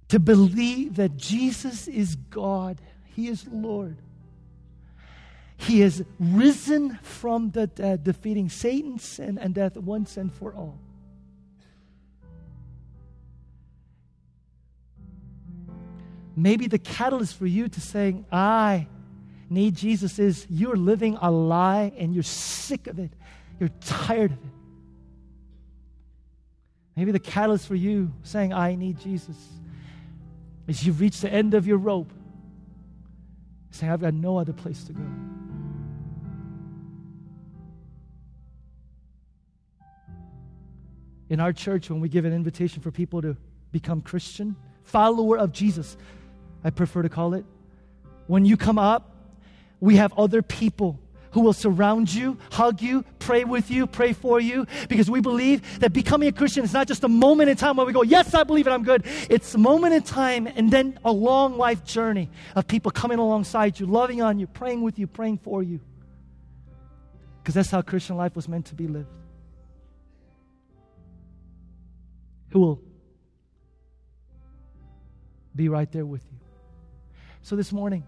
to 0.08 0.18
believe 0.18 0.96
that 0.96 1.16
Jesus 1.16 1.88
is 1.88 2.16
God? 2.16 2.80
He 3.04 3.28
is 3.28 3.46
Lord. 3.50 3.96
He 5.56 5.80
has 5.80 6.04
risen 6.20 6.98
from 7.02 7.50
the 7.50 7.66
dead, 7.66 8.04
defeating 8.04 8.48
Satan, 8.48 8.98
sin, 8.98 9.38
and 9.38 9.54
death 9.54 9.76
once 9.76 10.16
and 10.16 10.32
for 10.32 10.54
all. 10.54 10.78
maybe 16.36 16.66
the 16.68 16.78
catalyst 16.78 17.36
for 17.36 17.46
you 17.46 17.66
to 17.66 17.80
saying, 17.80 18.26
I 18.30 18.86
need 19.48 19.74
Jesus 19.74 20.18
is 20.18 20.46
you're 20.50 20.76
living 20.76 21.16
a 21.20 21.30
lie 21.30 21.92
and 21.96 22.14
you're 22.14 22.22
sick 22.22 22.86
of 22.86 22.98
it. 22.98 23.10
You're 23.58 23.70
tired 23.80 24.32
of 24.32 24.38
it. 24.38 24.50
Maybe 26.94 27.12
the 27.12 27.18
catalyst 27.18 27.66
for 27.66 27.74
you 27.74 28.12
saying, 28.22 28.52
I 28.52 28.74
need 28.74 29.00
Jesus 29.00 29.36
is 30.66 30.86
you 30.86 30.92
reach 30.92 31.20
the 31.20 31.32
end 31.32 31.54
of 31.54 31.66
your 31.66 31.78
rope, 31.78 32.12
saying, 33.70 33.92
I've 33.92 34.00
got 34.00 34.14
no 34.14 34.38
other 34.38 34.52
place 34.52 34.84
to 34.84 34.92
go. 34.92 35.02
In 41.28 41.40
our 41.40 41.52
church, 41.52 41.90
when 41.90 42.00
we 42.00 42.08
give 42.08 42.24
an 42.24 42.32
invitation 42.32 42.82
for 42.82 42.90
people 42.90 43.20
to 43.22 43.36
become 43.72 44.00
Christian, 44.00 44.56
follower 44.84 45.38
of 45.38 45.52
Jesus, 45.52 45.96
I 46.62 46.70
prefer 46.70 47.02
to 47.02 47.08
call 47.08 47.34
it. 47.34 47.44
When 48.26 48.44
you 48.44 48.56
come 48.56 48.78
up, 48.78 49.14
we 49.80 49.96
have 49.96 50.12
other 50.16 50.42
people 50.42 51.00
who 51.32 51.42
will 51.42 51.52
surround 51.52 52.12
you, 52.12 52.38
hug 52.50 52.80
you, 52.80 53.04
pray 53.26 53.42
with 53.42 53.72
you, 53.72 53.88
pray 53.88 54.12
for 54.12 54.38
you, 54.38 54.66
because 54.88 55.10
we 55.10 55.20
believe 55.20 55.80
that 55.80 55.92
becoming 55.92 56.28
a 56.28 56.32
Christian 56.32 56.64
is 56.64 56.72
not 56.72 56.86
just 56.86 57.02
a 57.02 57.08
moment 57.08 57.50
in 57.50 57.56
time 57.56 57.76
where 57.76 57.84
we 57.84 57.92
go, 57.92 58.02
Yes, 58.02 58.32
I 58.34 58.44
believe 58.44 58.68
it, 58.68 58.70
I'm 58.70 58.84
good. 58.84 59.04
It's 59.28 59.52
a 59.54 59.58
moment 59.58 59.94
in 59.94 60.02
time 60.02 60.46
and 60.46 60.70
then 60.70 60.98
a 61.04 61.10
long 61.10 61.58
life 61.58 61.84
journey 61.84 62.30
of 62.54 62.68
people 62.68 62.92
coming 62.92 63.18
alongside 63.18 63.80
you, 63.80 63.86
loving 63.86 64.22
on 64.22 64.38
you, 64.38 64.46
praying 64.46 64.80
with 64.82 64.96
you, 64.96 65.08
praying 65.08 65.38
for 65.38 65.60
you. 65.62 65.80
Because 67.42 67.54
that's 67.54 67.70
how 67.70 67.82
Christian 67.82 68.16
life 68.16 68.36
was 68.36 68.48
meant 68.48 68.66
to 68.66 68.76
be 68.76 68.86
lived. 68.86 69.08
Who 72.50 72.60
will 72.60 72.82
be 75.54 75.68
right 75.68 75.90
there 75.90 76.06
with 76.06 76.24
you. 76.30 76.38
So 77.42 77.56
this 77.56 77.72
morning, 77.72 78.04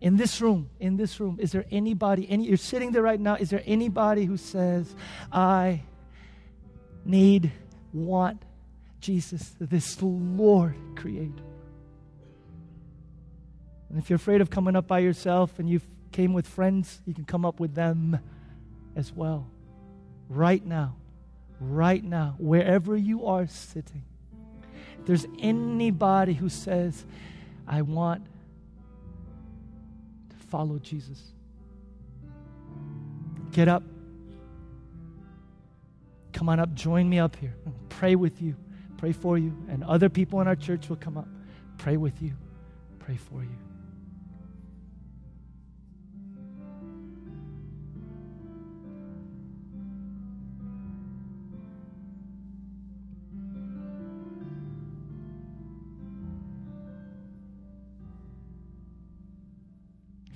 in 0.00 0.16
this 0.16 0.40
room, 0.40 0.70
in 0.78 0.96
this 0.96 1.20
room, 1.20 1.38
is 1.40 1.52
there 1.52 1.66
anybody, 1.70 2.28
any, 2.30 2.46
you're 2.46 2.56
sitting 2.56 2.92
there 2.92 3.02
right 3.02 3.20
now, 3.20 3.34
is 3.34 3.50
there 3.50 3.62
anybody 3.66 4.24
who 4.24 4.36
says, 4.36 4.94
I 5.30 5.82
need, 7.04 7.52
want 7.92 8.42
Jesus, 9.00 9.54
this 9.60 10.00
Lord 10.00 10.74
creator? 10.96 11.44
And 13.90 13.98
if 13.98 14.08
you're 14.08 14.16
afraid 14.16 14.40
of 14.40 14.50
coming 14.50 14.76
up 14.76 14.86
by 14.86 15.00
yourself 15.00 15.58
and 15.58 15.68
you 15.68 15.80
came 16.12 16.32
with 16.32 16.46
friends, 16.46 17.00
you 17.04 17.12
can 17.12 17.24
come 17.24 17.44
up 17.44 17.60
with 17.60 17.74
them 17.74 18.18
as 18.96 19.12
well. 19.12 19.48
Right 20.28 20.64
now, 20.64 20.96
right 21.60 22.02
now, 22.02 22.36
wherever 22.38 22.96
you 22.96 23.26
are 23.26 23.46
sitting, 23.46 24.04
if 24.98 25.06
there's 25.06 25.26
anybody 25.40 26.34
who 26.34 26.48
says, 26.48 27.04
I 27.66 27.82
want 27.82 28.26
follow 30.50 30.78
Jesus. 30.78 31.32
Get 33.52 33.68
up. 33.68 33.82
Come 36.32 36.48
on 36.48 36.60
up. 36.60 36.74
Join 36.74 37.08
me 37.08 37.18
up 37.18 37.36
here. 37.36 37.54
Pray 37.88 38.14
with 38.16 38.40
you. 38.42 38.56
Pray 38.96 39.12
for 39.12 39.38
you. 39.38 39.56
And 39.68 39.82
other 39.84 40.08
people 40.08 40.40
in 40.40 40.48
our 40.48 40.56
church 40.56 40.88
will 40.88 40.96
come 40.96 41.16
up. 41.16 41.28
Pray 41.78 41.96
with 41.96 42.20
you. 42.20 42.32
Pray 42.98 43.16
for 43.16 43.42
you. 43.42 43.69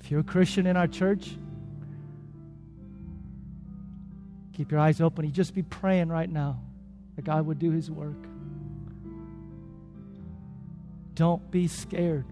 If 0.05 0.11
you're 0.11 0.19
a 0.19 0.23
Christian 0.23 0.67
in 0.67 0.77
our 0.77 0.85
church, 0.85 1.35
keep 4.53 4.69
your 4.69 4.79
eyes 4.79 5.01
open. 5.01 5.25
You 5.25 5.31
just 5.31 5.55
be 5.55 5.63
praying 5.63 6.09
right 6.09 6.29
now 6.29 6.59
that 7.15 7.25
God 7.25 7.47
would 7.47 7.57
do 7.57 7.71
his 7.71 7.89
work. 7.89 8.23
Don't 11.15 11.49
be 11.49 11.67
scared. 11.67 12.25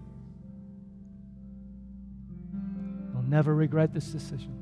You'll 3.12 3.22
never 3.22 3.52
regret 3.52 3.92
this 3.92 4.06
decision. 4.06 4.56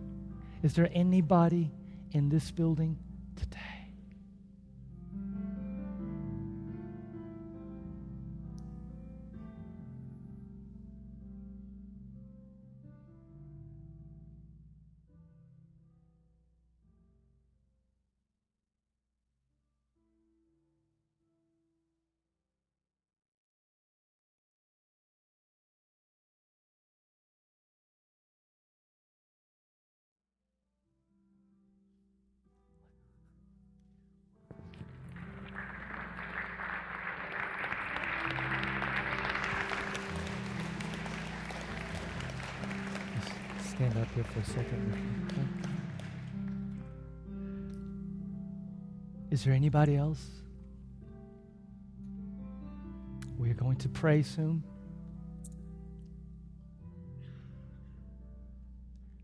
Is 0.63 0.73
there 0.73 0.89
anybody 0.95 1.71
in 2.13 2.31
this 2.31 2.51
building 2.51 2.97
today? 3.37 3.72
Stand 43.83 43.99
up 43.99 44.15
here 44.15 44.23
for 44.23 44.39
a 44.39 44.45
second. 44.45 45.33
Is 49.33 49.43
there 49.43 49.55
anybody 49.55 49.97
else? 49.97 50.25
We 53.37 53.51
are 53.51 53.55
going 53.55 53.77
to 53.79 53.89
pray 53.89 54.23
soon. 54.23 54.63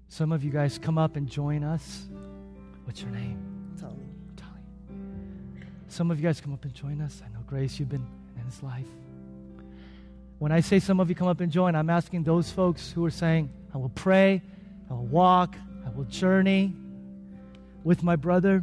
Some 0.09 0.33
of 0.33 0.43
you 0.43 0.51
guys 0.51 0.77
come 0.77 0.99
up 0.99 1.15
and 1.15 1.29
join 1.29 1.63
us. 1.63 2.09
What's 2.83 3.01
your 3.01 3.13
name? 3.13 3.39
Tony. 3.81 4.09
Tony. 4.37 5.67
Some 5.87 6.11
of 6.11 6.19
you 6.19 6.25
guys 6.27 6.41
come 6.41 6.53
up 6.53 6.65
and 6.65 6.75
join 6.75 7.01
us. 7.01 7.23
I 7.25 7.29
know, 7.33 7.45
Grace, 7.47 7.79
you've 7.79 7.91
been 7.91 8.07
in 8.37 8.45
his 8.45 8.61
life. 8.61 8.87
When 10.39 10.53
I 10.53 10.61
say 10.61 10.79
some 10.79 11.01
of 11.01 11.09
you 11.09 11.17
come 11.17 11.27
up 11.27 11.41
and 11.41 11.51
join, 11.51 11.75
I'm 11.75 11.91
asking 11.91 12.23
those 12.23 12.51
folks 12.51 12.93
who 12.93 13.05
are 13.05 13.11
saying, 13.11 13.51
I 13.75 13.79
will 13.79 13.89
pray, 13.89 14.41
I 14.89 14.95
will 14.95 15.07
walk, 15.07 15.57
I 15.85 15.91
will 15.91 16.05
journey 16.05 16.77
with 17.83 18.05
my 18.05 18.15
brother. 18.15 18.63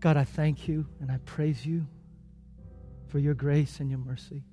God, 0.00 0.16
I 0.16 0.24
thank 0.24 0.66
you 0.66 0.86
and 1.00 1.10
I 1.10 1.18
praise 1.24 1.64
you 1.64 1.86
for 3.08 3.18
your 3.18 3.34
grace 3.34 3.80
and 3.80 3.90
your 3.90 3.98
mercy. 3.98 4.44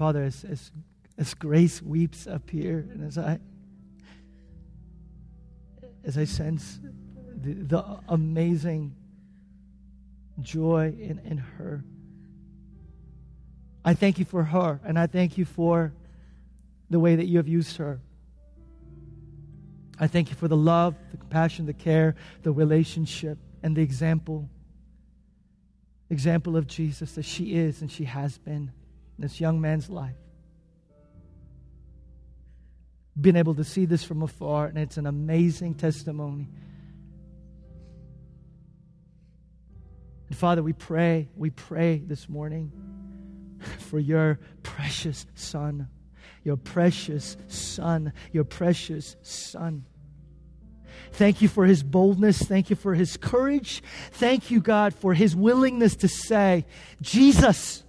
Father, 0.00 0.22
as, 0.22 0.44
as, 0.44 0.70
as 1.18 1.34
grace 1.34 1.82
weeps 1.82 2.26
up 2.26 2.48
here, 2.48 2.88
and 2.90 3.06
as 3.06 3.18
I 3.18 3.38
as 6.02 6.16
I 6.16 6.24
sense 6.24 6.80
the, 7.36 7.52
the 7.52 7.98
amazing 8.08 8.94
joy 10.40 10.94
in, 10.98 11.20
in 11.26 11.36
her. 11.36 11.84
I 13.84 13.92
thank 13.92 14.18
you 14.18 14.24
for 14.24 14.42
her, 14.42 14.80
and 14.86 14.98
I 14.98 15.06
thank 15.06 15.36
you 15.36 15.44
for 15.44 15.92
the 16.88 16.98
way 16.98 17.16
that 17.16 17.26
you 17.26 17.36
have 17.36 17.48
used 17.48 17.76
her. 17.76 18.00
I 19.98 20.06
thank 20.06 20.30
you 20.30 20.34
for 20.34 20.48
the 20.48 20.56
love, 20.56 20.94
the 21.10 21.18
compassion, 21.18 21.66
the 21.66 21.74
care, 21.74 22.14
the 22.42 22.52
relationship, 22.52 23.36
and 23.62 23.76
the 23.76 23.82
example. 23.82 24.48
Example 26.08 26.56
of 26.56 26.66
Jesus 26.66 27.12
that 27.16 27.26
she 27.26 27.52
is 27.52 27.82
and 27.82 27.92
she 27.92 28.04
has 28.04 28.38
been 28.38 28.72
this 29.20 29.40
young 29.40 29.60
man's 29.60 29.88
life 29.88 30.16
been 33.20 33.36
able 33.36 33.54
to 33.54 33.64
see 33.64 33.84
this 33.84 34.02
from 34.02 34.22
afar, 34.22 34.66
and 34.66 34.78
it's 34.78 34.96
an 34.96 35.06
amazing 35.06 35.74
testimony. 35.74 36.48
And 40.28 40.36
Father, 40.36 40.62
we 40.62 40.72
pray, 40.72 41.28
we 41.36 41.50
pray 41.50 41.98
this 41.98 42.28
morning 42.28 42.72
for 43.78 43.98
your 43.98 44.38
precious 44.62 45.26
Son, 45.34 45.88
your 46.44 46.56
precious 46.56 47.36
Son, 47.48 48.12
your 48.32 48.44
precious 48.44 49.16
Son. 49.22 49.84
Thank 51.12 51.42
you 51.42 51.48
for 51.48 51.66
his 51.66 51.82
boldness. 51.82 52.40
Thank 52.40 52.70
you 52.70 52.76
for 52.76 52.94
his 52.94 53.16
courage. 53.16 53.82
Thank 54.12 54.50
you, 54.50 54.60
God, 54.60 54.94
for 54.94 55.12
his 55.12 55.34
willingness 55.34 55.96
to 55.96 56.08
say, 56.08 56.64
Jesus, 57.00 57.82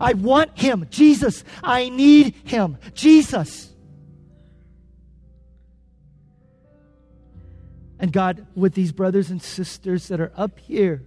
I 0.00 0.12
want 0.14 0.58
him. 0.58 0.86
Jesus, 0.90 1.44
I 1.62 1.88
need 1.88 2.34
him. 2.44 2.78
Jesus. 2.94 3.72
And 7.98 8.12
God, 8.12 8.46
with 8.54 8.74
these 8.74 8.92
brothers 8.92 9.30
and 9.30 9.42
sisters 9.42 10.08
that 10.08 10.20
are 10.20 10.32
up 10.36 10.58
here, 10.58 11.02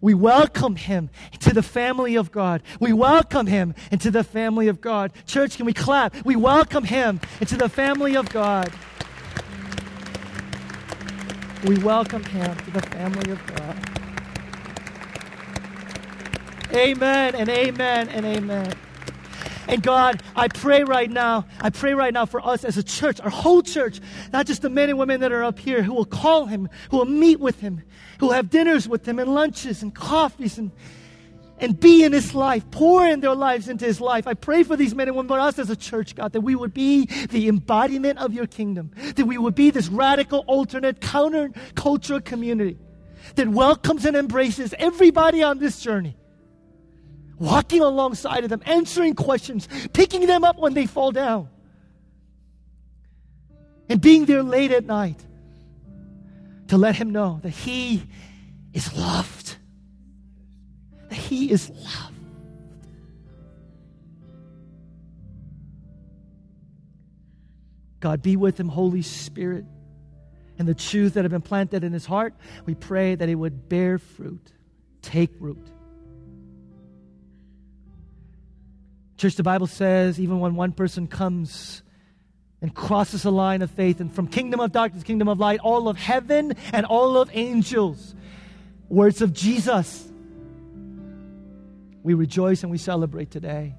we 0.00 0.14
welcome 0.14 0.76
him 0.76 1.10
to 1.40 1.52
the 1.52 1.62
family 1.62 2.16
of 2.16 2.32
God. 2.32 2.62
We 2.80 2.94
welcome 2.94 3.46
him 3.46 3.74
into 3.90 4.10
the 4.10 4.24
family 4.24 4.68
of 4.68 4.80
God. 4.80 5.12
Church, 5.26 5.58
can 5.58 5.66
we 5.66 5.74
clap? 5.74 6.24
We 6.24 6.36
welcome 6.36 6.84
him 6.84 7.20
into 7.40 7.56
the 7.56 7.68
family 7.68 8.16
of 8.16 8.30
God. 8.30 8.72
We 11.64 11.76
welcome 11.76 12.24
him 12.24 12.56
to 12.56 12.70
the 12.70 12.80
family 12.80 13.30
of 13.30 13.46
God. 13.54 13.89
Amen 16.72 17.34
and 17.34 17.48
amen 17.48 18.08
and 18.10 18.24
amen. 18.24 18.72
And 19.66 19.82
God, 19.82 20.22
I 20.34 20.48
pray 20.48 20.84
right 20.84 21.10
now, 21.10 21.46
I 21.60 21.70
pray 21.70 21.94
right 21.94 22.12
now 22.12 22.26
for 22.26 22.44
us 22.44 22.64
as 22.64 22.76
a 22.76 22.82
church, 22.82 23.20
our 23.20 23.30
whole 23.30 23.62
church, 23.62 24.00
not 24.32 24.46
just 24.46 24.62
the 24.62 24.70
men 24.70 24.88
and 24.88 24.98
women 24.98 25.20
that 25.20 25.32
are 25.32 25.44
up 25.44 25.58
here 25.58 25.82
who 25.82 25.94
will 25.94 26.04
call 26.04 26.46
him, 26.46 26.68
who 26.90 26.98
will 26.98 27.04
meet 27.04 27.40
with 27.40 27.60
him, 27.60 27.82
who 28.18 28.26
will 28.26 28.32
have 28.32 28.50
dinners 28.50 28.88
with 28.88 29.06
him 29.06 29.18
and 29.18 29.32
lunches 29.32 29.82
and 29.82 29.94
coffees 29.94 30.58
and 30.58 30.70
and 31.62 31.78
be 31.78 32.04
in 32.04 32.12
his 32.12 32.34
life, 32.34 32.64
pour 32.70 33.06
in 33.06 33.20
their 33.20 33.34
lives 33.34 33.68
into 33.68 33.84
his 33.84 34.00
life. 34.00 34.26
I 34.26 34.32
pray 34.32 34.62
for 34.62 34.76
these 34.76 34.94
men 34.94 35.08
and 35.08 35.16
women, 35.16 35.28
but 35.28 35.40
us 35.40 35.58
as 35.58 35.68
a 35.68 35.76
church, 35.76 36.14
God, 36.14 36.32
that 36.32 36.40
we 36.40 36.54
would 36.54 36.72
be 36.72 37.04
the 37.04 37.48
embodiment 37.48 38.18
of 38.18 38.32
your 38.32 38.46
kingdom, 38.46 38.92
that 39.14 39.26
we 39.26 39.36
would 39.36 39.54
be 39.54 39.68
this 39.68 39.88
radical, 39.88 40.42
alternate, 40.46 41.02
counter-cultural 41.02 42.22
community 42.22 42.78
that 43.34 43.46
welcomes 43.46 44.06
and 44.06 44.16
embraces 44.16 44.74
everybody 44.78 45.42
on 45.42 45.58
this 45.58 45.80
journey 45.82 46.16
walking 47.40 47.80
alongside 47.80 48.44
of 48.44 48.50
them, 48.50 48.62
answering 48.66 49.14
questions, 49.14 49.66
picking 49.92 50.26
them 50.26 50.44
up 50.44 50.58
when 50.58 50.74
they 50.74 50.86
fall 50.86 51.10
down, 51.10 51.48
and 53.88 54.00
being 54.00 54.26
there 54.26 54.44
late 54.44 54.70
at 54.70 54.84
night 54.84 55.18
to 56.68 56.78
let 56.78 56.94
him 56.94 57.10
know 57.10 57.40
that 57.42 57.50
he 57.50 58.06
is 58.72 58.96
loved. 58.96 59.56
That 61.08 61.16
he 61.16 61.50
is 61.50 61.68
loved. 61.70 62.14
God, 67.98 68.22
be 68.22 68.36
with 68.36 68.58
him, 68.58 68.68
Holy 68.68 69.02
Spirit. 69.02 69.64
And 70.58 70.68
the 70.68 70.74
truth 70.74 71.14
that 71.14 71.24
have 71.24 71.32
been 71.32 71.42
planted 71.42 71.84
in 71.84 71.92
his 71.92 72.06
heart, 72.06 72.34
we 72.66 72.74
pray 72.74 73.14
that 73.14 73.28
it 73.28 73.34
would 73.34 73.68
bear 73.68 73.98
fruit, 73.98 74.52
take 75.02 75.30
root. 75.40 75.66
Church, 79.20 79.34
the 79.34 79.42
Bible 79.42 79.66
says 79.66 80.18
even 80.18 80.40
when 80.40 80.54
one 80.54 80.72
person 80.72 81.06
comes 81.06 81.82
and 82.62 82.74
crosses 82.74 83.26
a 83.26 83.30
line 83.30 83.60
of 83.60 83.70
faith 83.70 84.00
and 84.00 84.10
from 84.10 84.26
kingdom 84.26 84.60
of 84.60 84.72
darkness, 84.72 85.02
kingdom 85.02 85.28
of 85.28 85.38
light, 85.38 85.60
all 85.60 85.90
of 85.90 85.98
heaven 85.98 86.54
and 86.72 86.86
all 86.86 87.18
of 87.18 87.28
angels, 87.34 88.14
words 88.88 89.20
of 89.20 89.34
Jesus, 89.34 90.10
we 92.02 92.14
rejoice 92.14 92.62
and 92.62 92.72
we 92.72 92.78
celebrate 92.78 93.30
today. 93.30 93.74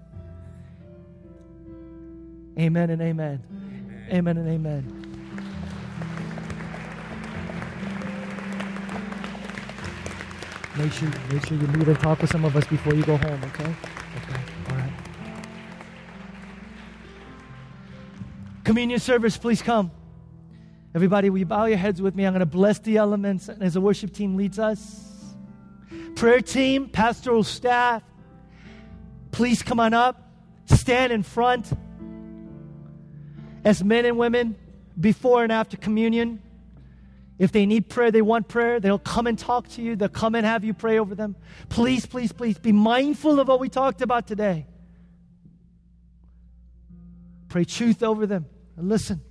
Amen 2.60 2.92
and 2.92 3.02
amen. 3.02 3.44
Amen, 4.12 4.38
amen 4.38 4.38
and 4.38 4.48
amen. 4.48 4.98
Make 10.78 10.94
sure, 10.94 11.10
make 11.32 11.48
sure 11.48 11.58
you 11.58 11.66
meet 11.66 11.88
and 11.88 12.00
talk 12.00 12.22
with 12.22 12.30
some 12.30 12.46
of 12.46 12.56
us 12.56 12.68
before 12.68 12.94
you 12.94 13.02
go 13.02 13.18
home, 13.18 13.44
okay? 13.46 13.76
Communion 18.72 19.02
service, 19.02 19.36
please 19.36 19.62
come. 19.62 19.92
Everybody, 20.96 21.30
will 21.30 21.40
you 21.40 21.46
bow 21.46 21.66
your 21.66 21.78
heads 21.78 22.02
with 22.02 22.16
me? 22.16 22.26
I'm 22.26 22.32
going 22.32 22.40
to 22.40 22.46
bless 22.46 22.80
the 22.80 22.96
elements 22.96 23.50
as 23.50 23.74
the 23.74 23.82
worship 23.82 24.14
team 24.14 24.38
leads 24.38 24.60
us. 24.60 25.36
Prayer 26.16 26.40
team, 26.40 26.88
pastoral 26.88 27.44
staff, 27.44 28.02
please 29.32 29.62
come 29.62 29.82
on 29.82 29.94
up. 29.94 30.26
Stand 30.68 31.12
in 31.12 31.22
front. 31.22 31.70
As 33.66 33.84
men 33.84 34.06
and 34.06 34.18
women, 34.18 34.56
before 34.98 35.44
and 35.44 35.52
after 35.52 35.76
communion, 35.76 36.42
if 37.40 37.52
they 37.52 37.66
need 37.66 37.90
prayer, 37.90 38.10
they 38.10 38.22
want 38.22 38.48
prayer, 38.48 38.80
they'll 38.80 38.98
come 38.98 39.28
and 39.28 39.38
talk 39.38 39.68
to 39.72 39.82
you. 39.82 39.98
They'll 39.98 40.08
come 40.08 40.34
and 40.34 40.46
have 40.46 40.64
you 40.64 40.74
pray 40.74 40.98
over 40.98 41.14
them. 41.14 41.36
Please, 41.68 42.06
please, 42.06 42.32
please 42.32 42.58
be 42.58 42.72
mindful 42.72 43.38
of 43.42 43.50
what 43.50 43.60
we 43.60 43.68
talked 43.68 44.02
about 44.02 44.28
today. 44.28 44.66
Pray 47.50 47.66
truth 47.66 48.02
over 48.02 48.26
them 48.26 48.46
listen. 48.78 49.22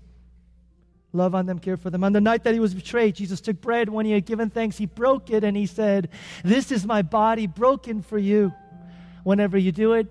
Love 1.13 1.35
on 1.35 1.47
them, 1.47 1.59
care 1.59 1.77
for 1.77 1.91
them. 1.91 2.05
On 2.05 2.13
the 2.13 2.21
night 2.21 2.45
that 2.45 2.55
he 2.55 2.61
was 2.61 2.73
betrayed, 2.73 3.17
Jesus 3.17 3.41
took 3.41 3.61
bread. 3.61 3.89
When 3.89 4.07
he 4.07 4.13
had 4.13 4.27
given 4.27 4.49
thanks, 4.49 4.79
he 4.79 4.87
broke 4.87 5.31
it 5.31 5.43
and 5.43 5.57
he 5.57 5.67
said, 5.67 6.09
This 6.45 6.71
is 6.71 6.87
my 6.87 7.03
body 7.03 7.47
broken 7.47 8.01
for 8.03 8.19
you. 8.19 8.53
Whenever 9.25 9.59
you 9.59 9.73
do 9.73 9.95
it, 9.95 10.07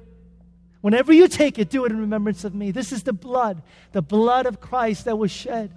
whenever 0.82 1.14
you 1.14 1.28
take 1.28 1.58
it, 1.58 1.70
do 1.70 1.86
it 1.86 1.92
in 1.92 2.00
remembrance 2.00 2.44
of 2.44 2.54
me. 2.54 2.72
This 2.72 2.92
is 2.92 3.04
the 3.04 3.14
blood, 3.14 3.62
the 3.94 4.02
blood 4.02 4.46
of 4.46 4.60
Christ 4.60 5.06
that 5.06 5.18
was 5.18 5.32
shed. 5.32 5.74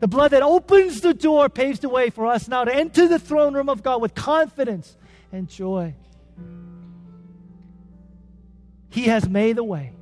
The 0.00 0.08
blood 0.08 0.32
that 0.32 0.42
opens 0.42 1.00
the 1.00 1.14
door, 1.14 1.48
paves 1.48 1.80
the 1.80 1.88
way 1.88 2.10
for 2.10 2.26
us 2.26 2.48
now 2.48 2.64
to 2.64 2.74
enter 2.74 3.08
the 3.08 3.18
throne 3.18 3.54
room 3.54 3.68
of 3.68 3.82
God 3.82 4.02
with 4.02 4.14
confidence 4.14 4.96
and 5.32 5.48
joy. 5.48 5.94
He 8.90 9.04
has 9.04 9.28
made 9.28 9.56
the 9.56 9.64
way. 9.64 9.92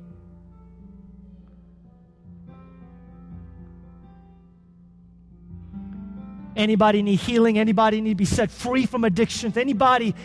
Anybody 6.57 7.03
need 7.03 7.19
healing? 7.19 7.59
Anybody 7.59 8.01
need 8.01 8.09
to 8.09 8.15
be 8.15 8.25
set 8.25 8.49
free 8.49 8.87
from 8.87 9.03
addictions? 9.03 9.57
Anybody 9.57 10.15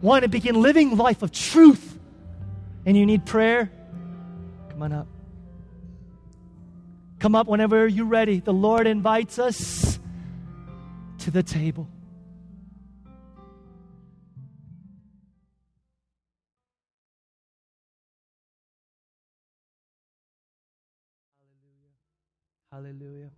want 0.00 0.22
to 0.22 0.28
begin 0.28 0.62
living 0.62 0.96
life 0.96 1.22
of 1.22 1.32
truth 1.32 1.98
and 2.86 2.96
you 2.96 3.04
need 3.04 3.26
prayer? 3.26 3.72
Come 4.70 4.82
on 4.82 4.92
up. 4.92 5.08
Come 7.18 7.34
up 7.34 7.48
whenever 7.48 7.88
you're 7.88 8.06
ready. 8.06 8.38
The 8.38 8.52
Lord 8.52 8.86
invites 8.86 9.40
us 9.40 9.98
to 11.18 11.30
the 11.32 11.42
table. 11.42 11.88
Hallelujah. 22.70 23.30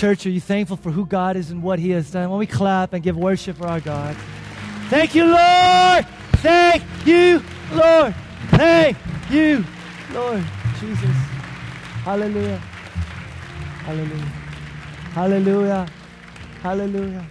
Church, 0.00 0.24
are 0.24 0.30
you 0.30 0.40
thankful 0.40 0.78
for 0.78 0.90
who 0.90 1.04
God 1.04 1.36
is 1.36 1.50
and 1.50 1.62
what 1.62 1.78
He 1.78 1.90
has 1.90 2.10
done? 2.10 2.30
When 2.30 2.38
we 2.38 2.46
clap 2.46 2.94
and 2.94 3.02
give 3.02 3.18
worship 3.18 3.58
for 3.58 3.66
our 3.66 3.80
God. 3.80 4.16
Thank 4.88 5.14
you, 5.14 5.26
Lord. 5.26 6.06
Thank 6.36 6.82
you, 7.04 7.42
Lord. 7.70 8.14
Thank 8.48 8.96
you, 9.28 9.62
Lord 10.14 10.42
Jesus. 10.80 11.16
Hallelujah. 12.02 12.56
Hallelujah. 13.84 14.32
Hallelujah. 15.12 15.86
Hallelujah. 16.62 17.26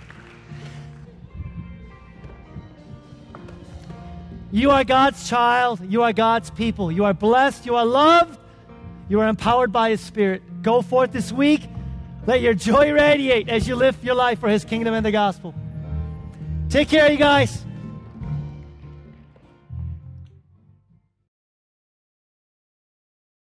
You 4.51 4.69
are 4.69 4.83
God's 4.83 5.27
child. 5.27 5.81
You 5.91 6.03
are 6.03 6.13
God's 6.13 6.51
people. 6.51 6.91
You 6.91 7.05
are 7.05 7.15
blessed. 7.15 7.65
You 7.65 7.77
are 7.77 7.85
loved. 7.85 8.39
You 9.07 9.21
are 9.21 9.27
empowered 9.27 9.71
by 9.71 9.89
His 9.89 10.01
Spirit. 10.01 10.43
Go 10.61 10.83
forth 10.83 11.11
this 11.11 11.31
week. 11.31 11.63
Let 12.25 12.41
your 12.41 12.53
joy 12.53 12.91
radiate 12.91 13.49
as 13.49 13.67
you 13.67 13.75
live 13.75 14.03
your 14.03 14.15
life 14.15 14.39
for 14.39 14.49
His 14.49 14.65
kingdom 14.65 14.93
and 14.93 15.05
the 15.05 15.11
gospel. 15.11 15.53
Take 16.69 16.89
care, 16.89 17.11
you 17.11 17.17
guys. 17.17 17.65